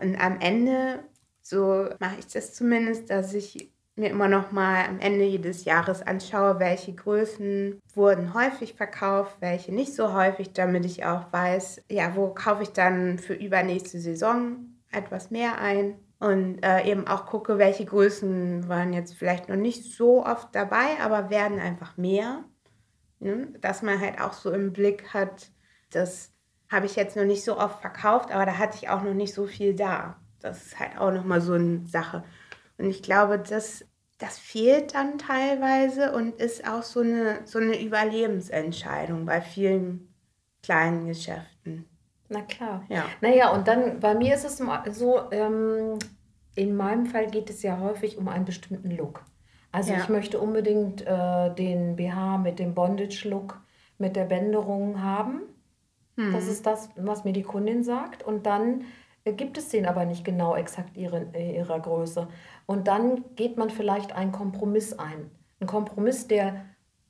Und 0.00 0.16
am 0.16 0.40
Ende, 0.40 1.00
so 1.42 1.88
mache 2.00 2.16
ich 2.18 2.26
das 2.26 2.54
zumindest, 2.54 3.10
dass 3.10 3.34
ich 3.34 3.72
mir 3.96 4.10
immer 4.10 4.28
noch 4.28 4.52
mal 4.52 4.84
am 4.86 5.00
Ende 5.00 5.24
jedes 5.24 5.64
Jahres 5.64 6.02
anschaue, 6.02 6.60
welche 6.60 6.94
Größen 6.94 7.80
wurden 7.94 8.32
häufig 8.32 8.74
verkauft, 8.74 9.38
welche 9.40 9.74
nicht 9.74 9.94
so 9.94 10.12
häufig, 10.12 10.52
damit 10.52 10.84
ich 10.84 11.04
auch 11.04 11.32
weiß, 11.32 11.82
ja, 11.90 12.14
wo 12.14 12.28
kaufe 12.28 12.62
ich 12.62 12.70
dann 12.70 13.18
für 13.18 13.34
übernächste 13.34 13.98
Saison 13.98 14.77
etwas 14.90 15.30
mehr 15.30 15.58
ein 15.60 15.98
und 16.18 16.62
äh, 16.62 16.84
eben 16.84 17.06
auch 17.06 17.26
gucke, 17.26 17.58
welche 17.58 17.84
Größen 17.84 18.68
waren 18.68 18.92
jetzt 18.92 19.14
vielleicht 19.14 19.48
noch 19.48 19.56
nicht 19.56 19.94
so 19.94 20.24
oft 20.24 20.54
dabei, 20.54 20.98
aber 21.00 21.30
werden 21.30 21.60
einfach 21.60 21.96
mehr. 21.96 22.44
Ne? 23.20 23.54
Dass 23.60 23.82
man 23.82 24.00
halt 24.00 24.20
auch 24.20 24.32
so 24.32 24.50
im 24.50 24.72
Blick 24.72 25.14
hat, 25.14 25.50
das 25.90 26.32
habe 26.70 26.86
ich 26.86 26.96
jetzt 26.96 27.16
noch 27.16 27.24
nicht 27.24 27.44
so 27.44 27.58
oft 27.58 27.80
verkauft, 27.80 28.30
aber 28.32 28.46
da 28.46 28.58
hatte 28.58 28.76
ich 28.80 28.88
auch 28.88 29.02
noch 29.02 29.14
nicht 29.14 29.32
so 29.32 29.46
viel 29.46 29.74
da. 29.74 30.20
Das 30.40 30.66
ist 30.66 30.78
halt 30.78 30.98
auch 30.98 31.12
nochmal 31.12 31.40
so 31.40 31.54
eine 31.54 31.86
Sache. 31.86 32.24
Und 32.76 32.86
ich 32.86 33.02
glaube, 33.02 33.38
das, 33.38 33.84
das 34.18 34.38
fehlt 34.38 34.94
dann 34.94 35.18
teilweise 35.18 36.12
und 36.12 36.40
ist 36.40 36.66
auch 36.68 36.82
so 36.82 37.00
eine, 37.00 37.40
so 37.44 37.58
eine 37.58 37.80
Überlebensentscheidung 37.80 39.24
bei 39.24 39.40
vielen 39.40 40.14
kleinen 40.62 41.06
Geschäften. 41.06 41.57
Na 42.28 42.42
klar. 42.42 42.84
Ja. 42.88 43.04
Naja, 43.20 43.50
und 43.50 43.68
dann 43.68 44.00
bei 44.00 44.14
mir 44.14 44.34
ist 44.34 44.44
es 44.44 44.62
so, 44.92 45.20
ähm, 45.30 45.98
in 46.54 46.76
meinem 46.76 47.06
Fall 47.06 47.28
geht 47.28 47.50
es 47.50 47.62
ja 47.62 47.78
häufig 47.80 48.18
um 48.18 48.28
einen 48.28 48.44
bestimmten 48.44 48.90
Look. 48.90 49.24
Also 49.72 49.92
ja. 49.92 49.98
ich 50.00 50.08
möchte 50.08 50.40
unbedingt 50.40 51.06
äh, 51.06 51.54
den 51.54 51.96
BH 51.96 52.38
mit 52.38 52.58
dem 52.58 52.74
Bondage-Look, 52.74 53.60
mit 53.98 54.16
der 54.16 54.24
Bänderung 54.24 55.02
haben. 55.02 55.42
Hm. 56.16 56.32
Das 56.32 56.46
ist 56.46 56.66
das, 56.66 56.90
was 56.96 57.24
mir 57.24 57.32
die 57.32 57.42
Kundin 57.42 57.84
sagt. 57.84 58.22
Und 58.22 58.46
dann 58.46 58.84
äh, 59.24 59.32
gibt 59.32 59.58
es 59.58 59.68
den 59.68 59.86
aber 59.86 60.04
nicht 60.04 60.24
genau 60.24 60.56
exakt 60.56 60.96
ihre, 60.96 61.26
äh, 61.32 61.56
ihrer 61.56 61.80
Größe. 61.80 62.28
Und 62.66 62.88
dann 62.88 63.24
geht 63.36 63.56
man 63.56 63.70
vielleicht 63.70 64.12
einen 64.12 64.32
Kompromiss 64.32 64.98
ein. 64.98 65.30
Ein 65.60 65.66
Kompromiss, 65.66 66.28
der 66.28 66.64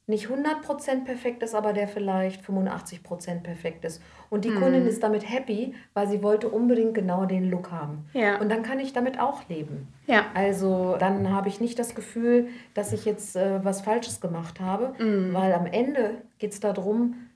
nicht 0.08 0.28
100% 0.28 1.04
perfekt 1.04 1.42
ist, 1.42 1.54
aber 1.54 1.74
der 1.74 1.86
vielleicht 1.86 2.42
85% 2.42 3.42
perfekt 3.42 3.84
ist. 3.84 4.02
Und 4.30 4.46
die 4.46 4.50
mhm. 4.50 4.60
Kundin 4.60 4.86
ist 4.86 5.02
damit 5.02 5.28
happy, 5.30 5.74
weil 5.92 6.08
sie 6.08 6.22
wollte 6.22 6.48
unbedingt 6.48 6.94
genau 6.94 7.26
den 7.26 7.50
Look 7.50 7.70
haben. 7.70 8.08
Ja. 8.14 8.40
Und 8.40 8.48
dann 8.48 8.62
kann 8.62 8.80
ich 8.80 8.94
damit 8.94 9.20
auch 9.20 9.46
leben. 9.50 9.88
Ja. 10.06 10.24
Also 10.32 10.96
dann 10.98 11.30
habe 11.30 11.48
ich 11.48 11.60
nicht 11.60 11.78
das 11.78 11.94
Gefühl, 11.94 12.48
dass 12.72 12.94
ich 12.94 13.04
jetzt 13.04 13.36
äh, 13.36 13.62
was 13.62 13.82
Falsches 13.82 14.22
gemacht 14.22 14.60
habe, 14.60 14.94
mhm. 14.98 15.34
weil 15.34 15.52
am 15.52 15.66
Ende 15.66 16.22
geht 16.38 16.52
es 16.52 16.60
darum, 16.60 17.28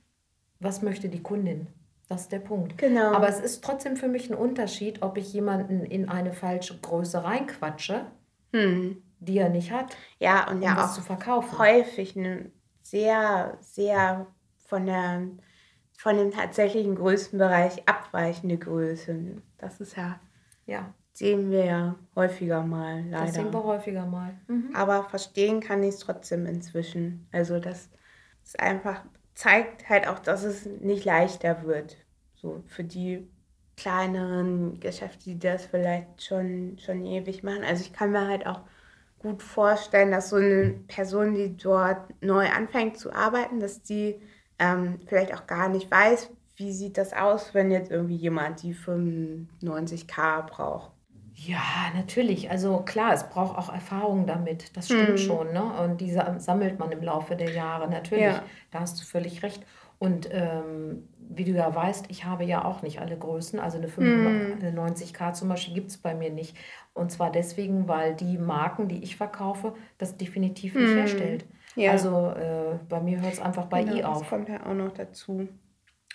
was 0.59 0.81
möchte 0.81 1.11
die 1.11 1.23
Kundin. 1.23 1.67
Das 2.09 2.23
ist 2.23 2.33
der 2.33 2.39
Punkt. 2.39 2.79
Genau. 2.79 3.13
Aber 3.13 3.29
es 3.29 3.39
ist 3.39 3.63
trotzdem 3.63 3.97
für 3.97 4.09
mich 4.09 4.31
ein 4.31 4.37
Unterschied, 4.37 5.03
ob 5.03 5.19
ich 5.19 5.31
jemanden 5.35 5.85
in 5.85 6.09
eine 6.09 6.33
falsche 6.33 6.79
Größe 6.79 7.23
reinquatsche, 7.23 8.07
mhm. 8.53 9.03
die 9.21 9.37
er 9.37 9.51
nicht 9.51 9.73
hat, 9.73 9.95
ja, 10.19 10.49
und 10.49 10.57
um 10.57 10.63
ja 10.63 10.75
was 10.75 10.91
auch 10.91 10.95
zu 10.95 11.03
verkaufen. 11.03 11.59
Häufig 11.59 12.17
eine 12.17 12.51
sehr, 12.93 13.57
sehr 13.63 14.27
von, 14.67 14.85
der, 14.85 15.23
von 15.97 16.17
dem 16.19 16.31
tatsächlichen 16.31 16.95
Größenbereich 16.95 17.89
abweichende 17.89 18.59
Größe. 18.59 19.39
Das 19.57 19.81
ist 19.81 19.97
ja, 19.97 20.21
ja. 20.67 20.93
sehen 21.15 21.51
wir 21.51 21.65
ja 21.65 21.95
häufiger 22.15 22.63
mal, 22.63 23.03
leider. 23.09 23.25
Das 23.25 23.35
sehen 23.35 23.51
wir 23.51 23.65
häufiger 23.65 24.05
mal. 24.05 24.35
Mhm. 24.47 24.73
Aber 24.75 25.05
verstehen 25.05 25.61
kann 25.61 25.83
ich 25.83 25.95
es 25.95 25.99
trotzdem 26.01 26.45
inzwischen. 26.45 27.27
Also 27.33 27.61
das 27.61 27.89
ist 28.45 28.61
einfach, 28.61 29.03
zeigt 29.35 29.89
halt 29.89 30.07
auch, 30.07 30.19
dass 30.19 30.43
es 30.43 30.67
nicht 30.67 31.07
leichter 31.07 31.63
wird. 31.65 31.97
So 32.35 32.63
für 32.67 32.85
die 32.85 33.27
kleineren 33.79 34.81
Geschäfte, 34.81 35.25
die 35.25 35.39
das 35.39 35.65
vielleicht 35.65 36.23
schon, 36.23 36.77
schon 36.79 37.07
ewig 37.07 37.43
machen. 37.43 37.65
Also 37.65 37.85
ich 37.85 37.95
kann 37.95 38.13
mir 38.13 38.29
halt 38.29 38.47
auch 38.47 38.61
gut 39.23 39.43
vorstellen, 39.43 40.11
dass 40.11 40.31
so 40.31 40.37
eine 40.37 40.75
Person, 40.89 41.35
die 41.35 41.57
dort 41.57 41.99
neu 42.23 42.49
anfängt 42.49 42.99
zu 42.99 43.13
arbeiten, 43.13 43.61
dass 43.61 43.83
die 43.83 44.21
ähm, 44.59 45.01
vielleicht 45.07 45.35
auch 45.35 45.47
gar 45.47 45.69
nicht 45.69 45.91
weiß, 45.91 46.31
wie 46.57 46.73
sieht 46.73 46.99
das 46.99 47.13
aus, 47.13 47.55
wenn 47.55 47.71
jetzt 47.71 47.91
irgendwie 47.91 48.17
jemand 48.17 48.63
die 48.63 48.75
95k 48.75 50.43
braucht. 50.47 50.93
Ja, 51.35 51.91
natürlich. 51.95 52.51
Also 52.51 52.79
klar, 52.81 53.15
es 53.15 53.29
braucht 53.29 53.57
auch 53.57 53.73
Erfahrung 53.73 54.27
damit. 54.27 54.77
Das 54.77 54.87
stimmt 54.87 55.11
mhm. 55.11 55.19
schon. 55.19 55.53
Ne? 55.53 55.63
Und 55.63 56.01
diese 56.01 56.37
sammelt 56.39 56.79
man 56.79 56.93
im 56.93 57.03
Laufe 57.03 57.37
der 57.37 57.51
Jahre. 57.51 57.89
Natürlich, 57.89 58.25
ja. 58.25 58.43
da 58.71 58.81
hast 58.81 59.01
du 59.01 59.05
völlig 59.05 59.43
recht. 59.43 59.65
Und 60.03 60.29
ähm, 60.33 61.09
wie 61.17 61.45
du 61.45 61.53
ja 61.53 61.73
weißt, 61.73 62.07
ich 62.09 62.25
habe 62.25 62.43
ja 62.43 62.65
auch 62.65 62.83
nicht 62.83 63.01
alle 63.01 63.17
Größen. 63.17 63.61
Also 63.61 63.79
eine 63.79 63.87
95k 63.87 65.27
hm. 65.29 65.35
zum 65.35 65.49
Beispiel 65.49 65.75
gibt 65.75 65.91
es 65.91 65.99
bei 65.99 66.13
mir 66.13 66.31
nicht. 66.31 66.57
Und 66.93 67.13
zwar 67.13 67.31
deswegen, 67.31 67.87
weil 67.87 68.17
die 68.17 68.37
Marken, 68.37 68.89
die 68.89 69.05
ich 69.05 69.15
verkaufe, 69.15 69.75
das 69.99 70.17
definitiv 70.17 70.75
nicht 70.75 70.89
hm. 70.89 70.97
herstellt. 70.97 71.45
Ja. 71.77 71.93
Also 71.93 72.31
äh, 72.31 72.81
bei 72.89 72.99
mir 72.99 73.21
hört 73.21 73.35
es 73.35 73.41
einfach 73.41 73.67
bei 73.67 73.85
genau, 73.85 73.97
I 73.97 74.03
auf. 74.03 74.19
Das 74.19 74.29
kommt 74.29 74.49
ja 74.49 74.67
auch 74.67 74.75
noch 74.75 74.93
dazu. 74.93 75.47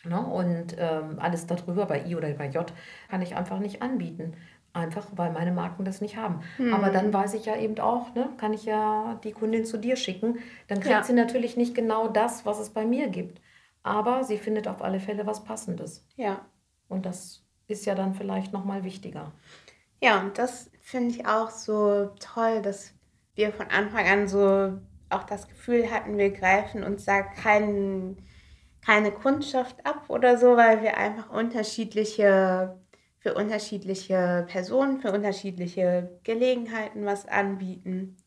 Ne? 0.03 0.19
Und 0.19 0.75
ähm, 0.77 1.19
alles 1.19 1.47
darüber, 1.47 1.85
bei 1.85 2.05
I 2.05 2.17
oder 2.17 2.29
bei 2.33 2.49
J, 2.49 2.65
kann 3.09 3.21
ich 3.21 3.37
einfach 3.37 3.59
nicht 3.59 3.81
anbieten. 3.81 4.33
Einfach 4.73 5.07
weil 5.15 5.31
meine 5.31 5.53
Marken 5.53 5.85
das 5.85 6.01
nicht 6.01 6.17
haben. 6.17 6.41
Hm. 6.57 6.73
Aber 6.73 6.89
dann 6.89 7.13
weiß 7.13 7.35
ich 7.35 7.45
ja 7.45 7.55
eben 7.55 7.79
auch, 7.79 8.13
ne, 8.15 8.27
kann 8.35 8.51
ich 8.51 8.65
ja 8.65 9.17
die 9.23 9.31
Kundin 9.31 9.63
zu 9.63 9.77
dir 9.77 9.95
schicken. 9.95 10.39
Dann 10.67 10.81
kriegt 10.81 10.91
ja. 10.91 11.03
sie 11.03 11.13
natürlich 11.13 11.55
nicht 11.55 11.73
genau 11.73 12.09
das, 12.09 12.45
was 12.45 12.59
es 12.59 12.71
bei 12.71 12.85
mir 12.85 13.07
gibt 13.07 13.39
aber 13.87 14.23
sie 14.23 14.37
findet 14.37 14.67
auf 14.67 14.81
alle 14.81 14.99
Fälle 14.99 15.25
was 15.25 15.43
Passendes. 15.43 16.05
Ja. 16.15 16.45
Und 16.89 17.05
das 17.05 17.43
ist 17.67 17.85
ja 17.85 17.95
dann 17.95 18.13
vielleicht 18.13 18.53
nochmal 18.53 18.83
wichtiger. 18.83 19.31
Ja, 20.01 20.19
und 20.21 20.37
das 20.37 20.69
finde 20.81 21.15
ich 21.15 21.25
auch 21.25 21.49
so 21.49 22.11
toll, 22.19 22.61
dass 22.61 22.93
wir 23.35 23.51
von 23.51 23.67
Anfang 23.67 24.05
an 24.07 24.27
so 24.27 24.77
auch 25.09 25.23
das 25.23 25.47
Gefühl 25.47 25.89
hatten, 25.89 26.17
wir 26.17 26.31
greifen 26.31 26.83
uns 26.83 27.05
da 27.05 27.21
kein, 27.21 28.17
keine 28.85 29.11
Kundschaft 29.11 29.85
ab 29.85 30.05
oder 30.09 30.37
so, 30.37 30.57
weil 30.57 30.81
wir 30.81 30.97
einfach 30.97 31.29
unterschiedliche, 31.29 32.79
für 33.19 33.33
unterschiedliche 33.33 34.45
Personen, 34.47 34.99
für 34.99 35.11
unterschiedliche 35.11 36.19
Gelegenheiten 36.23 37.05
was 37.05 37.27
anbieten. 37.27 38.17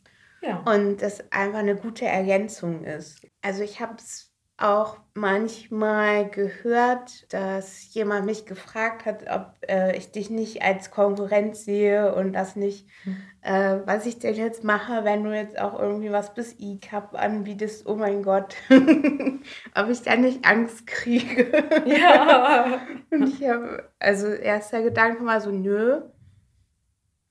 Ja. 0.42 0.62
Und 0.66 1.02
das 1.02 1.30
einfach 1.32 1.58
eine 1.58 1.76
gute 1.76 2.06
Ergänzung 2.06 2.84
ist. 2.84 3.26
Also 3.42 3.62
ich 3.62 3.80
habe 3.80 3.96
es 3.96 4.29
auch 4.60 4.98
manchmal 5.14 6.28
gehört, 6.28 7.32
dass 7.32 7.92
jemand 7.94 8.26
mich 8.26 8.46
gefragt 8.46 9.06
hat, 9.06 9.24
ob 9.30 9.54
äh, 9.68 9.96
ich 9.96 10.12
dich 10.12 10.30
nicht 10.30 10.62
als 10.62 10.90
Konkurrenz 10.90 11.64
sehe 11.64 12.14
und 12.14 12.32
das 12.32 12.56
nicht, 12.56 12.86
hm. 13.04 13.16
äh, 13.42 13.78
was 13.84 14.06
ich 14.06 14.18
denn 14.18 14.34
jetzt 14.34 14.62
mache, 14.62 15.04
wenn 15.04 15.24
du 15.24 15.34
jetzt 15.34 15.58
auch 15.58 15.78
irgendwie 15.78 16.12
was 16.12 16.34
bis 16.34 16.56
E-Cup 16.58 17.14
anbietest, 17.14 17.86
oh 17.86 17.96
mein 17.96 18.22
Gott, 18.22 18.54
ob 19.74 19.88
ich 19.88 20.02
da 20.02 20.16
nicht 20.16 20.44
Angst 20.44 20.86
kriege. 20.86 21.50
Ja. 21.86 22.80
und 23.10 23.28
ich 23.28 23.48
habe, 23.48 23.88
also 23.98 24.28
erster 24.28 24.82
Gedanke 24.82 25.24
war 25.24 25.40
so, 25.40 25.50
nö, 25.50 26.02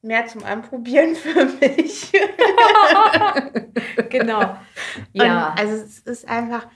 mehr 0.02 0.28
zum 0.28 0.44
Anprobieren 0.44 1.16
für 1.16 1.46
mich. 1.46 2.12
genau. 4.10 4.58
Ja. 5.14 5.50
Und 5.50 5.60
also 5.60 5.74
es 5.74 6.00
ist 6.00 6.28
einfach 6.28 6.68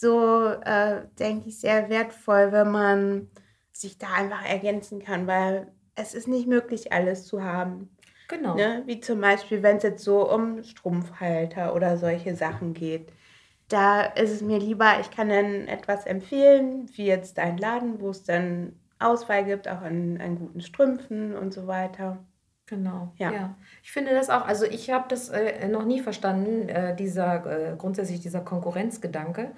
so, 0.00 0.46
äh, 0.46 1.02
denke 1.18 1.48
ich, 1.48 1.60
sehr 1.60 1.88
wertvoll, 1.88 2.52
wenn 2.52 2.70
man 2.70 3.30
sich 3.72 3.98
da 3.98 4.06
einfach 4.14 4.44
ergänzen 4.48 5.02
kann, 5.02 5.26
weil 5.26 5.72
es 5.94 6.14
ist 6.14 6.28
nicht 6.28 6.46
möglich, 6.46 6.92
alles 6.92 7.26
zu 7.26 7.42
haben. 7.42 7.90
Genau. 8.28 8.54
Ne? 8.54 8.82
Wie 8.86 9.00
zum 9.00 9.20
Beispiel, 9.20 9.62
wenn 9.62 9.78
es 9.78 9.82
jetzt 9.82 10.04
so 10.04 10.30
um 10.30 10.62
Strumpfhalter 10.62 11.74
oder 11.74 11.96
solche 11.96 12.36
Sachen 12.36 12.74
geht. 12.74 13.12
Da 13.68 14.02
ist 14.02 14.30
es 14.30 14.40
mir 14.40 14.58
lieber, 14.58 15.00
ich 15.00 15.10
kann 15.10 15.28
dann 15.28 15.66
etwas 15.66 16.06
empfehlen, 16.06 16.88
wie 16.94 17.06
jetzt 17.06 17.38
ein 17.38 17.58
Laden, 17.58 18.00
wo 18.00 18.10
es 18.10 18.24
dann 18.24 18.74
Auswahl 18.98 19.44
gibt, 19.44 19.68
auch 19.68 19.82
an, 19.82 20.20
an 20.20 20.38
guten 20.38 20.60
Strümpfen 20.60 21.36
und 21.36 21.52
so 21.52 21.66
weiter. 21.66 22.18
Genau, 22.68 23.12
ja. 23.16 23.32
ja. 23.32 23.56
Ich 23.82 23.92
finde 23.92 24.12
das 24.12 24.28
auch, 24.28 24.46
also 24.46 24.66
ich 24.66 24.90
habe 24.90 25.06
das 25.08 25.30
äh, 25.30 25.68
noch 25.68 25.86
nie 25.86 26.00
verstanden, 26.00 26.68
äh, 26.68 26.94
dieser, 26.94 27.72
äh, 27.72 27.76
grundsätzlich 27.76 28.20
dieser 28.20 28.40
Konkurrenzgedanke. 28.40 29.52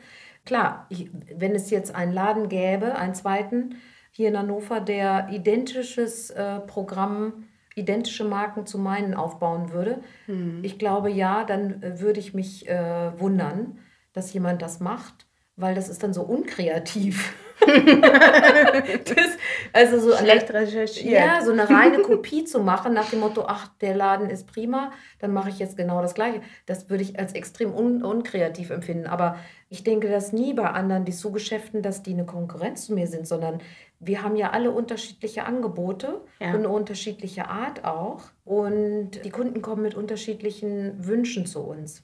Klar, 0.50 0.86
ich, 0.88 1.08
wenn 1.32 1.54
es 1.54 1.70
jetzt 1.70 1.94
einen 1.94 2.12
Laden 2.12 2.48
gäbe, 2.48 2.96
einen 2.96 3.14
zweiten 3.14 3.76
hier 4.10 4.30
in 4.30 4.36
Hannover, 4.36 4.80
der 4.80 5.28
identisches 5.30 6.30
äh, 6.30 6.58
Programm, 6.58 7.44
identische 7.76 8.24
Marken 8.24 8.66
zu 8.66 8.76
meinen 8.76 9.14
aufbauen 9.14 9.70
würde, 9.70 10.00
hm. 10.26 10.58
ich 10.64 10.76
glaube 10.76 11.08
ja, 11.08 11.44
dann 11.44 11.84
äh, 11.84 12.00
würde 12.00 12.18
ich 12.18 12.34
mich 12.34 12.68
äh, 12.68 13.12
wundern, 13.16 13.78
dass 14.12 14.32
jemand 14.32 14.60
das 14.60 14.80
macht, 14.80 15.28
weil 15.54 15.76
das 15.76 15.88
ist 15.88 16.02
dann 16.02 16.12
so 16.12 16.22
unkreativ. 16.22 17.32
das, 17.66 19.38
also 19.72 20.00
so 20.00 20.16
Schlecht 20.16 20.52
recherchiert. 20.52 21.12
Ja, 21.12 21.42
so 21.44 21.52
eine 21.52 21.68
reine 21.68 21.98
Kopie 22.02 22.44
zu 22.44 22.60
machen 22.60 22.94
nach 22.94 23.10
dem 23.10 23.20
Motto, 23.20 23.44
ach, 23.46 23.68
der 23.80 23.94
Laden 23.94 24.30
ist 24.30 24.46
prima, 24.46 24.92
dann 25.18 25.32
mache 25.32 25.50
ich 25.50 25.58
jetzt 25.58 25.76
genau 25.76 26.00
das 26.02 26.14
Gleiche. 26.14 26.40
Das 26.66 26.88
würde 26.88 27.02
ich 27.02 27.18
als 27.18 27.34
extrem 27.34 27.74
un 27.74 28.02
unkreativ 28.02 28.70
empfinden. 28.70 29.06
Aber 29.06 29.36
ich 29.68 29.84
denke 29.84 30.08
das 30.08 30.32
nie 30.32 30.54
bei 30.54 30.70
anderen 30.70 31.04
Dessous-Geschäften, 31.04 31.82
dass 31.82 32.02
die 32.02 32.12
eine 32.12 32.26
Konkurrenz 32.26 32.86
zu 32.86 32.94
mir 32.94 33.06
sind, 33.06 33.26
sondern 33.26 33.60
wir 33.98 34.22
haben 34.22 34.36
ja 34.36 34.50
alle 34.50 34.70
unterschiedliche 34.70 35.44
Angebote 35.44 36.22
ja. 36.40 36.48
und 36.48 36.56
eine 36.56 36.70
unterschiedliche 36.70 37.48
Art 37.48 37.84
auch. 37.84 38.22
Und 38.44 39.24
die 39.24 39.30
Kunden 39.30 39.60
kommen 39.60 39.82
mit 39.82 39.94
unterschiedlichen 39.94 41.06
Wünschen 41.06 41.46
zu 41.46 41.60
uns. 41.60 42.02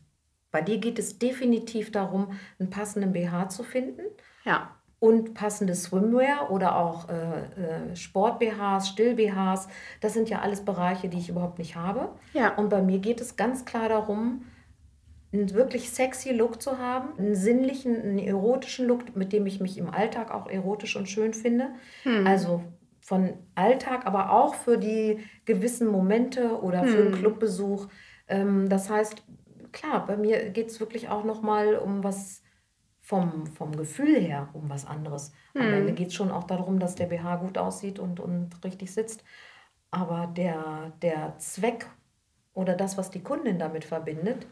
Bei 0.51 0.61
dir 0.61 0.79
geht 0.79 0.99
es 0.99 1.19
definitiv 1.19 1.91
darum, 1.93 2.33
einen 2.59 2.71
passenden 2.71 3.13
BH 3.13 3.49
zu 3.49 3.63
finden. 3.63 4.03
Ja 4.45 4.76
und 4.99 5.35
passende 5.35 5.75
Swimwear 5.75 6.51
oder 6.51 6.77
auch 6.77 7.09
äh, 7.09 7.93
äh, 7.93 7.97
Sport-BHs, 7.97 8.89
Still-BHs. 8.89 9.69
Das 10.01 10.15
sind 10.15 10.31
ja 10.31 10.41
alles 10.41 10.65
Bereiche, 10.65 11.09
die 11.09 11.19
ich 11.19 11.29
überhaupt 11.29 11.59
nicht 11.59 11.77
habe. 11.77 12.11
Ja. 12.33 12.55
Und 12.55 12.71
bei 12.71 12.81
mir 12.81 12.99
geht 12.99 13.21
es 13.21 13.37
ganz 13.37 13.65
klar 13.65 13.89
darum, 13.89 14.47
einen 15.33 15.53
wirklich 15.53 15.91
sexy 15.91 16.33
Look 16.33 16.63
zu 16.63 16.79
haben, 16.79 17.19
einen 17.19 17.35
sinnlichen, 17.35 18.01
einen 18.01 18.19
erotischen 18.19 18.87
Look, 18.87 19.15
mit 19.17 19.33
dem 19.33 19.47
ich 19.47 19.61
mich 19.61 19.77
im 19.77 19.91
Alltag 19.91 20.33
auch 20.33 20.49
erotisch 20.49 20.97
und 20.97 21.09
schön 21.09 21.35
finde. 21.35 21.69
Hm. 22.05 22.27
Also 22.27 22.63
von 23.01 23.35
Alltag, 23.55 24.07
aber 24.07 24.33
auch 24.33 24.55
für 24.55 24.79
die 24.79 25.19
gewissen 25.45 25.89
Momente 25.89 26.61
oder 26.61 26.83
hm. 26.83 26.89
für 26.89 26.99
einen 26.99 27.13
hm. 27.13 27.19
Clubbesuch. 27.19 27.89
Ähm, 28.29 28.69
das 28.69 28.89
heißt, 28.89 29.23
klar, 29.73 30.07
bei 30.07 30.17
mir 30.17 30.51
geht 30.51 30.69
es 30.69 30.81
wirklich 30.81 31.11
auch 31.11 31.25
nochmal 31.25 31.77
um 31.77 32.03
was 32.03 32.43
vom, 33.07 33.47
vom 33.47 33.77
Gefühl 33.77 34.21
her 34.21 34.49
um 34.53 34.69
was 34.69 34.85
anderes. 34.85 35.33
Hm. 35.53 35.63
Am 35.63 35.73
Ende 35.75 35.93
geht 35.93 36.09
es 36.09 36.15
schon 36.15 36.33
auch 36.33 36.43
darum, 36.43 36.81
dass 36.81 36.97
der 36.97 37.07
BH 37.07 37.37
gut 37.37 37.57
aussieht 37.57 38.01
und, 38.01 38.19
und 38.19 38.65
richtig 38.65 38.93
sitzt. 38.93 39.23
Aber 39.93 40.27
der, 40.27 40.93
der 41.03 41.39
Zweck 41.39 41.87
oder 42.53 42.75
das, 42.75 42.99
was 42.99 43.13
die 43.13 43.23
Kundin 43.23 43.61
damit 43.61 43.85
verbindet, 43.85 44.49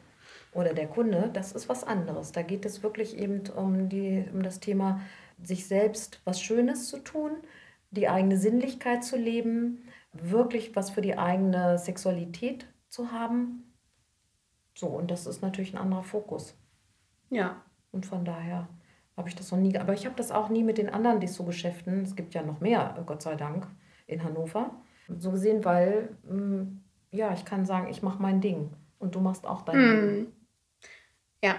oder 0.52 0.72
der 0.72 0.86
Kunde, 0.86 1.30
das 1.32 1.50
ist 1.50 1.68
was 1.68 1.82
anderes. 1.82 2.30
Da 2.30 2.42
geht 2.42 2.64
es 2.64 2.84
wirklich 2.84 3.18
eben 3.18 3.42
um, 3.56 3.88
die, 3.88 4.24
um 4.32 4.44
das 4.44 4.60
Thema, 4.60 5.00
sich 5.42 5.66
selbst 5.66 6.20
was 6.24 6.40
Schönes 6.40 6.86
zu 6.88 6.98
tun, 6.98 7.32
die 7.90 8.08
eigene 8.08 8.36
Sinnlichkeit 8.36 9.02
zu 9.02 9.16
leben, 9.16 9.88
wirklich 10.12 10.76
was 10.76 10.90
für 10.90 11.00
die 11.00 11.18
eigene 11.18 11.76
Sexualität 11.76 12.68
zu 12.88 13.10
haben. 13.10 13.74
So, 14.76 14.86
und 14.86 15.10
das 15.10 15.26
ist 15.26 15.42
natürlich 15.42 15.74
ein 15.74 15.80
anderer 15.80 16.04
Fokus. 16.04 16.56
Ja, 17.30 17.60
und 17.94 18.04
von 18.04 18.24
daher 18.24 18.68
habe 19.16 19.28
ich 19.28 19.36
das 19.36 19.52
noch 19.52 19.58
nie, 19.58 19.78
aber 19.78 19.94
ich 19.94 20.04
habe 20.06 20.16
das 20.16 20.32
auch 20.32 20.48
nie 20.48 20.64
mit 20.64 20.78
den 20.78 20.90
anderen 20.90 21.20
Dessous-Geschäften, 21.20 22.02
es 22.02 22.16
gibt 22.16 22.34
ja 22.34 22.42
noch 22.42 22.60
mehr, 22.60 23.00
Gott 23.06 23.22
sei 23.22 23.36
Dank, 23.36 23.66
in 24.06 24.24
Hannover, 24.24 24.74
so 25.18 25.30
gesehen, 25.30 25.64
weil, 25.64 26.10
mm, 26.28 26.80
ja, 27.10 27.32
ich 27.32 27.44
kann 27.44 27.64
sagen, 27.64 27.88
ich 27.88 28.02
mache 28.02 28.20
mein 28.20 28.40
Ding 28.40 28.70
und 28.98 29.14
du 29.14 29.20
machst 29.20 29.46
auch 29.46 29.62
dein 29.62 29.76
hm. 29.76 30.08
Ding. 30.08 30.26
Ja, 31.44 31.56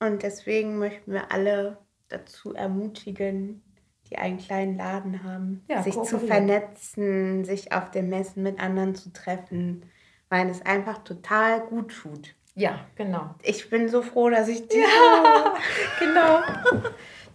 und 0.00 0.22
deswegen 0.22 0.78
möchten 0.78 1.12
wir 1.12 1.32
alle 1.32 1.78
dazu 2.08 2.54
ermutigen, 2.54 3.62
die 4.10 4.18
einen 4.18 4.38
kleinen 4.38 4.76
Laden 4.76 5.22
haben, 5.22 5.64
ja, 5.68 5.82
sich 5.82 6.00
zu 6.02 6.18
vernetzen, 6.18 7.44
sich 7.44 7.72
auf 7.72 7.90
den 7.90 8.08
Messen 8.08 8.42
mit 8.42 8.60
anderen 8.60 8.94
zu 8.94 9.12
treffen, 9.12 9.82
weil 10.28 10.48
es 10.48 10.64
einfach 10.64 10.98
total 10.98 11.60
gut 11.60 11.94
tut. 12.02 12.34
Ja, 12.58 12.80
genau. 12.96 13.36
Ich 13.44 13.70
bin 13.70 13.88
so 13.88 14.02
froh, 14.02 14.30
dass 14.30 14.48
ich 14.48 14.66
die. 14.66 14.78
Ja, 14.78 15.54
genau. 16.00 16.40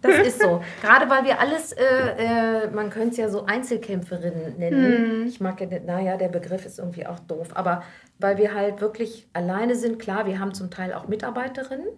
Das 0.02 0.18
ist 0.18 0.42
so. 0.42 0.62
Gerade 0.82 1.08
weil 1.08 1.24
wir 1.24 1.40
alles, 1.40 1.72
äh, 1.72 1.82
äh, 1.82 2.70
man 2.70 2.90
könnte 2.90 3.12
es 3.12 3.16
ja 3.16 3.30
so 3.30 3.46
Einzelkämpferinnen 3.46 4.58
nennen. 4.58 5.20
Hm. 5.22 5.26
Ich 5.26 5.40
mag 5.40 5.58
ja, 5.62 5.66
naja, 5.80 6.18
der 6.18 6.28
Begriff 6.28 6.66
ist 6.66 6.78
irgendwie 6.78 7.06
auch 7.06 7.18
doof. 7.20 7.48
Aber 7.54 7.82
weil 8.18 8.36
wir 8.36 8.52
halt 8.52 8.82
wirklich 8.82 9.26
alleine 9.32 9.76
sind, 9.76 9.98
klar, 9.98 10.26
wir 10.26 10.38
haben 10.38 10.52
zum 10.52 10.70
Teil 10.70 10.92
auch 10.92 11.08
Mitarbeiterinnen, 11.08 11.88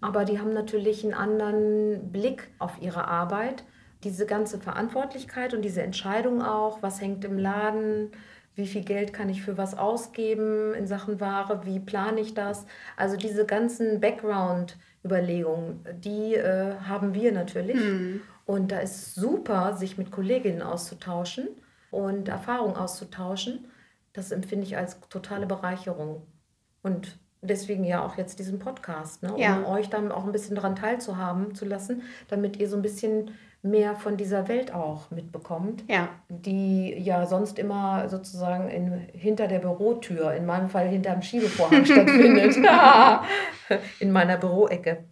aber 0.00 0.24
die 0.24 0.38
haben 0.38 0.54
natürlich 0.54 1.04
einen 1.04 1.12
anderen 1.12 2.10
Blick 2.10 2.48
auf 2.58 2.80
ihre 2.80 3.06
Arbeit. 3.08 3.62
Diese 4.04 4.24
ganze 4.24 4.58
Verantwortlichkeit 4.58 5.52
und 5.52 5.60
diese 5.60 5.82
Entscheidung 5.82 6.40
auch, 6.40 6.82
was 6.82 7.02
hängt 7.02 7.26
im 7.26 7.36
Laden, 7.36 8.10
wie 8.60 8.66
viel 8.66 8.84
Geld 8.84 9.12
kann 9.12 9.28
ich 9.30 9.42
für 9.42 9.56
was 9.56 9.76
ausgeben 9.76 10.74
in 10.74 10.86
Sachen 10.86 11.18
Ware, 11.18 11.64
wie 11.64 11.80
plane 11.80 12.20
ich 12.20 12.34
das. 12.34 12.66
Also 12.96 13.16
diese 13.16 13.46
ganzen 13.46 14.00
Background-Überlegungen, 14.00 15.84
die 15.98 16.34
äh, 16.34 16.74
haben 16.86 17.14
wir 17.14 17.32
natürlich. 17.32 17.76
Mhm. 17.76 18.20
Und 18.44 18.70
da 18.70 18.78
ist 18.78 19.14
super, 19.14 19.76
sich 19.76 19.96
mit 19.96 20.12
Kolleginnen 20.12 20.60
auszutauschen 20.60 21.48
und 21.90 22.28
Erfahrungen 22.28 22.76
auszutauschen. 22.76 23.64
Das 24.12 24.30
empfinde 24.30 24.66
ich 24.66 24.76
als 24.76 25.00
totale 25.08 25.46
Bereicherung. 25.46 26.26
Und 26.82 27.18
deswegen 27.42 27.84
ja 27.84 28.04
auch 28.04 28.18
jetzt 28.18 28.38
diesen 28.38 28.58
Podcast, 28.58 29.22
ne? 29.22 29.32
um 29.32 29.40
ja. 29.40 29.66
euch 29.66 29.88
dann 29.88 30.12
auch 30.12 30.24
ein 30.24 30.32
bisschen 30.32 30.56
daran 30.56 30.76
teilzuhaben 30.76 31.54
zu 31.54 31.64
lassen, 31.64 32.02
damit 32.28 32.58
ihr 32.58 32.68
so 32.68 32.76
ein 32.76 32.82
bisschen 32.82 33.30
mehr 33.62 33.94
von 33.94 34.16
dieser 34.16 34.48
Welt 34.48 34.72
auch 34.72 35.10
mitbekommt, 35.10 35.84
ja. 35.88 36.08
die 36.28 36.94
ja 36.98 37.26
sonst 37.26 37.58
immer 37.58 38.08
sozusagen 38.08 38.68
in, 38.68 38.92
hinter 39.12 39.48
der 39.48 39.58
Bürotür, 39.58 40.32
in 40.32 40.46
meinem 40.46 40.70
Fall 40.70 40.88
hinter 40.88 41.12
dem 41.12 41.22
Schiebevorhang 41.22 41.84
stattfindet, 41.84 42.56
in 44.00 44.12
meiner 44.12 44.38
Büroecke. 44.38 45.04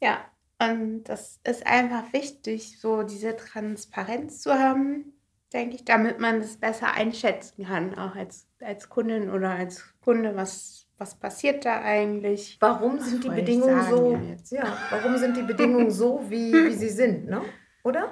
Ja, 0.00 0.18
und 0.58 1.04
das 1.04 1.40
ist 1.44 1.66
einfach 1.66 2.12
wichtig, 2.12 2.80
so 2.80 3.02
diese 3.02 3.36
Transparenz 3.36 4.40
zu 4.40 4.54
haben, 4.54 5.12
denke 5.52 5.76
ich, 5.76 5.84
damit 5.84 6.18
man 6.18 6.40
das 6.40 6.56
besser 6.56 6.92
einschätzen 6.92 7.64
kann, 7.64 7.96
auch 7.96 8.16
als, 8.16 8.48
als 8.60 8.88
Kundin 8.88 9.30
oder 9.30 9.50
als 9.50 9.84
Kunde, 10.00 10.34
was, 10.34 10.86
was 10.98 11.14
passiert 11.14 11.64
da 11.64 11.80
eigentlich. 11.80 12.56
Warum 12.60 12.98
sind 12.98 13.22
die 13.22 13.28
Bedingungen 13.28 13.84
so? 13.88 14.18
Ja, 14.54 14.76
warum 14.90 15.16
sind 15.16 15.36
die 15.36 15.42
Bedingungen 15.42 15.92
so, 15.92 16.22
wie, 16.28 16.52
wie 16.52 16.72
sie 16.74 16.88
sind, 16.88 17.26
ne? 17.26 17.42
Oder? 17.84 18.10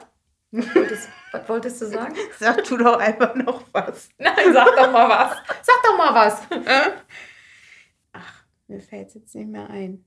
Wolltest, 0.53 1.09
was 1.33 1.49
wolltest 1.49 1.81
du 1.81 1.87
sagen? 1.87 2.15
Sag 2.39 2.63
du 2.65 2.77
doch 2.77 2.99
einfach 2.99 3.35
noch 3.35 3.65
was. 3.73 4.11
Nein, 4.19 4.53
sag 4.53 4.77
doch 4.77 4.93
mal 4.93 5.09
was. 5.09 5.37
Sag 5.63 5.83
doch 5.83 5.97
mal 5.97 6.15
was. 6.15 6.43
Ach, 8.13 8.45
mir 8.69 8.81
fällt 8.81 9.09
es 9.09 9.15
jetzt 9.15 9.35
nicht 9.35 9.49
mehr 9.49 9.71
ein. 9.71 10.05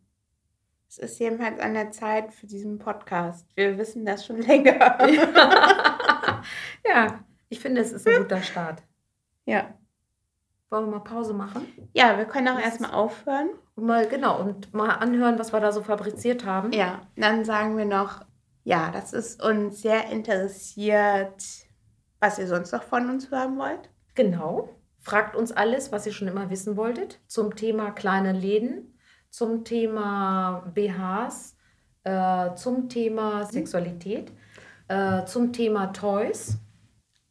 Es 0.88 1.00
ist 1.00 1.20
jedenfalls 1.20 1.60
an 1.60 1.74
der 1.74 1.90
Zeit 1.92 2.32
für 2.32 2.46
diesen 2.46 2.78
Podcast. 2.78 3.48
Wir 3.56 3.78
wissen 3.80 4.06
das 4.06 4.24
schon 4.24 4.38
länger. 4.42 4.98
ja, 6.88 7.20
ich 7.50 7.60
finde, 7.60 7.82
es 7.82 7.92
ist 7.92 8.08
ein 8.08 8.22
guter 8.22 8.44
Start. 8.44 8.84
Ja. 9.46 9.74
Wollen 10.70 10.86
wir 10.86 10.92
mal 10.98 11.04
Pause 11.04 11.34
machen? 11.34 11.68
Ja, 11.94 12.18
wir 12.18 12.26
können 12.26 12.50
auch 12.50 12.60
erstmal 12.60 12.92
aufhören. 12.92 13.50
Und 13.76 13.86
mal, 13.86 14.08
genau, 14.08 14.40
und 14.40 14.74
mal 14.74 14.90
anhören, 14.90 15.38
was 15.40 15.54
wir 15.54 15.60
da 15.60 15.72
so 15.72 15.82
fabriziert 15.82 16.46
haben. 16.46 16.72
Ja, 16.72 17.02
dann 17.16 17.46
sagen 17.46 17.78
wir 17.78 17.86
noch, 17.86 18.25
ja, 18.66 18.90
das 18.92 19.14
ist 19.14 19.44
uns 19.44 19.82
sehr 19.82 20.10
interessiert, 20.10 21.44
was 22.20 22.40
ihr 22.40 22.48
sonst 22.48 22.72
noch 22.72 22.82
von 22.84 23.10
uns 23.10 23.30
hören 23.30 23.58
wollt. 23.60 23.92
Genau. 24.16 24.70
Fragt 25.00 25.36
uns 25.36 25.52
alles, 25.52 25.92
was 25.92 26.08
ihr 26.08 26.14
schon 26.14 26.28
immer 26.28 26.50
wissen 26.50 26.76
wolltet, 26.76 27.22
zum 27.28 27.56
Thema 27.56 27.92
kleine 27.92 28.32
Läden, 28.32 28.98
zum 29.30 29.64
Thema 29.66 30.72
BHs, 30.74 31.56
äh, 32.06 32.56
zum 32.56 32.90
Thema 32.90 33.46
Sexualität, 33.46 34.32
äh, 34.88 35.26
zum 35.26 35.54
Thema 35.54 35.94
Toys. 35.94 36.58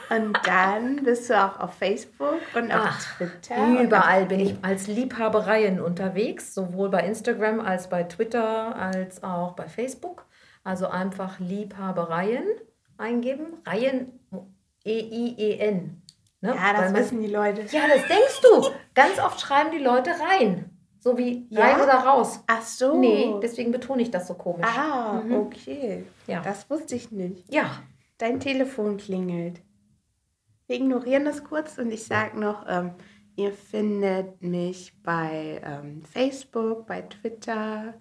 Und 0.09 0.37
dann 0.45 1.03
bist 1.03 1.29
du 1.29 1.39
auch 1.39 1.59
auf 1.59 1.73
Facebook 1.75 2.39
und 2.55 2.71
auf 2.71 2.81
Ach, 2.83 3.15
Twitter. 3.17 3.81
Überall 3.81 4.25
bin 4.25 4.39
ich 4.39 4.55
als 4.63 4.87
Liebhabereien 4.87 5.79
unterwegs, 5.79 6.53
sowohl 6.55 6.89
bei 6.89 7.01
Instagram 7.05 7.59
als 7.59 7.89
bei 7.89 8.03
Twitter 8.03 8.75
als 8.75 9.23
auch 9.23 9.53
bei 9.53 9.67
Facebook. 9.67 10.25
Also 10.63 10.87
einfach 10.87 11.39
Liebhabereien 11.39 12.43
eingeben. 12.97 13.53
Reihen, 13.65 14.19
E-I-E-N. 14.85 16.01
Ne? 16.41 16.55
Ja, 16.55 16.73
das 16.73 16.91
man- 16.91 17.01
wissen 17.01 17.21
die 17.21 17.27
Leute. 17.27 17.61
ja, 17.71 17.81
das 17.87 18.07
denkst 18.07 18.41
du. 18.41 18.69
Ganz 18.95 19.19
oft 19.19 19.39
schreiben 19.41 19.71
die 19.71 19.83
Leute 19.83 20.11
rein. 20.11 20.69
So 21.01 21.17
wie 21.17 21.45
Ja? 21.49 21.61
rein 21.61 21.81
oder 21.81 21.93
raus. 21.95 22.43
Ach 22.47 22.61
so. 22.61 22.97
Nee, 22.99 23.33
deswegen 23.41 23.71
betone 23.71 24.01
ich 24.01 24.11
das 24.11 24.27
so 24.27 24.33
komisch. 24.33 24.67
Ah, 24.67 25.21
Mhm. 25.23 25.33
okay. 25.35 26.05
Ja. 26.27 26.41
Das 26.41 26.69
wusste 26.69 26.95
ich 26.95 27.11
nicht. 27.11 27.43
Ja, 27.53 27.65
Dein 28.17 28.41
Telefon 28.41 28.97
klingelt. 28.97 29.61
Wir 30.69 30.75
ignorieren 30.75 31.25
das 31.25 31.43
kurz 31.43 31.77
und 31.79 31.91
ich 31.91 32.03
sage 32.03 32.39
noch, 32.39 32.63
ähm, 32.69 32.91
ihr 33.35 33.51
findet 33.51 34.43
mich 34.43 34.93
bei 35.01 35.59
ähm, 35.63 36.03
Facebook, 36.03 36.85
bei 36.85 37.01
Twitter 37.01 37.95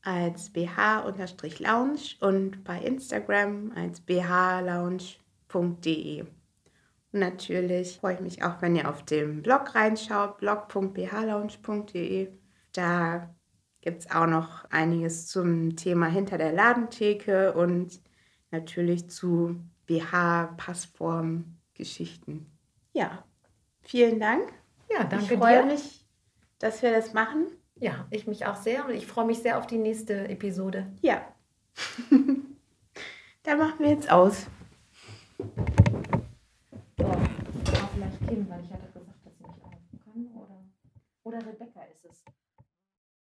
als 0.00 0.48
bh-lounge 0.50 2.16
und 2.20 2.64
bei 2.64 2.80
Instagram 2.80 3.72
als 3.76 4.00
bhlounge.de. 4.00 5.10
Und 6.22 6.30
natürlich 7.12 7.98
freue 7.98 8.14
ich 8.14 8.20
mich 8.20 8.42
auch, 8.44 8.62
wenn 8.62 8.76
ihr 8.76 8.88
auf 8.88 9.04
dem 9.04 9.42
Blog 9.42 9.74
reinschaut, 9.74 10.38
blog.bhlounge.de. 10.38 12.30
Da 12.72 13.34
gibt 13.82 14.00
es 14.00 14.10
auch 14.10 14.26
noch 14.26 14.64
einiges 14.70 15.26
zum 15.26 15.76
Thema 15.76 16.06
hinter 16.06 16.38
der 16.38 16.54
Ladentheke 16.54 17.52
und 17.52 18.00
natürlich 18.50 19.10
zu 19.10 19.60
BH-Passform-Geschichten. 21.80 22.46
Ja, 22.92 23.24
vielen 23.82 24.20
Dank. 24.20 24.52
ja, 24.90 25.04
danke 25.04 25.34
ich 25.34 25.40
freue 25.40 25.62
dir. 25.62 25.72
mich, 25.72 26.06
dass 26.58 26.82
wir 26.82 26.92
das 26.92 27.12
machen. 27.12 27.46
Ja, 27.76 28.06
ich 28.10 28.26
mich 28.26 28.44
auch 28.46 28.56
sehr 28.56 28.84
und 28.86 28.92
ich 28.92 29.06
freue 29.06 29.24
mich 29.24 29.38
sehr 29.38 29.58
auf 29.58 29.66
die 29.66 29.78
nächste 29.78 30.28
Episode. 30.28 30.92
Ja. 31.00 31.34
Dann 33.42 33.58
machen 33.58 33.78
wir 33.78 33.90
jetzt 33.90 34.10
aus. 34.10 34.46
War 36.98 37.16
vielleicht 37.94 38.28
Kim, 38.28 38.46
weil 38.50 38.60
ich 38.62 38.70
hatte 38.70 38.86
gesagt, 38.92 39.24
dass 39.24 39.38
sie 39.38 39.44
nicht 39.44 39.64
anrufen 39.64 40.00
kann. 40.04 40.26
Oder, 40.34 40.64
oder 41.24 41.38
Rebecca. 41.46 41.80